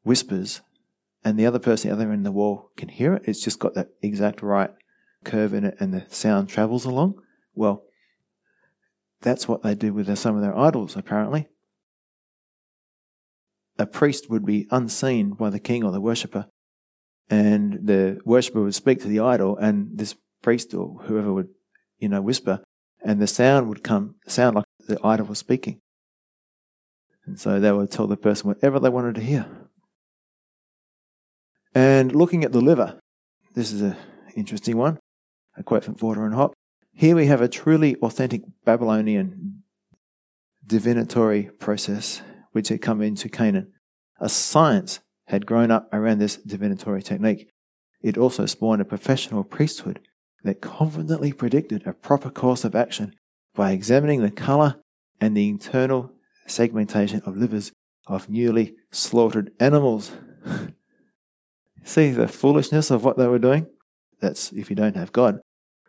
whispers, 0.03 0.61
and 1.23 1.39
the 1.39 1.45
other 1.45 1.59
person 1.59 1.89
the 1.89 1.95
other 1.95 2.11
end 2.11 2.19
of 2.19 2.25
the 2.25 2.31
wall 2.31 2.69
can 2.77 2.89
hear 2.89 3.13
it. 3.13 3.23
It's 3.25 3.41
just 3.41 3.59
got 3.59 3.73
that 3.73 3.87
exact 4.01 4.41
right 4.43 4.69
curve 5.23 5.53
in 5.53 5.63
it, 5.63 5.75
and 5.79 5.93
the 5.93 6.05
sound 6.09 6.49
travels 6.49 6.85
along. 6.85 7.15
Well, 7.55 7.83
that's 9.25 9.47
what 9.49 9.61
they 9.61 9.75
do 9.75 9.93
with 9.93 10.17
some 10.17 10.35
of 10.37 10.41
their 10.41 10.57
idols, 10.57 10.95
apparently. 10.95 11.49
a 13.77 13.85
priest 13.85 14.29
would 14.29 14.45
be 14.45 14.67
unseen 14.71 15.31
by 15.31 15.49
the 15.49 15.59
king 15.59 15.83
or 15.83 15.91
the 15.91 16.01
worshipper, 16.01 16.47
and 17.29 17.79
the 17.83 18.19
worshipper 18.25 18.63
would 18.63 18.75
speak 18.75 19.01
to 19.01 19.07
the 19.07 19.19
idol, 19.19 19.57
and 19.57 19.97
this 19.97 20.15
priest 20.41 20.73
or 20.73 20.99
whoever 21.03 21.33
would, 21.33 21.49
you 21.99 22.07
know, 22.07 22.21
whisper, 22.21 22.63
and 23.03 23.21
the 23.21 23.27
sound 23.27 23.67
would 23.67 23.83
come 23.83 24.15
sound 24.27 24.55
like 24.55 24.65
the 24.87 24.99
idol 25.03 25.27
was 25.27 25.39
speaking. 25.39 25.79
And 27.25 27.39
so 27.39 27.59
they 27.59 27.71
would 27.71 27.91
tell 27.91 28.07
the 28.07 28.17
person 28.17 28.47
whatever 28.47 28.79
they 28.79 28.89
wanted 28.89 29.15
to 29.15 29.21
hear. 29.21 29.45
And 31.73 32.15
looking 32.15 32.45
at 32.45 32.53
the 32.53 32.61
liver, 32.61 32.99
this 33.53 33.71
is 33.71 33.81
an 33.81 33.97
interesting 34.35 34.77
one, 34.77 34.99
a 35.57 35.63
quote 35.63 35.83
from 35.83 35.95
Vawter 35.95 36.25
and 36.25 36.35
Hoppe. 36.35 36.53
Here 36.97 37.13
we 37.13 37.25
have 37.25 37.41
a 37.41 37.49
truly 37.49 37.97
authentic 37.97 38.43
Babylonian 38.63 39.63
divinatory 40.65 41.49
process 41.59 42.21
which 42.53 42.69
had 42.69 42.81
come 42.81 43.01
into 43.01 43.27
Canaan. 43.27 43.73
A 44.21 44.29
science 44.29 45.01
had 45.25 45.45
grown 45.45 45.71
up 45.71 45.89
around 45.91 46.19
this 46.19 46.37
divinatory 46.37 47.03
technique. 47.03 47.49
It 48.01 48.17
also 48.17 48.45
spawned 48.45 48.81
a 48.81 48.85
professional 48.85 49.43
priesthood 49.43 49.99
that 50.45 50.61
confidently 50.61 51.33
predicted 51.33 51.85
a 51.85 51.91
proper 51.91 52.29
course 52.29 52.63
of 52.63 52.75
action 52.75 53.13
by 53.53 53.71
examining 53.71 54.21
the 54.21 54.31
color 54.31 54.77
and 55.19 55.35
the 55.35 55.49
internal 55.49 56.13
segmentation 56.47 57.21
of 57.25 57.35
livers 57.35 57.73
of 58.07 58.29
newly 58.29 58.73
slaughtered 58.91 59.51
animals. 59.59 60.13
See 61.83 62.11
the 62.11 62.29
foolishness 62.29 62.89
of 62.89 63.03
what 63.03 63.17
they 63.17 63.27
were 63.27 63.37
doing? 63.37 63.67
That's 64.21 64.53
if 64.53 64.69
you 64.69 64.77
don't 64.77 64.95
have 64.95 65.11
God, 65.11 65.41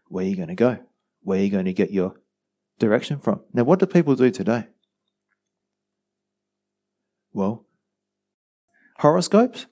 where 0.08 0.24
are 0.24 0.28
you 0.28 0.34
going 0.34 0.48
to 0.48 0.56
go? 0.56 0.78
Where 1.26 1.40
are 1.40 1.42
you 1.42 1.50
going 1.50 1.64
to 1.64 1.72
get 1.72 1.90
your 1.90 2.14
direction 2.78 3.18
from? 3.18 3.40
Now, 3.52 3.64
what 3.64 3.80
do 3.80 3.86
people 3.86 4.14
do 4.14 4.30
today? 4.30 4.68
Well, 7.32 7.66
horoscopes? 8.98 9.66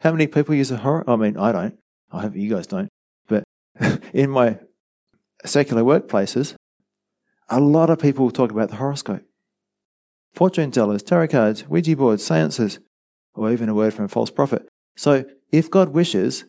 How 0.00 0.10
many 0.10 0.26
people 0.26 0.56
use 0.56 0.72
a 0.72 0.78
horror? 0.78 1.08
I 1.08 1.14
mean, 1.14 1.36
I 1.36 1.52
don't. 1.52 1.78
I 2.10 2.22
hope 2.22 2.34
you 2.34 2.50
guys 2.50 2.66
don't. 2.66 2.88
But 3.28 3.44
in 4.12 4.30
my 4.30 4.58
secular 5.44 5.84
workplaces, 5.84 6.56
a 7.48 7.60
lot 7.60 7.88
of 7.88 8.00
people 8.00 8.32
talk 8.32 8.50
about 8.50 8.70
the 8.70 8.76
horoscope. 8.76 9.22
Fortune 10.34 10.72
tellers, 10.72 11.04
tarot 11.04 11.28
cards, 11.28 11.68
Ouija 11.68 11.94
boards, 11.94 12.26
seances, 12.26 12.80
or 13.34 13.52
even 13.52 13.68
a 13.68 13.74
word 13.74 13.94
from 13.94 14.06
a 14.06 14.08
false 14.08 14.32
prophet. 14.32 14.66
So, 14.96 15.26
if 15.52 15.70
God 15.70 15.90
wishes, 15.90 16.44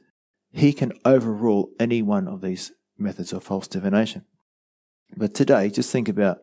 He 0.52 0.74
can 0.74 0.92
overrule 1.06 1.70
any 1.80 2.02
one 2.02 2.28
of 2.28 2.42
these 2.42 2.72
methods 2.98 3.34
of 3.34 3.44
false 3.44 3.68
divination. 3.68 4.26
But 5.16 5.34
today, 5.34 5.70
just 5.70 5.92
think 5.92 6.10
about, 6.10 6.40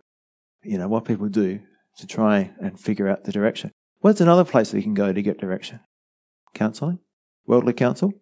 you 0.63 0.79
know, 0.79 0.89
what 0.89 1.05
people 1.05 1.29
do 1.29 1.61
to 1.99 2.07
try 2.07 2.53
and 2.61 2.79
figure 2.79 3.09
out 3.09 3.25
the 3.25 3.33
direction. 3.33 3.71
What's 4.01 4.21
another 4.21 4.45
place 4.45 4.73
we 4.73 4.83
can 4.83 4.95
go 4.95 5.13
to 5.13 5.23
get 5.23 5.39
direction? 5.39 5.81
Counseling? 6.55 7.01
Worldly 7.47 7.75
counsel? 7.75 8.13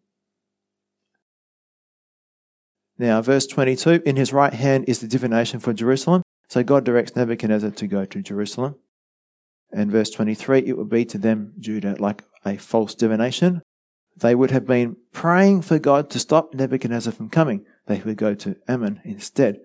Now, 2.99 3.23
verse 3.23 3.47
22 3.47 4.03
In 4.05 4.17
his 4.17 4.33
right 4.33 4.53
hand 4.53 4.87
is 4.89 4.99
the 4.99 5.07
divination 5.07 5.61
for 5.61 5.73
Jerusalem. 5.73 6.23
So 6.49 6.63
God 6.63 6.85
directs 6.85 7.15
Nebuchadnezzar 7.15 7.71
to 7.71 7.87
go 7.87 8.05
to 8.05 8.23
Jerusalem. 8.23 8.77
And 9.71 9.93
verse 9.93 10.11
23 10.11 10.65
It 10.67 10.77
would 10.77 10.89
be 10.89 11.05
to 11.05 11.19
them, 11.19 11.53
Judah, 11.59 11.97
like 11.99 12.25
a 12.45 12.57
false 12.57 12.95
divination. 12.95 13.63
They 14.17 14.35
would 14.35 14.51
have 14.51 14.67
been 14.67 14.97
praying 15.13 15.63
for 15.63 15.79
God 15.79 16.11
to 16.11 16.19
stop 16.19 16.53
Nebuchadnezzar 16.53 17.13
from 17.13 17.29
coming. 17.29 17.65
They 17.89 18.01
would 18.01 18.19
go 18.19 18.35
to 18.35 18.57
Ammon 18.69 19.01
instead 19.05 19.61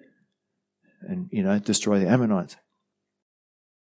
and, 1.02 1.28
you 1.32 1.44
know, 1.44 1.60
destroy 1.60 2.00
the 2.00 2.08
Ammonites. 2.08 2.56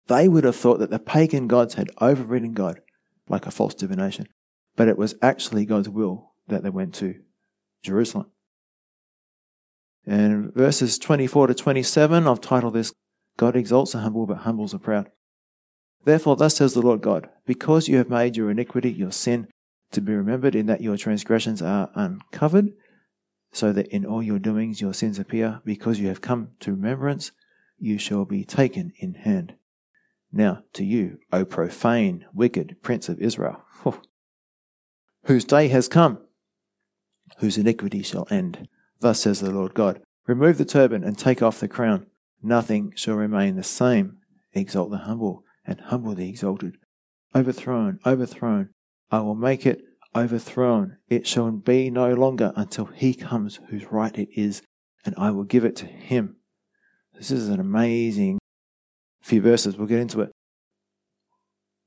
They 0.08 0.28
would 0.28 0.42
have 0.42 0.56
thought 0.56 0.80
that 0.80 0.90
the 0.90 0.98
pagan 0.98 1.46
gods 1.46 1.74
had 1.74 1.90
overridden 2.00 2.52
God 2.52 2.80
like 3.28 3.46
a 3.46 3.52
false 3.52 3.74
divination. 3.74 4.26
But 4.74 4.88
it 4.88 4.98
was 4.98 5.14
actually 5.22 5.64
God's 5.64 5.88
will 5.88 6.32
that 6.48 6.64
they 6.64 6.70
went 6.70 6.92
to 6.96 7.20
Jerusalem. 7.84 8.32
And 10.04 10.52
verses 10.52 10.98
24 10.98 11.46
to 11.46 11.54
27, 11.54 12.26
I've 12.26 12.40
titled 12.40 12.74
this 12.74 12.92
God 13.36 13.54
exalts 13.54 13.92
the 13.92 13.98
humble, 13.98 14.26
but 14.26 14.38
humbles 14.38 14.72
the 14.72 14.80
proud. 14.80 15.08
Therefore, 16.04 16.34
thus 16.34 16.56
says 16.56 16.74
the 16.74 16.82
Lord 16.82 17.00
God, 17.00 17.28
because 17.46 17.86
you 17.86 17.98
have 17.98 18.10
made 18.10 18.36
your 18.36 18.50
iniquity, 18.50 18.90
your 18.90 19.12
sin, 19.12 19.46
to 19.92 20.00
be 20.00 20.12
remembered, 20.12 20.56
in 20.56 20.66
that 20.66 20.80
your 20.80 20.96
transgressions 20.96 21.62
are 21.62 21.90
uncovered, 21.94 22.72
so 23.52 23.72
that 23.72 23.86
in 23.88 24.04
all 24.04 24.22
your 24.22 24.38
doings 24.38 24.80
your 24.80 24.94
sins 24.94 25.18
appear, 25.18 25.60
because 25.64 26.00
you 26.00 26.08
have 26.08 26.20
come 26.20 26.48
to 26.60 26.72
remembrance, 26.72 27.32
you 27.78 27.98
shall 27.98 28.24
be 28.24 28.44
taken 28.44 28.92
in 28.98 29.14
hand. 29.14 29.54
Now 30.32 30.62
to 30.72 30.84
you, 30.84 31.18
O 31.32 31.44
profane, 31.44 32.24
wicked 32.32 32.76
prince 32.82 33.08
of 33.08 33.20
Israel, 33.20 33.62
whose 35.24 35.44
day 35.44 35.68
has 35.68 35.88
come, 35.88 36.18
whose 37.38 37.58
iniquity 37.58 38.02
shall 38.02 38.26
end. 38.30 38.68
Thus 39.00 39.20
says 39.20 39.40
the 39.40 39.50
Lord 39.50 39.74
God 39.74 40.00
Remove 40.26 40.56
the 40.56 40.64
turban 40.64 41.02
and 41.02 41.18
take 41.18 41.42
off 41.42 41.58
the 41.58 41.68
crown. 41.68 42.06
Nothing 42.42 42.92
shall 42.94 43.16
remain 43.16 43.56
the 43.56 43.62
same. 43.62 44.18
Exalt 44.52 44.90
the 44.90 44.98
humble 44.98 45.44
and 45.64 45.80
humble 45.80 46.14
the 46.14 46.28
exalted. 46.28 46.76
Overthrown, 47.34 47.98
overthrown. 48.06 48.70
I 49.10 49.20
will 49.20 49.34
make 49.34 49.66
it 49.66 49.82
overthrown. 50.14 50.98
It 51.08 51.26
shall 51.26 51.50
be 51.50 51.90
no 51.90 52.12
longer 52.14 52.52
until 52.56 52.86
he 52.86 53.14
comes 53.14 53.60
whose 53.68 53.90
right 53.90 54.16
it 54.16 54.28
is, 54.34 54.62
and 55.04 55.14
I 55.16 55.30
will 55.30 55.44
give 55.44 55.64
it 55.64 55.76
to 55.76 55.86
him. 55.86 56.36
This 57.14 57.30
is 57.30 57.48
an 57.48 57.60
amazing 57.60 58.38
few 59.20 59.40
verses. 59.40 59.76
We'll 59.76 59.86
get 59.86 60.00
into 60.00 60.20
it. 60.20 60.30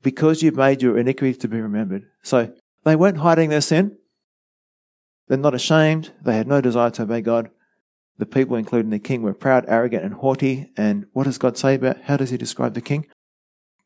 Because 0.02 0.42
you've 0.42 0.56
made 0.56 0.82
your 0.82 0.98
iniquity 0.98 1.38
to 1.40 1.48
be 1.48 1.60
remembered. 1.60 2.06
So 2.24 2.54
they 2.84 2.96
weren't 2.96 3.18
hiding 3.18 3.50
their 3.50 3.62
sin. 3.62 3.98
They're 5.28 5.38
not 5.38 5.56
ashamed. 5.56 6.14
They 6.24 6.36
had 6.36 6.48
no 6.48 6.62
desire 6.62 6.92
to 6.92 7.04
obey 7.04 7.22
God. 7.22 7.50
The 8.18 8.26
people, 8.26 8.56
including 8.56 8.92
the 8.92 9.00
king, 9.00 9.24
were 9.24 9.34
proud, 9.34 9.66
arrogant, 9.68 10.06
and 10.06 10.14
haughty. 10.14 10.72
And 10.78 11.08
what 11.14 11.24
does 11.24 11.38
God 11.38 11.58
say 11.58 11.76
about 11.76 12.04
how 12.04 12.18
does 12.18 12.30
he 12.30 12.38
describe 12.38 12.76
the 12.76 12.82
king? 12.82 13.08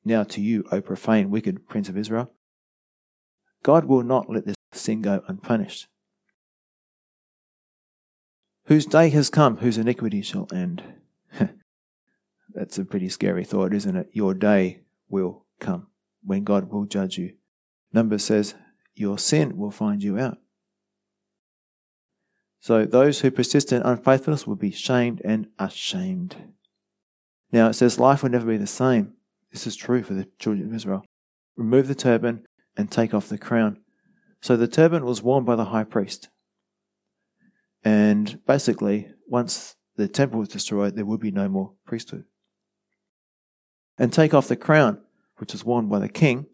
Now 0.06 0.24
to 0.24 0.42
you, 0.42 0.66
O 0.72 0.82
profane, 0.82 1.30
wicked 1.30 1.68
prince 1.68 1.90
of 1.90 1.98
Israel. 1.98 2.32
God 3.64 3.86
will 3.86 4.04
not 4.04 4.30
let 4.30 4.46
this 4.46 4.56
sin 4.72 5.02
go 5.02 5.24
unpunished. 5.28 5.88
Whose 8.66 8.86
day 8.86 9.10
has 9.10 9.30
come, 9.30 9.58
whose 9.58 9.78
iniquity 9.78 10.22
shall 10.22 10.48
end. 10.54 10.84
That's 12.54 12.78
a 12.78 12.86
pretty 12.86 13.10
scary 13.10 13.44
thought, 13.44 13.74
isn't 13.74 13.96
it? 13.96 14.10
Your 14.14 14.34
day 14.34 14.82
will 15.10 15.46
come 15.60 15.88
when 16.24 16.44
God 16.44 16.72
will 16.72 16.86
judge 16.86 17.18
you. 17.18 17.34
Number 17.92 18.18
says, 18.18 18.56
Your 18.96 19.18
sin 19.18 19.58
will 19.58 19.72
find 19.72 20.04
you 20.04 20.20
out. 20.20 20.38
So 22.60 22.86
those 22.86 23.22
who 23.22 23.32
persist 23.32 23.72
in 23.72 23.82
unfaithfulness 23.82 24.46
will 24.46 24.56
be 24.56 24.72
shamed 24.72 25.22
and 25.24 25.48
ashamed. 25.58 26.36
Now 27.52 27.70
it 27.70 27.74
says 27.74 28.00
life 28.00 28.22
will 28.22 28.30
never 28.30 28.46
be 28.46 28.58
the 28.58 28.68
same. 28.68 29.14
This 29.52 29.66
is 29.66 29.76
true 29.76 30.04
for 30.04 30.14
the 30.14 30.28
children 30.38 30.68
of 30.68 30.76
Israel. 30.76 31.06
Remove 31.56 31.88
the 31.88 31.96
turban 31.96 32.46
and 32.80 32.90
take 32.90 33.14
off 33.14 33.28
the 33.28 33.38
crown. 33.38 33.78
So 34.40 34.56
the 34.56 34.66
turban 34.66 35.04
was 35.04 35.22
worn 35.22 35.44
by 35.44 35.58
the 35.58 35.66
high 35.66 35.84
priest. 35.84 36.30
And 37.84 38.40
basically, 38.48 39.10
once 39.28 39.76
the 39.98 40.08
temple 40.08 40.40
was 40.40 40.48
destroyed, 40.48 40.96
there 40.96 41.06
would 41.06 41.20
be 41.20 41.30
no 41.30 41.50
more 41.50 41.74
priesthood. 41.86 42.24
And 43.98 44.14
take 44.14 44.34
off 44.34 44.48
the 44.48 44.56
crown, 44.56 45.02
which 45.40 45.52
was 45.52 45.66
worn 45.66 45.90
by 45.90 46.00
the 46.00 46.08
king, 46.08 46.46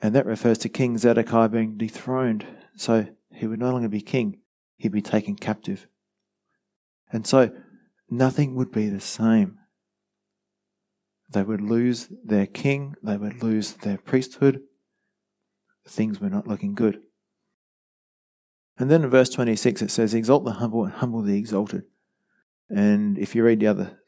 and 0.00 0.14
that 0.14 0.26
refers 0.26 0.58
to 0.58 0.68
King 0.68 0.96
Zedekiah 0.96 1.48
being 1.48 1.76
dethroned. 1.76 2.46
So 2.76 3.08
he 3.34 3.48
would 3.48 3.58
no 3.58 3.72
longer 3.72 3.88
be 3.88 4.00
king 4.00 4.38
he'd 4.76 4.92
be 4.92 5.02
taken 5.02 5.34
captive. 5.34 5.88
And 7.12 7.26
so 7.26 7.50
nothing 8.08 8.54
would 8.54 8.70
be 8.70 8.88
the 8.88 9.00
same. 9.00 9.58
They 11.28 11.42
would 11.42 11.60
lose 11.60 12.08
their 12.24 12.46
king, 12.46 12.94
they 13.02 13.16
would 13.16 13.42
lose 13.42 13.72
their 13.72 13.98
priesthood. 13.98 14.62
Things 15.88 16.20
were 16.20 16.30
not 16.30 16.46
looking 16.46 16.74
good. 16.74 17.00
And 18.78 18.90
then 18.90 19.02
in 19.02 19.10
verse 19.10 19.30
26 19.30 19.82
it 19.82 19.90
says, 19.90 20.14
Exalt 20.14 20.44
the 20.44 20.52
humble 20.52 20.84
and 20.84 20.92
humble 20.92 21.22
the 21.22 21.36
exalted. 21.36 21.84
And 22.68 23.18
if 23.18 23.34
you 23.34 23.42
read 23.42 23.60
the 23.60 23.66
other 23.66 23.98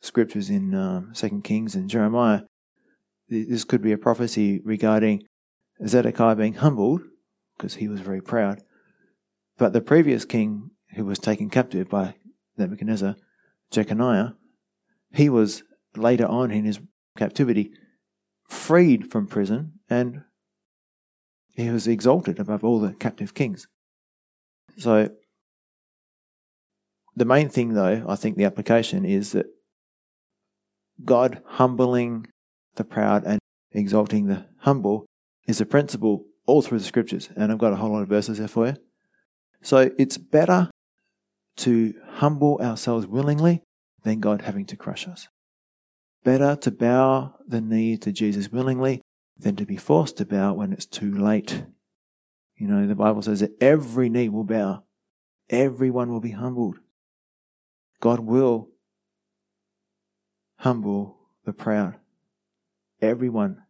scriptures 0.00 0.50
in 0.50 0.74
um, 0.74 1.12
2 1.14 1.40
Kings 1.42 1.74
and 1.74 1.88
Jeremiah, 1.88 2.42
this 3.28 3.64
could 3.64 3.82
be 3.82 3.92
a 3.92 3.98
prophecy 3.98 4.60
regarding 4.64 5.22
Zedekiah 5.86 6.36
being 6.36 6.54
humbled, 6.54 7.02
because 7.56 7.74
he 7.74 7.88
was 7.88 8.00
very 8.00 8.20
proud, 8.20 8.62
but 9.56 9.72
the 9.72 9.80
previous 9.80 10.24
king 10.24 10.70
who 10.94 11.04
was 11.04 11.18
taken 11.18 11.48
captive 11.48 11.88
by 11.88 12.14
Nebuchadnezzar, 12.56 13.16
Jeconiah, 13.70 14.34
he 15.12 15.28
was 15.28 15.62
later 15.96 16.26
on 16.26 16.50
in 16.50 16.64
his 16.64 16.80
captivity 17.16 17.72
freed 18.48 19.10
from 19.10 19.26
prison 19.26 19.72
and 19.88 20.22
he 21.60 21.70
was 21.70 21.86
exalted 21.86 22.38
above 22.38 22.64
all 22.64 22.80
the 22.80 22.94
captive 22.94 23.34
kings. 23.34 23.66
So, 24.78 25.10
the 27.16 27.24
main 27.24 27.48
thing, 27.48 27.74
though, 27.74 28.04
I 28.08 28.16
think 28.16 28.36
the 28.36 28.44
application 28.44 29.04
is 29.04 29.32
that 29.32 29.46
God 31.04 31.42
humbling 31.44 32.26
the 32.76 32.84
proud 32.84 33.24
and 33.24 33.38
exalting 33.72 34.26
the 34.26 34.46
humble 34.58 35.06
is 35.46 35.60
a 35.60 35.66
principle 35.66 36.24
all 36.46 36.62
through 36.62 36.78
the 36.78 36.84
scriptures, 36.84 37.30
and 37.36 37.52
I've 37.52 37.58
got 37.58 37.72
a 37.72 37.76
whole 37.76 37.92
lot 37.92 38.02
of 38.02 38.08
verses 38.08 38.38
there 38.38 38.48
for 38.48 38.68
you. 38.68 38.76
So 39.62 39.90
it's 39.98 40.16
better 40.16 40.70
to 41.58 41.94
humble 42.12 42.58
ourselves 42.62 43.06
willingly 43.06 43.62
than 44.02 44.20
God 44.20 44.42
having 44.42 44.64
to 44.66 44.76
crush 44.76 45.06
us. 45.06 45.28
Better 46.24 46.56
to 46.56 46.70
bow 46.70 47.34
the 47.46 47.60
knee 47.60 47.96
to 47.98 48.12
Jesus 48.12 48.50
willingly 48.50 49.02
than 49.40 49.56
to 49.56 49.64
be 49.64 49.76
forced 49.76 50.18
to 50.18 50.26
bow 50.26 50.54
when 50.54 50.72
it's 50.72 50.86
too 50.86 51.12
late. 51.12 51.64
You 52.56 52.68
know, 52.68 52.86
the 52.86 52.94
Bible 52.94 53.22
says 53.22 53.40
that 53.40 53.56
every 53.60 54.08
knee 54.08 54.28
will 54.28 54.44
bow, 54.44 54.84
everyone 55.48 56.10
will 56.10 56.20
be 56.20 56.32
humbled. 56.32 56.78
God 58.00 58.20
will 58.20 58.68
humble 60.58 61.16
the 61.44 61.52
proud. 61.52 61.96
Everyone, 63.00 63.62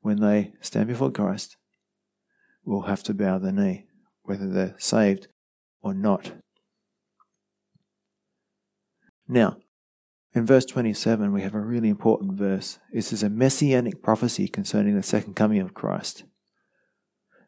when 0.00 0.20
they 0.20 0.52
stand 0.60 0.88
before 0.88 1.10
Christ, 1.10 1.56
will 2.64 2.82
have 2.82 3.02
to 3.04 3.14
bow 3.14 3.38
the 3.38 3.52
knee, 3.52 3.86
whether 4.22 4.48
they're 4.48 4.74
saved 4.78 5.28
or 5.80 5.94
not. 5.94 6.32
Now, 9.28 9.56
in 10.36 10.46
verse 10.46 10.66
27, 10.66 11.32
we 11.32 11.42
have 11.42 11.54
a 11.54 11.60
really 11.60 11.88
important 11.88 12.34
verse. 12.34 12.78
This 12.92 13.12
is 13.12 13.22
a 13.22 13.30
messianic 13.30 14.02
prophecy 14.02 14.48
concerning 14.48 14.94
the 14.94 15.02
second 15.02 15.34
coming 15.34 15.60
of 15.60 15.74
Christ. 15.74 16.24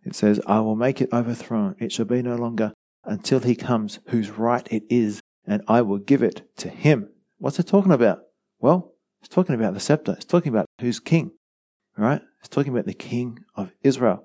It 0.05 0.15
says, 0.15 0.41
I 0.47 0.61
will 0.61 0.77
make 0.77 1.01
it 1.01 1.13
overthrown. 1.13 1.77
It 1.79 1.93
shall 1.93 2.07
be 2.07 2.23
no 2.23 2.37
longer 2.37 2.73
until 3.05 3.41
he 3.41 3.55
comes, 3.55 3.99
whose 4.09 4.31
right 4.31 4.67
it 4.71 4.85
is, 4.89 5.21
and 5.47 5.63
I 5.69 5.83
will 5.83 5.99
give 5.99 6.23
it 6.23 6.49
to 6.59 6.69
him. 6.69 7.11
What's 7.39 7.59
it 7.59 7.67
talking 7.67 7.93
about? 7.93 8.21
Well, 8.59 8.95
it's 9.21 9.29
talking 9.29 9.55
about 9.55 9.75
the 9.75 9.81
scepter. 9.81 10.13
It's 10.13 10.25
talking 10.25 10.51
about 10.51 10.67
who's 10.81 10.99
king, 10.99 11.33
right? 11.97 12.23
It's 12.41 12.49
talking 12.49 12.73
about 12.73 12.87
the 12.87 12.95
king 12.95 13.41
of 13.55 13.73
Israel. 13.83 14.25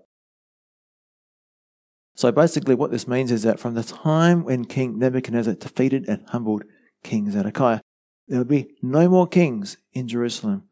So 2.15 2.31
basically, 2.31 2.75
what 2.75 2.91
this 2.91 3.07
means 3.07 3.31
is 3.31 3.43
that 3.43 3.59
from 3.59 3.73
the 3.73 3.83
time 3.83 4.43
when 4.43 4.65
King 4.65 4.99
Nebuchadnezzar 4.99 5.55
defeated 5.55 6.07
and 6.07 6.23
humbled 6.29 6.63
King 7.03 7.31
Zedekiah, 7.31 7.81
there 8.27 8.39
will 8.39 8.45
be 8.45 8.75
no 8.81 9.09
more 9.09 9.27
kings 9.27 9.77
in 9.93 10.07
Jerusalem 10.07 10.63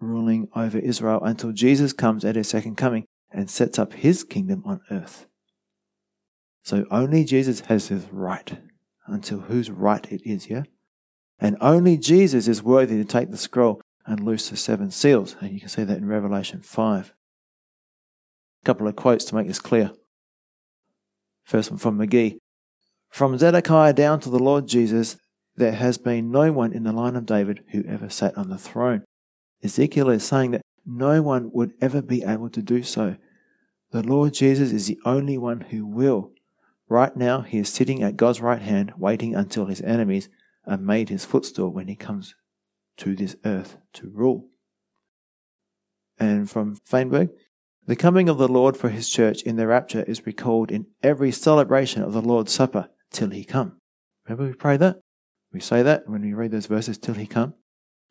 ruling 0.00 0.48
over 0.54 0.78
Israel 0.78 1.22
until 1.22 1.52
Jesus 1.52 1.92
comes 1.92 2.24
at 2.24 2.36
his 2.36 2.48
second 2.48 2.76
coming 2.76 3.04
and 3.30 3.50
sets 3.50 3.78
up 3.78 3.92
his 3.92 4.24
kingdom 4.24 4.62
on 4.64 4.80
earth. 4.90 5.26
So 6.62 6.86
only 6.90 7.24
Jesus 7.24 7.60
has 7.60 7.88
his 7.88 8.06
right 8.10 8.58
until 9.06 9.40
whose 9.40 9.70
right 9.70 10.06
it 10.12 10.22
is, 10.24 10.48
yeah? 10.50 10.64
And 11.38 11.56
only 11.60 11.96
Jesus 11.96 12.48
is 12.48 12.62
worthy 12.62 12.96
to 12.96 13.04
take 13.04 13.30
the 13.30 13.36
scroll 13.36 13.80
and 14.06 14.20
loose 14.20 14.48
the 14.48 14.56
seven 14.56 14.90
seals. 14.90 15.36
And 15.40 15.52
you 15.52 15.60
can 15.60 15.68
see 15.68 15.84
that 15.84 15.98
in 15.98 16.06
Revelation 16.06 16.62
5. 16.62 17.14
A 18.62 18.64
couple 18.64 18.88
of 18.88 18.96
quotes 18.96 19.24
to 19.26 19.34
make 19.34 19.46
this 19.46 19.60
clear. 19.60 19.92
First 21.44 21.70
one 21.70 21.78
from 21.78 21.98
McGee. 21.98 22.38
From 23.10 23.38
Zedekiah 23.38 23.94
down 23.94 24.20
to 24.20 24.30
the 24.30 24.38
Lord 24.38 24.66
Jesus, 24.66 25.16
there 25.58 25.72
has 25.72 25.98
been 25.98 26.30
no 26.30 26.52
one 26.52 26.72
in 26.72 26.84
the 26.84 26.92
line 26.92 27.16
of 27.16 27.26
David 27.26 27.64
who 27.72 27.84
ever 27.84 28.08
sat 28.08 28.36
on 28.36 28.48
the 28.48 28.58
throne. 28.58 29.04
Ezekiel 29.62 30.08
is 30.10 30.24
saying 30.24 30.52
that 30.52 30.62
no 30.86 31.20
one 31.20 31.50
would 31.52 31.72
ever 31.80 32.00
be 32.00 32.22
able 32.22 32.48
to 32.50 32.62
do 32.62 32.82
so. 32.82 33.16
The 33.90 34.02
Lord 34.02 34.34
Jesus 34.34 34.72
is 34.72 34.86
the 34.86 34.98
only 35.04 35.36
one 35.36 35.62
who 35.62 35.86
will. 35.86 36.32
Right 36.88 37.14
now, 37.16 37.42
he 37.42 37.58
is 37.58 37.68
sitting 37.68 38.02
at 38.02 38.16
God's 38.16 38.40
right 38.40 38.62
hand, 38.62 38.92
waiting 38.96 39.34
until 39.34 39.66
his 39.66 39.82
enemies 39.82 40.28
are 40.66 40.78
made 40.78 41.08
his 41.08 41.24
footstool 41.24 41.70
when 41.70 41.88
he 41.88 41.96
comes 41.96 42.34
to 42.98 43.14
this 43.14 43.36
earth 43.44 43.76
to 43.94 44.10
rule. 44.10 44.48
And 46.18 46.50
from 46.50 46.76
Feinberg, 46.84 47.30
the 47.86 47.96
coming 47.96 48.28
of 48.28 48.38
the 48.38 48.48
Lord 48.48 48.76
for 48.76 48.90
his 48.90 49.08
church 49.08 49.42
in 49.42 49.56
the 49.56 49.66
rapture 49.66 50.02
is 50.02 50.26
recalled 50.26 50.70
in 50.70 50.86
every 51.02 51.32
celebration 51.32 52.02
of 52.02 52.12
the 52.12 52.22
Lord's 52.22 52.52
Supper 52.52 52.88
till 53.10 53.30
he 53.30 53.44
come. 53.44 53.78
Remember 54.26 54.46
we 54.46 54.54
pray 54.54 54.76
that? 54.76 54.98
We 55.52 55.60
say 55.60 55.82
that 55.82 56.08
when 56.08 56.22
we 56.22 56.34
read 56.34 56.50
those 56.50 56.66
verses, 56.66 56.98
till 56.98 57.14
he 57.14 57.26
come. 57.26 57.54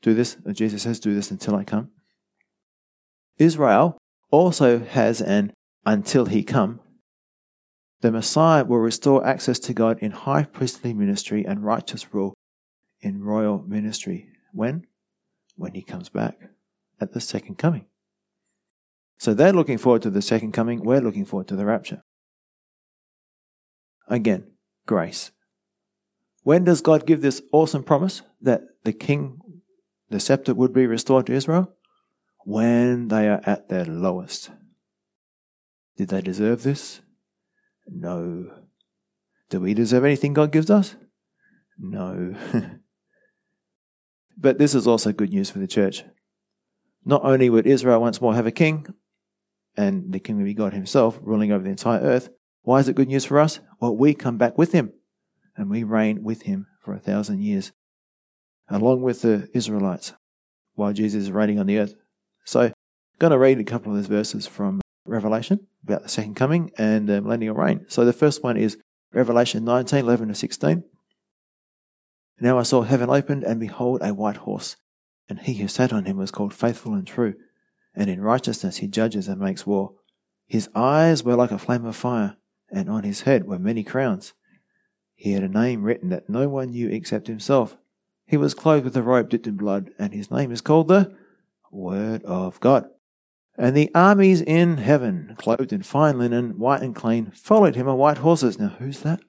Do 0.02 0.14
this, 0.14 0.38
uh, 0.48 0.54
Jesus 0.54 0.84
says, 0.84 1.00
do 1.00 1.14
this 1.14 1.32
until 1.32 1.56
I 1.56 1.64
come. 1.64 1.92
Israel 3.38 3.98
also 4.32 4.80
has 4.80 5.22
an 5.22 5.54
until 5.86 6.26
he 6.26 6.44
come. 6.44 6.80
The 8.02 8.12
Messiah 8.12 8.64
will 8.64 8.80
restore 8.80 9.26
access 9.26 9.58
to 9.60 9.74
God 9.74 10.00
in 10.00 10.12
high 10.12 10.44
priestly 10.44 10.94
ministry 10.94 11.46
and 11.46 11.64
righteous 11.64 12.14
rule 12.14 12.34
in 13.02 13.24
royal 13.24 13.64
ministry. 13.68 14.30
When? 14.54 14.86
When 15.56 15.74
he 15.74 15.82
comes 15.82 16.10
back 16.10 16.38
at 17.00 17.14
the 17.14 17.22
second 17.22 17.58
coming. 17.58 17.86
So 19.20 19.34
they're 19.34 19.54
looking 19.54 19.80
forward 19.80 20.04
to 20.04 20.12
the 20.12 20.22
second 20.22 20.52
coming. 20.52 20.84
We're 20.84 21.02
looking 21.02 21.26
forward 21.26 21.48
to 21.48 21.56
the 21.56 21.66
rapture. 21.66 22.04
Again, 24.08 24.52
grace. 24.86 25.32
When 26.48 26.64
does 26.64 26.80
God 26.80 27.06
give 27.06 27.20
this 27.20 27.42
awesome 27.52 27.84
promise 27.84 28.22
that 28.40 28.62
the 28.86 28.94
king, 28.94 29.42
the 30.10 30.22
scepter 30.22 30.54
would 30.54 30.72
be 30.72 30.88
restored 30.88 31.26
to 31.26 31.34
Israel? 31.34 31.74
When 32.46 33.10
they 33.10 33.28
are 33.28 33.42
at 33.46 33.68
their 33.68 33.84
lowest. 33.84 34.52
Did 35.98 36.08
they 36.08 36.22
deserve 36.22 36.64
this? 36.64 37.02
No. 37.86 38.46
Do 39.50 39.60
we 39.60 39.74
deserve 39.74 40.06
anything 40.06 40.32
God 40.32 40.54
gives 40.54 40.72
us? 40.72 40.96
No. 41.78 42.34
but 44.38 44.58
this 44.58 44.74
is 44.74 44.88
also 44.88 45.12
good 45.12 45.32
news 45.32 45.50
for 45.50 45.60
the 45.60 45.68
church. 45.68 46.06
Not 47.04 47.26
only 47.26 47.50
would 47.50 47.68
Israel 47.68 48.00
once 48.00 48.22
more 48.22 48.36
have 48.36 48.48
a 48.48 48.52
king, 48.52 48.88
and 49.76 50.14
the 50.14 50.22
king 50.22 50.38
will 50.38 50.46
be 50.46 50.54
God 50.54 50.72
himself, 50.72 51.20
ruling 51.22 51.52
over 51.52 51.66
the 51.66 51.72
entire 51.72 52.00
earth. 52.00 52.30
Why 52.62 52.80
is 52.80 52.88
it 52.88 52.96
good 52.96 53.10
news 53.10 53.26
for 53.26 53.38
us? 53.38 53.60
Well, 53.82 53.98
we 53.98 54.14
come 54.14 54.38
back 54.38 54.58
with 54.58 54.72
him, 54.72 54.94
and 55.58 55.70
we 55.70 55.84
reign 55.84 56.24
with 56.24 56.44
him 56.44 56.68
for 56.82 56.94
a 56.94 57.00
thousand 57.00 57.42
years, 57.42 57.72
along 58.70 59.02
with 59.02 59.22
the 59.22 59.50
Israelites, 59.54 60.14
while 60.76 60.94
Jesus 60.94 61.24
is 61.24 61.32
reigning 61.32 61.60
on 61.60 61.66
the 61.66 61.80
earth. 61.80 61.96
So, 62.46 62.62
I'm 62.62 62.74
going 63.20 63.32
to 63.32 63.38
read 63.38 63.60
a 63.60 63.64
couple 63.64 63.92
of 63.92 63.98
those 63.98 64.08
verses 64.08 64.48
from 64.48 64.80
Revelation 65.06 65.68
about 65.84 66.04
the 66.04 66.10
second 66.10 66.36
coming 66.36 66.72
and 66.78 67.10
the 67.10 67.22
millennial 67.22 67.56
reign. 67.56 67.86
So, 67.90 68.06
the 68.06 68.14
first 68.14 68.44
one 68.44 68.56
is 68.56 68.78
Revelation 69.12 69.66
19 69.66 70.00
11 70.00 70.28
to 70.30 70.36
16. 70.36 70.84
Now 72.40 72.60
I 72.60 72.64
saw 72.64 72.84
heaven 72.84 73.10
opened, 73.10 73.44
and 73.44 73.60
behold, 73.60 74.02
a 74.02 74.14
white 74.14 74.38
horse, 74.38 74.78
and 75.28 75.40
he 75.40 75.56
who 75.56 75.68
sat 75.68 75.92
on 75.92 76.06
him 76.06 76.18
was 76.18 76.32
called 76.32 76.54
Faithful 76.54 76.94
and 76.94 77.08
True 77.08 77.34
and 77.98 78.12
in 78.12 78.22
righteousness 78.22 78.78
he 78.78 78.88
judges 78.88 79.28
and 79.28 79.42
makes 79.42 79.66
war. 79.66 79.96
His 80.46 80.70
eyes 80.76 81.24
were 81.24 81.36
like 81.36 81.52
a 81.52 81.58
flame 81.58 81.84
of 81.84 81.96
fire, 81.96 82.38
and 82.70 82.90
on 82.90 83.04
his 83.04 83.22
head 83.22 83.46
were 83.46 83.60
many 83.60 83.84
crowns. 83.84 84.34
He 85.18 85.34
had 85.34 85.44
a 85.44 85.50
name 85.50 85.84
written 85.84 86.10
that 86.10 86.30
no 86.30 86.48
one 86.48 86.70
knew 86.70 86.88
except 86.90 87.26
himself. 87.28 87.76
He 88.28 88.38
was 88.38 88.54
clothed 88.54 88.86
with 88.86 88.96
a 88.96 89.02
robe 89.02 89.30
dipped 89.30 89.48
in 89.48 89.58
blood, 89.58 89.90
and 89.98 90.14
his 90.14 90.30
name 90.30 90.52
is 90.52 90.62
called 90.62 90.88
the 90.88 91.14
Word 91.72 92.24
of 92.24 92.60
God. 92.60 92.88
And 93.58 93.76
the 93.76 93.90
armies 93.96 94.42
in 94.42 94.78
heaven, 94.78 95.34
clothed 95.40 95.74
in 95.74 95.82
fine 95.82 96.20
linen, 96.20 96.60
white 96.60 96.84
and 96.84 96.96
clean, 96.96 97.32
followed 97.32 97.76
him 97.76 97.90
on 97.90 97.98
white 97.98 98.20
horses. 98.20 98.60
Now, 98.60 98.76
who's 98.78 99.00
that? 99.00 99.20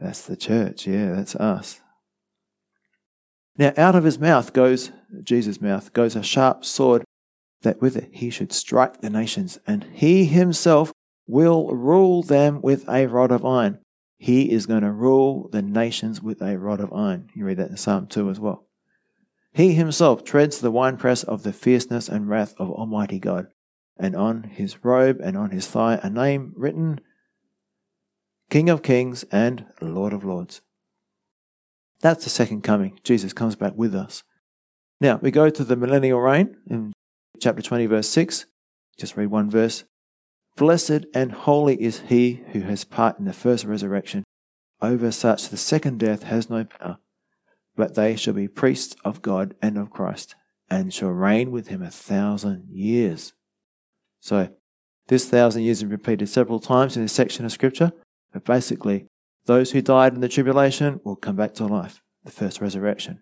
That's 0.00 0.22
the 0.22 0.36
church. 0.36 0.86
Yeah, 0.86 1.12
that's 1.12 1.36
us. 1.36 1.82
Now, 3.58 3.74
out 3.76 3.94
of 3.94 4.04
his 4.04 4.18
mouth 4.18 4.54
goes, 4.54 4.92
Jesus' 5.22 5.60
mouth, 5.60 5.92
goes 5.92 6.16
a 6.16 6.22
sharp 6.22 6.64
sword, 6.64 7.04
that 7.60 7.82
with 7.82 7.96
it 7.96 8.08
he 8.12 8.30
should 8.30 8.52
strike 8.52 9.02
the 9.02 9.10
nations, 9.10 9.58
and 9.66 9.84
he 9.92 10.24
himself 10.24 10.90
will 11.26 11.68
rule 11.74 12.22
them 12.22 12.60
with 12.62 12.88
a 12.88 13.06
rod 13.06 13.30
of 13.30 13.44
iron. 13.44 13.78
He 14.18 14.50
is 14.50 14.66
going 14.66 14.82
to 14.82 14.92
rule 14.92 15.48
the 15.50 15.62
nations 15.62 16.22
with 16.22 16.40
a 16.40 16.58
rod 16.58 16.80
of 16.80 16.92
iron. 16.92 17.28
You 17.34 17.44
read 17.44 17.58
that 17.58 17.70
in 17.70 17.76
Psalm 17.76 18.06
2 18.06 18.30
as 18.30 18.40
well. 18.40 18.66
He 19.52 19.74
himself 19.74 20.24
treads 20.24 20.60
the 20.60 20.70
winepress 20.70 21.22
of 21.22 21.42
the 21.42 21.52
fierceness 21.52 22.08
and 22.08 22.28
wrath 22.28 22.54
of 22.58 22.70
Almighty 22.70 23.18
God, 23.18 23.48
and 23.96 24.16
on 24.16 24.44
his 24.44 24.84
robe 24.84 25.20
and 25.22 25.36
on 25.36 25.50
his 25.50 25.66
thigh 25.66 26.00
a 26.02 26.10
name 26.10 26.52
written 26.56 27.00
King 28.50 28.68
of 28.68 28.82
Kings 28.82 29.24
and 29.30 29.66
Lord 29.80 30.12
of 30.12 30.24
Lords. 30.24 30.60
That's 32.00 32.24
the 32.24 32.30
second 32.30 32.62
coming. 32.62 32.98
Jesus 33.04 33.32
comes 33.32 33.56
back 33.56 33.74
with 33.76 33.94
us. 33.94 34.22
Now, 35.00 35.18
we 35.22 35.30
go 35.30 35.50
to 35.50 35.64
the 35.64 35.76
millennial 35.76 36.20
reign 36.20 36.56
in 36.68 36.92
chapter 37.40 37.62
20, 37.62 37.86
verse 37.86 38.08
6. 38.08 38.46
Just 38.98 39.16
read 39.16 39.28
one 39.28 39.50
verse. 39.50 39.84
Blessed 40.56 41.06
and 41.12 41.32
holy 41.32 41.82
is 41.82 42.00
he 42.08 42.44
who 42.52 42.60
has 42.60 42.84
part 42.84 43.18
in 43.18 43.24
the 43.24 43.32
first 43.32 43.64
resurrection. 43.64 44.22
Over 44.80 45.10
such 45.10 45.48
the 45.48 45.56
second 45.56 45.98
death 45.98 46.24
has 46.24 46.48
no 46.48 46.64
power, 46.64 46.98
but 47.74 47.94
they 47.94 48.14
shall 48.14 48.34
be 48.34 48.46
priests 48.46 48.94
of 49.04 49.22
God 49.22 49.54
and 49.60 49.76
of 49.76 49.90
Christ, 49.90 50.36
and 50.70 50.94
shall 50.94 51.08
reign 51.08 51.50
with 51.50 51.68
him 51.68 51.82
a 51.82 51.90
thousand 51.90 52.68
years. 52.70 53.32
So, 54.20 54.50
this 55.08 55.28
thousand 55.28 55.62
years 55.64 55.78
is 55.78 55.86
repeated 55.86 56.28
several 56.28 56.60
times 56.60 56.96
in 56.96 57.02
this 57.02 57.12
section 57.12 57.44
of 57.44 57.52
Scripture, 57.52 57.92
but 58.32 58.44
basically, 58.44 59.06
those 59.46 59.72
who 59.72 59.82
died 59.82 60.14
in 60.14 60.20
the 60.20 60.28
tribulation 60.28 61.00
will 61.04 61.16
come 61.16 61.36
back 61.36 61.54
to 61.54 61.66
life, 61.66 62.00
the 62.24 62.30
first 62.30 62.60
resurrection. 62.60 63.20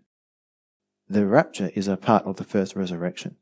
The 1.09 1.26
rapture 1.26 1.70
is 1.74 1.89
a 1.89 1.97
part 1.97 2.24
of 2.24 2.37
the 2.37 2.45
first 2.45 2.76
resurrection. 2.76 3.37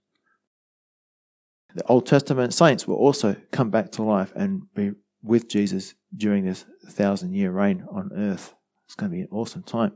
The 1.74 1.86
Old 1.86 2.06
Testament 2.06 2.52
saints 2.52 2.86
will 2.86 2.96
also 2.96 3.36
come 3.52 3.70
back 3.70 3.92
to 3.92 4.02
life 4.02 4.32
and 4.34 4.62
be 4.74 4.92
with 5.22 5.48
Jesus 5.48 5.94
during 6.16 6.44
this 6.44 6.64
thousand 6.88 7.34
year 7.34 7.50
reign 7.50 7.86
on 7.90 8.10
earth. 8.14 8.54
It's 8.86 8.94
going 8.94 9.10
to 9.10 9.16
be 9.16 9.22
an 9.22 9.28
awesome 9.30 9.62
time. 9.62 9.92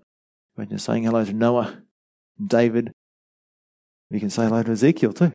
When 0.54 0.70
you're 0.70 0.78
saying 0.78 1.04
hello 1.04 1.24
to 1.24 1.32
Noah, 1.32 1.82
David, 2.44 2.92
you 4.10 4.20
can 4.20 4.30
say 4.30 4.44
hello 4.44 4.62
to 4.62 4.72
Ezekiel 4.72 5.12
too. 5.12 5.32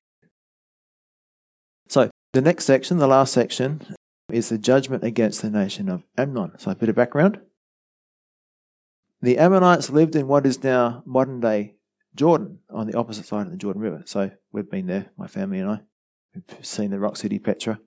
So, 1.89 2.09
the 2.33 2.41
next 2.41 2.65
section, 2.65 2.99
the 2.99 3.07
last 3.07 3.33
section, 3.33 3.95
is 4.31 4.49
the 4.49 4.57
judgment 4.57 5.03
against 5.03 5.41
the 5.41 5.49
nation 5.49 5.89
of 5.89 6.03
Ammon. 6.17 6.57
So, 6.59 6.71
a 6.71 6.75
bit 6.75 6.87
of 6.87 6.95
background. 6.95 7.39
The 9.21 9.37
Ammonites 9.37 9.89
lived 9.89 10.15
in 10.15 10.27
what 10.27 10.45
is 10.45 10.63
now 10.63 11.03
modern 11.05 11.41
day 11.41 11.75
Jordan, 12.15 12.59
on 12.69 12.87
the 12.87 12.97
opposite 12.97 13.25
side 13.25 13.47
of 13.47 13.51
the 13.51 13.57
Jordan 13.57 13.81
River. 13.81 14.03
So, 14.05 14.31
we've 14.53 14.69
been 14.69 14.87
there, 14.87 15.09
my 15.17 15.27
family 15.27 15.59
and 15.59 15.69
I. 15.71 15.79
Seen 16.61 16.91
the 16.91 16.99
rock 16.99 17.17
city 17.17 17.39
Petra. 17.39 17.79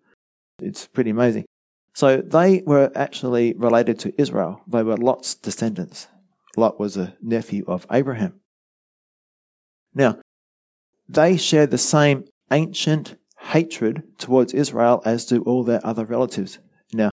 It's 0.61 0.87
pretty 0.87 1.11
amazing. 1.11 1.45
So, 1.95 2.19
they 2.19 2.63
were 2.65 2.91
actually 2.95 3.55
related 3.55 3.99
to 4.01 4.21
Israel. 4.21 4.63
They 4.67 4.83
were 4.83 4.97
Lot's 4.97 5.35
descendants. 5.35 6.09
Lot 6.57 6.81
was 6.81 6.97
a 6.97 7.17
nephew 7.21 7.65
of 7.67 7.87
Abraham. 7.91 8.41
Now, 9.95 10.19
they 11.09 11.37
share 11.37 11.67
the 11.67 11.79
same 11.79 12.25
ancient 12.51 13.17
hatred 13.39 14.03
towards 14.19 14.55
Israel 14.55 15.03
as 15.05 15.27
do 15.27 15.43
all 15.43 15.65
their 15.65 15.85
other 15.85 16.05
relatives. 16.05 16.59
Now, 16.93 17.11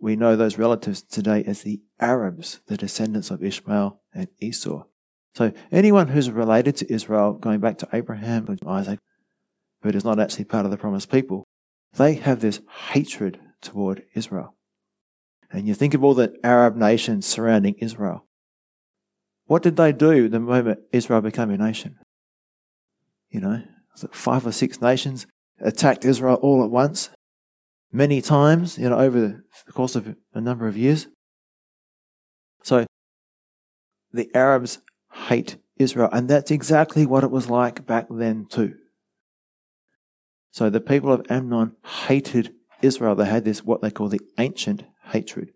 we 0.00 0.16
know 0.16 0.34
those 0.34 0.58
relatives 0.58 1.02
today 1.02 1.44
as 1.46 1.62
the 1.62 1.80
Arabs, 2.00 2.60
the 2.66 2.76
descendants 2.76 3.30
of 3.30 3.44
Ishmael 3.44 4.00
and 4.12 4.28
Esau. 4.40 4.84
So 5.34 5.52
anyone 5.70 6.08
who's 6.08 6.30
related 6.30 6.76
to 6.76 6.92
Israel, 6.92 7.34
going 7.34 7.60
back 7.60 7.78
to 7.78 7.88
Abraham 7.92 8.46
and 8.48 8.58
Isaac, 8.66 8.98
but 9.82 9.94
is 9.94 10.04
not 10.04 10.18
actually 10.18 10.44
part 10.44 10.64
of 10.64 10.70
the 10.70 10.76
promised 10.76 11.10
people, 11.10 11.44
they 11.94 12.14
have 12.14 12.40
this 12.40 12.60
hatred 12.90 13.38
toward 13.60 14.04
Israel. 14.14 14.54
And 15.50 15.68
you 15.68 15.74
think 15.74 15.92
of 15.92 16.02
all 16.02 16.14
the 16.14 16.34
Arab 16.42 16.76
nations 16.76 17.26
surrounding 17.26 17.74
Israel. 17.74 18.24
What 19.46 19.62
did 19.62 19.76
they 19.76 19.92
do 19.92 20.28
the 20.28 20.40
moment 20.40 20.80
Israel 20.92 21.20
became 21.20 21.50
a 21.50 21.58
nation? 21.58 21.96
You 23.28 23.40
know, 23.40 23.62
five 24.12 24.46
or 24.46 24.52
six 24.52 24.80
nations 24.80 25.26
attacked 25.60 26.04
Israel 26.04 26.36
all 26.36 26.64
at 26.64 26.70
once, 26.70 27.10
many 27.92 28.22
times, 28.22 28.78
you 28.78 28.88
know, 28.88 28.98
over 28.98 29.42
the 29.66 29.72
course 29.72 29.94
of 29.94 30.16
a 30.32 30.40
number 30.40 30.66
of 30.66 30.76
years. 30.76 31.08
So 32.62 32.86
the 34.12 34.30
Arabs 34.34 34.78
hate 35.28 35.56
Israel, 35.76 36.08
and 36.12 36.28
that's 36.28 36.50
exactly 36.50 37.04
what 37.04 37.24
it 37.24 37.30
was 37.30 37.50
like 37.50 37.86
back 37.86 38.06
then 38.08 38.46
too. 38.46 38.76
So 40.52 40.68
the 40.68 40.80
people 40.80 41.10
of 41.12 41.26
Ammon 41.30 41.76
hated 42.06 42.54
Israel. 42.82 43.14
They 43.14 43.24
had 43.24 43.44
this, 43.44 43.64
what 43.64 43.80
they 43.80 43.90
call 43.90 44.08
the 44.08 44.20
ancient 44.38 44.84
hatred. 45.06 45.52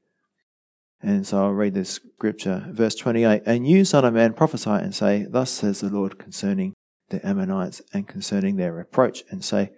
And 1.03 1.27
so 1.27 1.45
I'll 1.45 1.51
read 1.51 1.75
this 1.75 1.91
scripture, 1.91 2.67
verse 2.71 2.95
28. 2.95 3.43
And 3.45 3.69
you, 3.69 3.85
son 3.85 4.07
of 4.07 4.15
man, 4.15 4.33
prophesy 4.33 4.71
and 4.71 4.95
say, 4.95 5.27
Thus 5.29 5.51
says 5.51 5.81
the 5.81 5.91
Lord 5.91 6.19
concerning 6.19 6.73
the 7.11 7.25
Ammonites 7.25 7.83
and 7.93 8.09
concerning 8.09 8.57
their 8.57 8.73
reproach, 8.73 9.23
and 9.31 9.45
say, 9.45 9.71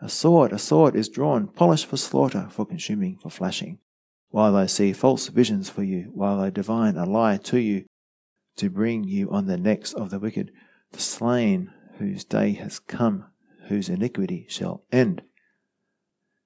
A 0.00 0.08
sword, 0.08 0.52
a 0.52 0.58
sword 0.58 0.94
is 0.94 1.08
drawn, 1.08 1.48
polished 1.48 1.86
for 1.86 1.96
slaughter, 1.96 2.46
for 2.50 2.64
consuming, 2.64 3.18
for 3.18 3.30
flashing, 3.30 3.78
while 4.30 4.52
they 4.52 4.68
see 4.68 4.92
false 4.92 5.26
visions 5.28 5.68
for 5.68 5.82
you, 5.82 6.10
while 6.14 6.40
they 6.40 6.50
divine 6.50 6.96
a 6.96 7.04
lie 7.04 7.36
to 7.38 7.58
you, 7.58 7.84
to 8.56 8.70
bring 8.70 9.04
you 9.04 9.30
on 9.30 9.46
the 9.46 9.58
necks 9.58 9.92
of 9.92 10.10
the 10.10 10.20
wicked, 10.20 10.52
the 10.92 11.00
slain 11.00 11.70
whose 11.98 12.24
day 12.24 12.52
has 12.52 12.78
come, 12.78 13.26
whose 13.68 13.88
iniquity 13.88 14.46
shall 14.48 14.84
end. 14.92 15.22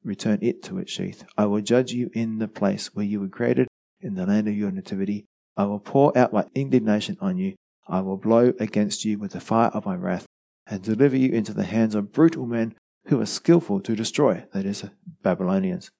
Return 0.02 0.38
it 0.42 0.62
to 0.64 0.78
its 0.78 0.92
sheath. 0.92 1.24
I 1.36 1.46
will 1.46 1.60
judge 1.60 1.92
you 1.92 2.10
in 2.12 2.38
the 2.38 2.48
place 2.48 2.94
where 2.94 3.04
you 3.04 3.20
were 3.20 3.28
created, 3.28 3.68
in 4.00 4.14
the 4.14 4.26
land 4.26 4.48
of 4.48 4.56
your 4.56 4.70
nativity. 4.70 5.26
I 5.56 5.64
will 5.64 5.80
pour 5.80 6.16
out 6.16 6.32
my 6.32 6.46
indignation 6.54 7.16
on 7.20 7.38
you 7.38 7.54
I 7.88 8.00
will 8.00 8.16
blow 8.16 8.52
against 8.58 9.04
you 9.04 9.18
with 9.18 9.32
the 9.32 9.40
fire 9.40 9.68
of 9.68 9.86
my 9.86 9.94
wrath, 9.94 10.26
and 10.66 10.82
deliver 10.82 11.16
you 11.16 11.30
into 11.32 11.52
the 11.52 11.64
hands 11.64 11.94
of 11.94 12.12
brutal 12.12 12.46
men 12.46 12.74
who 13.06 13.20
are 13.20 13.26
skilful 13.26 13.80
to 13.80 13.94
destroy, 13.94 14.44
that 14.52 14.66
is, 14.66 14.84
Babylonians. 15.22 15.90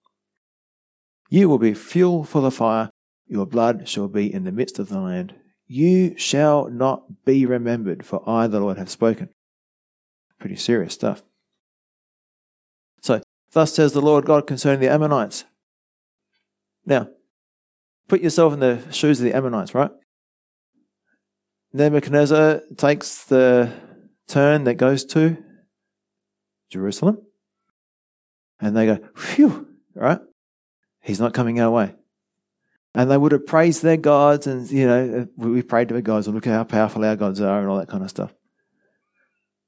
You 1.31 1.49
will 1.49 1.59
be 1.59 1.75
fuel 1.75 2.25
for 2.25 2.41
the 2.41 2.51
fire, 2.51 2.91
your 3.29 3.47
blood 3.47 3.89
shall 3.89 4.09
be 4.09 4.33
in 4.33 4.45
the 4.45 4.53
midst 4.53 4.79
of 4.79 4.89
the 4.89 5.01
land. 5.01 5.35
You 5.69 6.17
shall 6.17 6.69
not 6.69 7.25
be 7.25 7.47
remembered, 7.47 8.05
for 8.05 8.29
I, 8.29 8.47
the 8.47 8.61
Lord, 8.61 8.79
have 8.79 8.91
spoken. 8.91 9.29
Pretty 10.39 10.57
serious 10.57 10.95
stuff. 10.95 11.23
So, 13.03 13.21
thus 13.53 13.75
says 13.75 13.93
the 13.93 14.01
Lord 14.01 14.25
God 14.25 14.47
concerning 14.47 14.81
the 14.81 14.93
Ammonites. 14.93 15.45
Now, 16.85 17.09
put 18.09 18.21
yourself 18.21 18.53
in 18.53 18.61
the 18.61 18.83
shoes 18.91 19.21
of 19.21 19.25
the 19.25 19.35
Ammonites, 19.35 19.75
right? 19.75 19.91
Nebuchadnezzar 21.73 22.63
takes 22.77 23.25
the 23.25 23.73
turn 24.29 24.65
that 24.65 24.75
goes 24.75 25.05
to 25.07 25.37
Jerusalem. 26.71 27.23
And 28.61 28.77
they 28.77 28.87
go, 28.87 28.99
phew, 29.15 29.69
right? 29.95 30.21
He's 31.03 31.21
not 31.21 31.35
coming 31.35 31.61
our 31.61 31.71
way. 31.71 31.95
And 32.95 33.11
they 33.11 33.19
would 33.19 33.33
have 33.33 33.47
praised 33.47 33.83
their 33.83 33.99
gods 33.99 34.47
and, 34.47 34.71
you 34.71 34.87
know, 34.87 35.29
we 35.37 35.61
prayed 35.63 35.91
to 35.91 35.97
our 35.97 36.01
gods 36.01 36.27
and 36.27 36.35
look 36.35 36.47
at 36.47 36.53
how 36.55 36.65
powerful 36.65 37.05
our 37.05 37.17
gods 37.17 37.41
are 37.41 37.61
and 37.61 37.69
all 37.69 37.77
that 37.77 37.89
kind 37.89 38.03
of 38.03 38.09
stuff. 38.09 38.33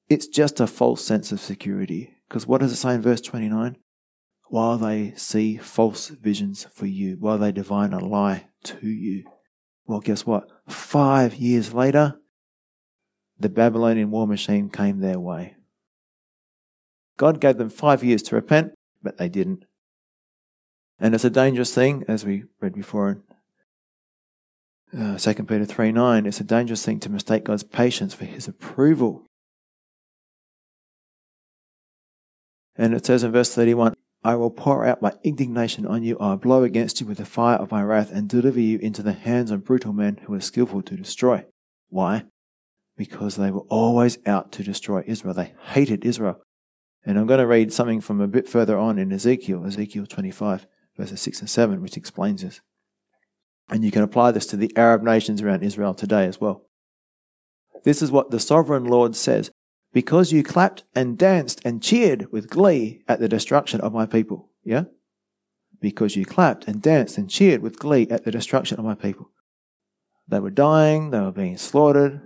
It's 0.08 0.26
just 0.26 0.60
a 0.60 0.66
false 0.66 1.04
sense 1.04 1.32
of 1.32 1.40
security. 1.40 2.14
Because 2.28 2.46
what 2.46 2.60
does 2.60 2.72
it 2.72 2.76
say 2.76 2.94
in 2.94 3.02
verse 3.02 3.20
29? 3.20 3.76
While 4.48 4.78
they 4.78 5.12
see 5.16 5.56
false 5.56 6.08
visions 6.08 6.66
for 6.72 6.86
you, 6.86 7.16
while 7.18 7.38
they 7.38 7.52
divine 7.52 7.92
a 7.92 8.04
lie 8.04 8.46
to 8.64 8.88
you. 8.88 9.24
Well, 9.86 10.00
guess 10.00 10.24
what? 10.24 10.48
Five 10.66 11.34
years 11.34 11.74
later, 11.74 12.18
the 13.38 13.48
Babylonian 13.48 14.10
war 14.10 14.26
machine 14.26 14.68
came 14.68 15.00
their 15.00 15.20
way. 15.20 15.56
God 17.16 17.40
gave 17.40 17.58
them 17.58 17.70
five 17.70 18.02
years 18.02 18.22
to 18.24 18.34
repent, 18.34 18.72
but 19.02 19.18
they 19.18 19.28
didn't. 19.28 19.64
And 20.98 21.14
it's 21.14 21.24
a 21.24 21.30
dangerous 21.30 21.74
thing, 21.74 22.04
as 22.08 22.24
we 22.24 22.44
read 22.60 22.74
before 22.74 23.22
in 24.92 25.00
uh, 25.00 25.18
2 25.18 25.34
Peter 25.44 25.64
3 25.64 25.92
9. 25.92 26.26
It's 26.26 26.40
a 26.40 26.44
dangerous 26.44 26.84
thing 26.84 27.00
to 27.00 27.10
mistake 27.10 27.44
God's 27.44 27.62
patience 27.62 28.14
for 28.14 28.24
his 28.24 28.48
approval. 28.48 29.27
And 32.78 32.94
it 32.94 33.04
says 33.04 33.24
in 33.24 33.32
verse 33.32 33.52
31 33.54 33.94
I 34.24 34.34
will 34.34 34.50
pour 34.50 34.84
out 34.84 35.02
my 35.02 35.12
indignation 35.22 35.86
on 35.86 36.02
you. 36.02 36.16
I 36.18 36.30
will 36.30 36.36
blow 36.36 36.62
against 36.62 37.00
you 37.00 37.06
with 37.06 37.18
the 37.18 37.24
fire 37.24 37.56
of 37.56 37.70
my 37.70 37.82
wrath 37.82 38.10
and 38.12 38.28
deliver 38.28 38.60
you 38.60 38.78
into 38.78 39.02
the 39.02 39.12
hands 39.12 39.50
of 39.50 39.64
brutal 39.64 39.92
men 39.92 40.20
who 40.24 40.34
are 40.34 40.40
skillful 40.40 40.82
to 40.82 40.96
destroy. 40.96 41.44
Why? 41.88 42.24
Because 42.96 43.36
they 43.36 43.50
were 43.50 43.66
always 43.68 44.18
out 44.26 44.50
to 44.52 44.64
destroy 44.64 45.04
Israel. 45.06 45.34
They 45.34 45.54
hated 45.70 46.04
Israel. 46.04 46.40
And 47.04 47.18
I'm 47.18 47.26
going 47.26 47.38
to 47.38 47.46
read 47.46 47.72
something 47.72 48.00
from 48.00 48.20
a 48.20 48.26
bit 48.26 48.48
further 48.48 48.76
on 48.76 48.98
in 48.98 49.12
Ezekiel, 49.12 49.64
Ezekiel 49.64 50.06
25, 50.06 50.66
verses 50.96 51.20
6 51.20 51.40
and 51.40 51.50
7, 51.50 51.80
which 51.80 51.96
explains 51.96 52.42
this. 52.42 52.60
And 53.70 53.84
you 53.84 53.90
can 53.90 54.02
apply 54.02 54.32
this 54.32 54.46
to 54.46 54.56
the 54.56 54.72
Arab 54.76 55.02
nations 55.02 55.42
around 55.42 55.62
Israel 55.62 55.94
today 55.94 56.26
as 56.26 56.40
well. 56.40 56.64
This 57.84 58.02
is 58.02 58.10
what 58.10 58.30
the 58.30 58.40
sovereign 58.40 58.84
Lord 58.84 59.14
says 59.14 59.50
because 59.92 60.32
you 60.32 60.42
clapped 60.42 60.84
and 60.94 61.18
danced 61.18 61.60
and 61.64 61.82
cheered 61.82 62.30
with 62.30 62.50
glee 62.50 63.02
at 63.08 63.20
the 63.20 63.28
destruction 63.28 63.80
of 63.80 63.92
my 63.92 64.06
people. 64.06 64.50
Yeah? 64.64 64.84
Because 65.80 66.16
you 66.16 66.24
clapped 66.24 66.66
and 66.68 66.82
danced 66.82 67.18
and 67.18 67.30
cheered 67.30 67.62
with 67.62 67.78
glee 67.78 68.06
at 68.10 68.24
the 68.24 68.30
destruction 68.30 68.78
of 68.78 68.84
my 68.84 68.94
people. 68.94 69.30
They 70.26 70.40
were 70.40 70.50
dying, 70.50 71.10
they 71.10 71.20
were 71.20 71.32
being 71.32 71.56
slaughtered, 71.56 72.20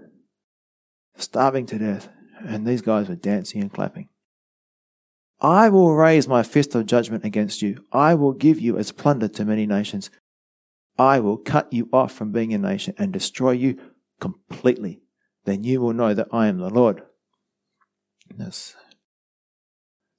starving 1.16 1.66
to 1.66 1.78
death, 1.78 2.08
and 2.44 2.66
these 2.66 2.82
guys 2.82 3.08
were 3.08 3.14
dancing 3.14 3.60
and 3.60 3.72
clapping. 3.72 4.08
I 5.40 5.68
will 5.68 5.94
raise 5.94 6.28
my 6.28 6.42
fist 6.42 6.74
of 6.74 6.86
judgment 6.86 7.24
against 7.24 7.62
you. 7.62 7.84
I 7.92 8.14
will 8.14 8.32
give 8.32 8.60
you 8.60 8.78
as 8.78 8.92
plunder 8.92 9.28
to 9.28 9.44
many 9.44 9.66
nations. 9.66 10.10
I 10.98 11.20
will 11.20 11.36
cut 11.36 11.72
you 11.72 11.88
off 11.92 12.12
from 12.12 12.32
being 12.32 12.54
a 12.54 12.58
nation 12.58 12.94
and 12.96 13.12
destroy 13.12 13.52
you 13.52 13.78
completely. 14.20 15.02
Then 15.44 15.64
you 15.64 15.80
will 15.80 15.94
know 15.94 16.14
that 16.14 16.28
I 16.32 16.46
am 16.46 16.58
the 16.58 16.70
Lord. 16.70 17.02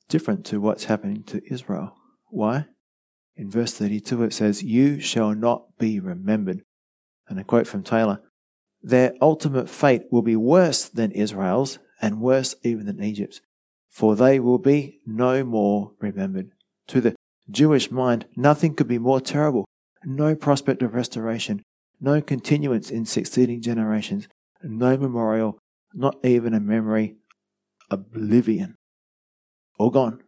Different 0.09 0.45
to 0.47 0.61
what's 0.61 0.85
happening 0.85 1.23
to 1.23 1.41
Israel. 1.51 1.95
Why? 2.29 2.65
In 3.35 3.49
verse 3.49 3.73
32 3.73 4.23
it 4.23 4.33
says, 4.33 4.63
You 4.63 4.99
shall 4.99 5.33
not 5.33 5.77
be 5.77 5.99
remembered. 5.99 6.61
And 7.27 7.39
a 7.39 7.43
quote 7.43 7.67
from 7.67 7.83
Taylor 7.83 8.21
Their 8.81 9.13
ultimate 9.21 9.69
fate 9.69 10.03
will 10.11 10.21
be 10.21 10.35
worse 10.35 10.87
than 10.87 11.11
Israel's 11.11 11.79
and 12.01 12.21
worse 12.21 12.55
even 12.63 12.85
than 12.85 13.03
Egypt's, 13.03 13.41
for 13.89 14.15
they 14.15 14.39
will 14.39 14.59
be 14.59 14.99
no 15.05 15.43
more 15.43 15.93
remembered. 15.99 16.51
To 16.87 17.01
the 17.01 17.15
Jewish 17.49 17.91
mind, 17.91 18.25
nothing 18.35 18.75
could 18.75 18.87
be 18.87 18.99
more 18.99 19.21
terrible. 19.21 19.65
No 20.03 20.35
prospect 20.35 20.81
of 20.81 20.93
restoration, 20.93 21.63
no 22.01 22.21
continuance 22.21 22.91
in 22.91 23.05
succeeding 23.05 23.61
generations, 23.61 24.27
no 24.61 24.97
memorial, 24.97 25.57
not 25.93 26.17
even 26.25 26.53
a 26.53 26.59
memory 26.59 27.15
oblivion. 27.93 28.77
all 29.79 29.89
gone. 29.89 30.21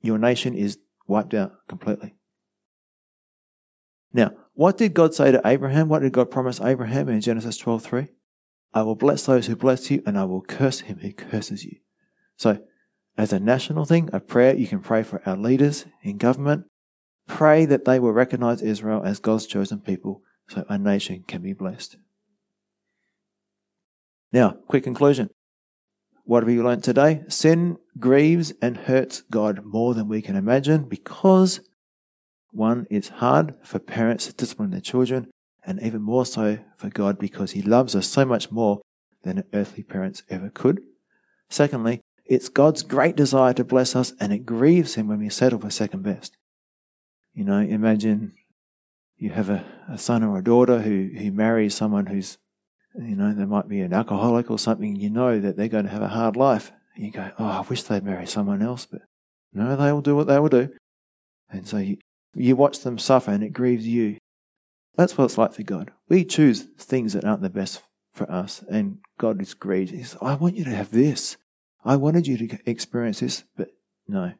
Your 0.00 0.18
nation 0.18 0.54
is 0.54 0.78
wiped 1.06 1.34
out 1.34 1.52
completely. 1.68 2.14
Now, 4.12 4.32
what 4.54 4.78
did 4.78 4.94
God 4.94 5.14
say 5.14 5.32
to 5.32 5.40
Abraham? 5.44 5.88
What 5.88 6.02
did 6.02 6.12
God 6.12 6.30
promise 6.30 6.60
Abraham 6.60 7.08
in 7.08 7.20
Genesis 7.20 7.58
12:3? 7.58 8.08
I 8.72 8.82
will 8.82 8.96
bless 8.96 9.26
those 9.26 9.46
who 9.46 9.56
bless 9.56 9.90
you, 9.90 10.02
and 10.06 10.18
I 10.18 10.24
will 10.24 10.42
curse 10.42 10.80
him 10.80 10.98
who 10.98 11.12
curses 11.12 11.64
you. 11.64 11.78
So, 12.36 12.64
as 13.16 13.32
a 13.32 13.40
national 13.40 13.84
thing, 13.84 14.10
a 14.12 14.20
prayer 14.20 14.54
you 14.54 14.66
can 14.66 14.80
pray 14.80 15.02
for 15.02 15.22
our 15.26 15.36
leaders 15.36 15.86
in 16.02 16.18
government. 16.18 16.66
Pray 17.26 17.64
that 17.66 17.84
they 17.84 17.98
will 17.98 18.12
recognize 18.12 18.62
Israel 18.62 19.02
as 19.04 19.20
God's 19.20 19.46
chosen 19.46 19.80
people 19.80 20.22
so 20.48 20.64
a 20.68 20.76
nation 20.76 21.24
can 21.26 21.42
be 21.42 21.52
blessed. 21.52 21.96
Now, 24.32 24.56
quick 24.66 24.82
conclusion. 24.82 25.30
What 26.24 26.42
have 26.42 26.48
we 26.48 26.60
learned 26.60 26.82
today? 26.82 27.22
Sin 27.28 27.76
grieves 27.98 28.54
and 28.62 28.76
hurts 28.76 29.22
God 29.30 29.64
more 29.64 29.92
than 29.92 30.08
we 30.08 30.22
can 30.22 30.36
imagine 30.36 30.84
because, 30.84 31.60
one, 32.50 32.86
it's 32.90 33.08
hard 33.08 33.54
for 33.62 33.78
parents 33.78 34.26
to 34.26 34.32
discipline 34.32 34.70
their 34.70 34.80
children, 34.80 35.30
and 35.66 35.80
even 35.82 36.00
more 36.00 36.24
so 36.24 36.58
for 36.76 36.88
God 36.88 37.18
because 37.18 37.52
He 37.52 37.60
loves 37.60 37.94
us 37.94 38.06
so 38.06 38.24
much 38.24 38.50
more 38.50 38.80
than 39.22 39.44
earthly 39.52 39.82
parents 39.82 40.22
ever 40.30 40.48
could. 40.48 40.80
Secondly, 41.50 42.00
it's 42.24 42.48
God's 42.48 42.82
great 42.82 43.16
desire 43.16 43.52
to 43.52 43.64
bless 43.64 43.94
us, 43.94 44.14
and 44.18 44.32
it 44.32 44.46
grieves 44.46 44.94
Him 44.94 45.08
when 45.08 45.18
we 45.18 45.28
settle 45.28 45.60
for 45.60 45.70
second 45.70 46.02
best. 46.02 46.38
You 47.34 47.44
know, 47.44 47.58
imagine 47.58 48.32
you 49.18 49.30
have 49.30 49.50
a, 49.50 49.64
a 49.90 49.98
son 49.98 50.22
or 50.22 50.38
a 50.38 50.44
daughter 50.44 50.80
who, 50.80 51.10
who 51.18 51.30
marries 51.32 51.74
someone 51.74 52.06
who's, 52.06 52.38
you 52.94 53.16
know, 53.16 53.32
they 53.32 53.44
might 53.44 53.68
be 53.68 53.80
an 53.80 53.92
alcoholic 53.92 54.50
or 54.50 54.58
something, 54.58 54.96
you 54.96 55.10
know 55.10 55.40
that 55.40 55.56
they're 55.56 55.68
going 55.68 55.84
to 55.84 55.90
have 55.90 56.02
a 56.02 56.08
hard 56.08 56.36
life. 56.36 56.72
You 56.96 57.10
go, 57.10 57.30
oh, 57.38 57.44
I 57.44 57.60
wish 57.62 57.82
they'd 57.82 58.04
marry 58.04 58.26
someone 58.26 58.62
else, 58.62 58.86
but 58.86 59.02
no, 59.52 59.76
they 59.76 59.92
will 59.92 60.00
do 60.00 60.14
what 60.14 60.28
they 60.28 60.38
will 60.38 60.48
do. 60.48 60.68
And 61.50 61.66
so 61.66 61.78
you, 61.78 61.96
you 62.34 62.56
watch 62.56 62.80
them 62.80 62.98
suffer 62.98 63.32
and 63.32 63.42
it 63.42 63.52
grieves 63.52 63.86
you. 63.86 64.18
That's 64.96 65.18
what 65.18 65.24
it's 65.24 65.38
like 65.38 65.54
for 65.54 65.62
God. 65.64 65.90
We 66.08 66.24
choose 66.24 66.62
things 66.78 67.14
that 67.14 67.24
aren't 67.24 67.42
the 67.42 67.50
best 67.50 67.82
for 68.12 68.30
us, 68.30 68.62
and 68.70 68.98
God 69.18 69.42
is 69.42 69.54
grieved. 69.54 69.90
He 69.90 70.04
says, 70.04 70.16
I 70.22 70.34
want 70.34 70.54
you 70.54 70.64
to 70.64 70.70
have 70.70 70.92
this. 70.92 71.36
I 71.84 71.96
wanted 71.96 72.28
you 72.28 72.38
to 72.38 72.58
experience 72.64 73.20
this, 73.20 73.42
but 73.56 73.70
no. 74.06 74.34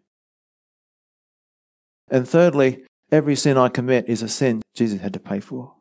And 2.09 2.29
thirdly, 2.29 2.85
every 3.11 3.35
sin 3.35 3.59
I 3.59 3.69
commit 3.69 4.09
is 4.09 4.23
a 4.23 4.29
sin 4.29 4.63
Jesus 4.75 5.01
had 5.01 5.13
to 5.15 5.21
pay 5.21 5.41
for. 5.41 5.75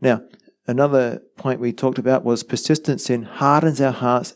Now, 0.00 0.22
another 0.66 1.22
point 1.36 1.60
we 1.60 1.72
talked 1.72 1.98
about 1.98 2.24
was 2.24 2.42
persistent 2.42 3.00
sin 3.00 3.22
hardens 3.22 3.80
our 3.80 3.92
hearts 3.92 4.34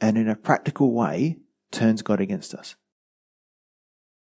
and 0.00 0.18
in 0.18 0.28
a 0.28 0.36
practical 0.36 0.92
way 0.92 1.38
turns 1.70 2.02
God 2.02 2.20
against 2.20 2.54
us. 2.54 2.74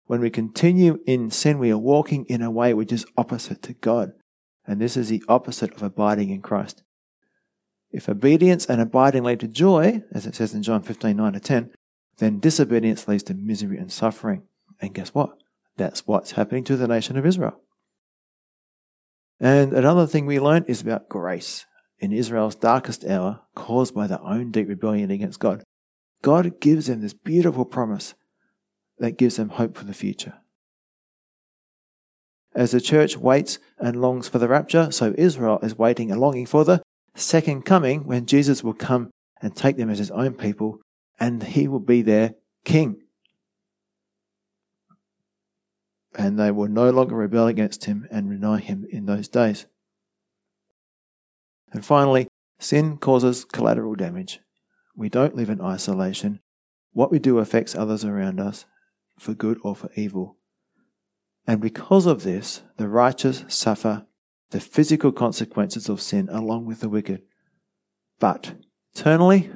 When 0.06 0.20
we 0.20 0.30
continue 0.30 0.98
in 1.06 1.30
sin, 1.30 1.58
we 1.58 1.70
are 1.70 1.78
walking 1.78 2.24
in 2.26 2.42
a 2.42 2.50
way 2.50 2.74
which 2.74 2.92
is 2.92 3.06
opposite 3.16 3.62
to 3.62 3.72
God. 3.72 4.12
And 4.66 4.80
this 4.80 4.96
is 4.96 5.08
the 5.08 5.22
opposite 5.28 5.72
of 5.74 5.82
abiding 5.82 6.30
in 6.30 6.42
Christ. 6.42 6.82
If 7.90 8.08
obedience 8.08 8.66
and 8.66 8.80
abiding 8.80 9.22
lead 9.22 9.40
to 9.40 9.48
joy, 9.48 10.02
as 10.12 10.26
it 10.26 10.34
says 10.34 10.54
in 10.54 10.62
John 10.62 10.82
15, 10.82 11.16
9 11.16 11.32
to 11.34 11.40
10, 11.40 11.70
then 12.18 12.40
disobedience 12.40 13.08
leads 13.08 13.22
to 13.24 13.34
misery 13.34 13.78
and 13.78 13.90
suffering. 13.90 14.42
And 14.80 14.94
guess 14.94 15.14
what? 15.14 15.36
That's 15.76 16.06
what's 16.06 16.32
happening 16.32 16.64
to 16.64 16.76
the 16.76 16.88
nation 16.88 17.16
of 17.16 17.26
Israel. 17.26 17.60
And 19.42 19.72
another 19.72 20.06
thing 20.06 20.24
we 20.24 20.38
learned 20.38 20.66
is 20.68 20.80
about 20.80 21.08
grace. 21.08 21.66
In 21.98 22.12
Israel's 22.12 22.54
darkest 22.54 23.04
hour, 23.04 23.40
caused 23.56 23.92
by 23.92 24.06
their 24.06 24.22
own 24.22 24.52
deep 24.52 24.68
rebellion 24.68 25.10
against 25.10 25.40
God, 25.40 25.64
God 26.22 26.60
gives 26.60 26.86
them 26.86 27.00
this 27.00 27.12
beautiful 27.12 27.64
promise 27.64 28.14
that 28.98 29.18
gives 29.18 29.36
them 29.36 29.48
hope 29.48 29.76
for 29.76 29.84
the 29.84 29.94
future. 29.94 30.34
As 32.54 32.70
the 32.70 32.80
church 32.80 33.16
waits 33.16 33.58
and 33.78 34.00
longs 34.00 34.28
for 34.28 34.38
the 34.38 34.46
rapture, 34.46 34.92
so 34.92 35.12
Israel 35.18 35.58
is 35.60 35.76
waiting 35.76 36.12
and 36.12 36.20
longing 36.20 36.46
for 36.46 36.64
the 36.64 36.80
second 37.16 37.64
coming 37.64 38.06
when 38.06 38.26
Jesus 38.26 38.62
will 38.62 38.74
come 38.74 39.10
and 39.40 39.56
take 39.56 39.76
them 39.76 39.90
as 39.90 39.98
his 39.98 40.12
own 40.12 40.34
people 40.34 40.78
and 41.18 41.42
he 41.42 41.66
will 41.66 41.80
be 41.80 42.02
their 42.02 42.34
king. 42.64 43.01
And 46.14 46.38
they 46.38 46.50
will 46.50 46.68
no 46.68 46.90
longer 46.90 47.16
rebel 47.16 47.46
against 47.46 47.86
him 47.86 48.06
and 48.10 48.28
deny 48.28 48.58
him 48.58 48.86
in 48.90 49.06
those 49.06 49.28
days. 49.28 49.66
And 51.72 51.84
finally, 51.84 52.28
sin 52.58 52.98
causes 52.98 53.44
collateral 53.44 53.94
damage. 53.94 54.40
We 54.94 55.08
don't 55.08 55.34
live 55.34 55.48
in 55.48 55.60
isolation. 55.60 56.40
What 56.92 57.10
we 57.10 57.18
do 57.18 57.38
affects 57.38 57.74
others 57.74 58.04
around 58.04 58.40
us, 58.40 58.66
for 59.18 59.32
good 59.32 59.58
or 59.62 59.74
for 59.74 59.90
evil. 59.96 60.36
And 61.46 61.60
because 61.60 62.06
of 62.06 62.22
this, 62.22 62.62
the 62.76 62.88
righteous 62.88 63.44
suffer 63.48 64.06
the 64.50 64.60
physical 64.60 65.12
consequences 65.12 65.88
of 65.88 66.00
sin 66.00 66.28
along 66.30 66.66
with 66.66 66.80
the 66.80 66.88
wicked. 66.88 67.22
But 68.20 68.54
eternally, 68.94 69.50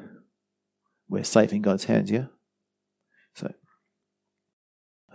we're 1.08 1.22
safe 1.22 1.52
in 1.52 1.62
God's 1.62 1.84
hands, 1.84 2.10
yeah? 2.10 2.26
So 3.34 3.52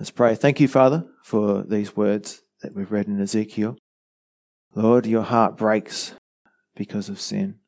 let's 0.01 0.09
pray. 0.09 0.33
Thank 0.33 0.59
you, 0.59 0.67
Father, 0.67 1.05
for 1.21 1.61
these 1.61 1.95
words 1.95 2.41
that 2.63 2.73
we've 2.73 2.91
read 2.91 3.05
in 3.05 3.21
Ezekiel. 3.21 3.77
Lord, 4.73 5.05
your 5.05 5.21
heart 5.21 5.57
breaks 5.57 6.15
because 6.75 7.07
of 7.07 7.21
sin. 7.21 7.59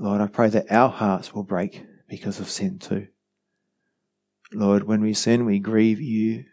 Lord, 0.00 0.20
I 0.20 0.26
pray 0.26 0.48
that 0.48 0.72
our 0.72 0.88
hearts 0.88 1.32
will 1.32 1.44
break 1.44 1.86
because 2.08 2.40
of 2.40 2.50
sin 2.50 2.80
too. 2.80 3.06
Lord, 4.52 4.82
when 4.82 5.00
we 5.00 5.14
sin, 5.14 5.44
we 5.44 5.60
grieve 5.60 6.00
you, 6.00 6.46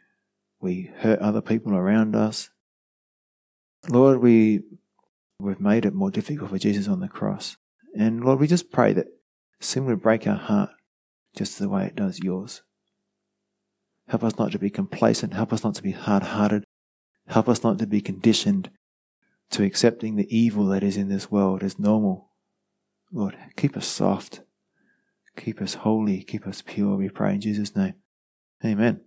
we 0.59 0.91
hurt 0.97 1.17
other 1.17 1.41
people 1.41 1.73
around 1.73 2.15
us. 2.15 2.51
Lord, 3.89 4.19
we, 4.19 4.61
we've 5.39 5.59
made 5.59 5.85
it 5.85 5.95
more 5.95 6.11
difficult 6.11 6.51
for 6.51 6.59
Jesus 6.59 6.87
on 6.87 6.99
the 6.99 7.07
cross. 7.07 7.57
And 7.97 8.23
Lord, 8.23 8.39
we 8.39 8.45
just 8.45 8.71
pray 8.71 8.93
that 8.93 9.07
sin 9.59 9.85
would 9.85 10.03
break 10.03 10.27
our 10.27 10.35
heart 10.35 10.69
just 11.35 11.57
the 11.57 11.69
way 11.69 11.87
it 11.87 11.95
does 11.95 12.19
yours. 12.19 12.61
Help 14.11 14.25
us 14.25 14.37
not 14.37 14.51
to 14.51 14.59
be 14.59 14.69
complacent. 14.69 15.33
Help 15.33 15.53
us 15.53 15.63
not 15.63 15.73
to 15.75 15.81
be 15.81 15.91
hard 15.91 16.21
hearted. 16.21 16.65
Help 17.27 17.47
us 17.47 17.63
not 17.63 17.79
to 17.79 17.87
be 17.87 18.01
conditioned 18.01 18.69
to 19.51 19.63
accepting 19.63 20.17
the 20.17 20.27
evil 20.37 20.65
that 20.65 20.83
is 20.83 20.97
in 20.97 21.07
this 21.07 21.31
world 21.31 21.63
as 21.63 21.79
normal. 21.79 22.31
Lord, 23.09 23.37
keep 23.55 23.77
us 23.77 23.87
soft. 23.87 24.41
Keep 25.37 25.61
us 25.61 25.75
holy. 25.75 26.23
Keep 26.23 26.45
us 26.45 26.61
pure. 26.61 26.97
We 26.97 27.07
pray 27.07 27.35
in 27.35 27.39
Jesus' 27.39 27.73
name. 27.73 27.93
Amen. 28.65 28.99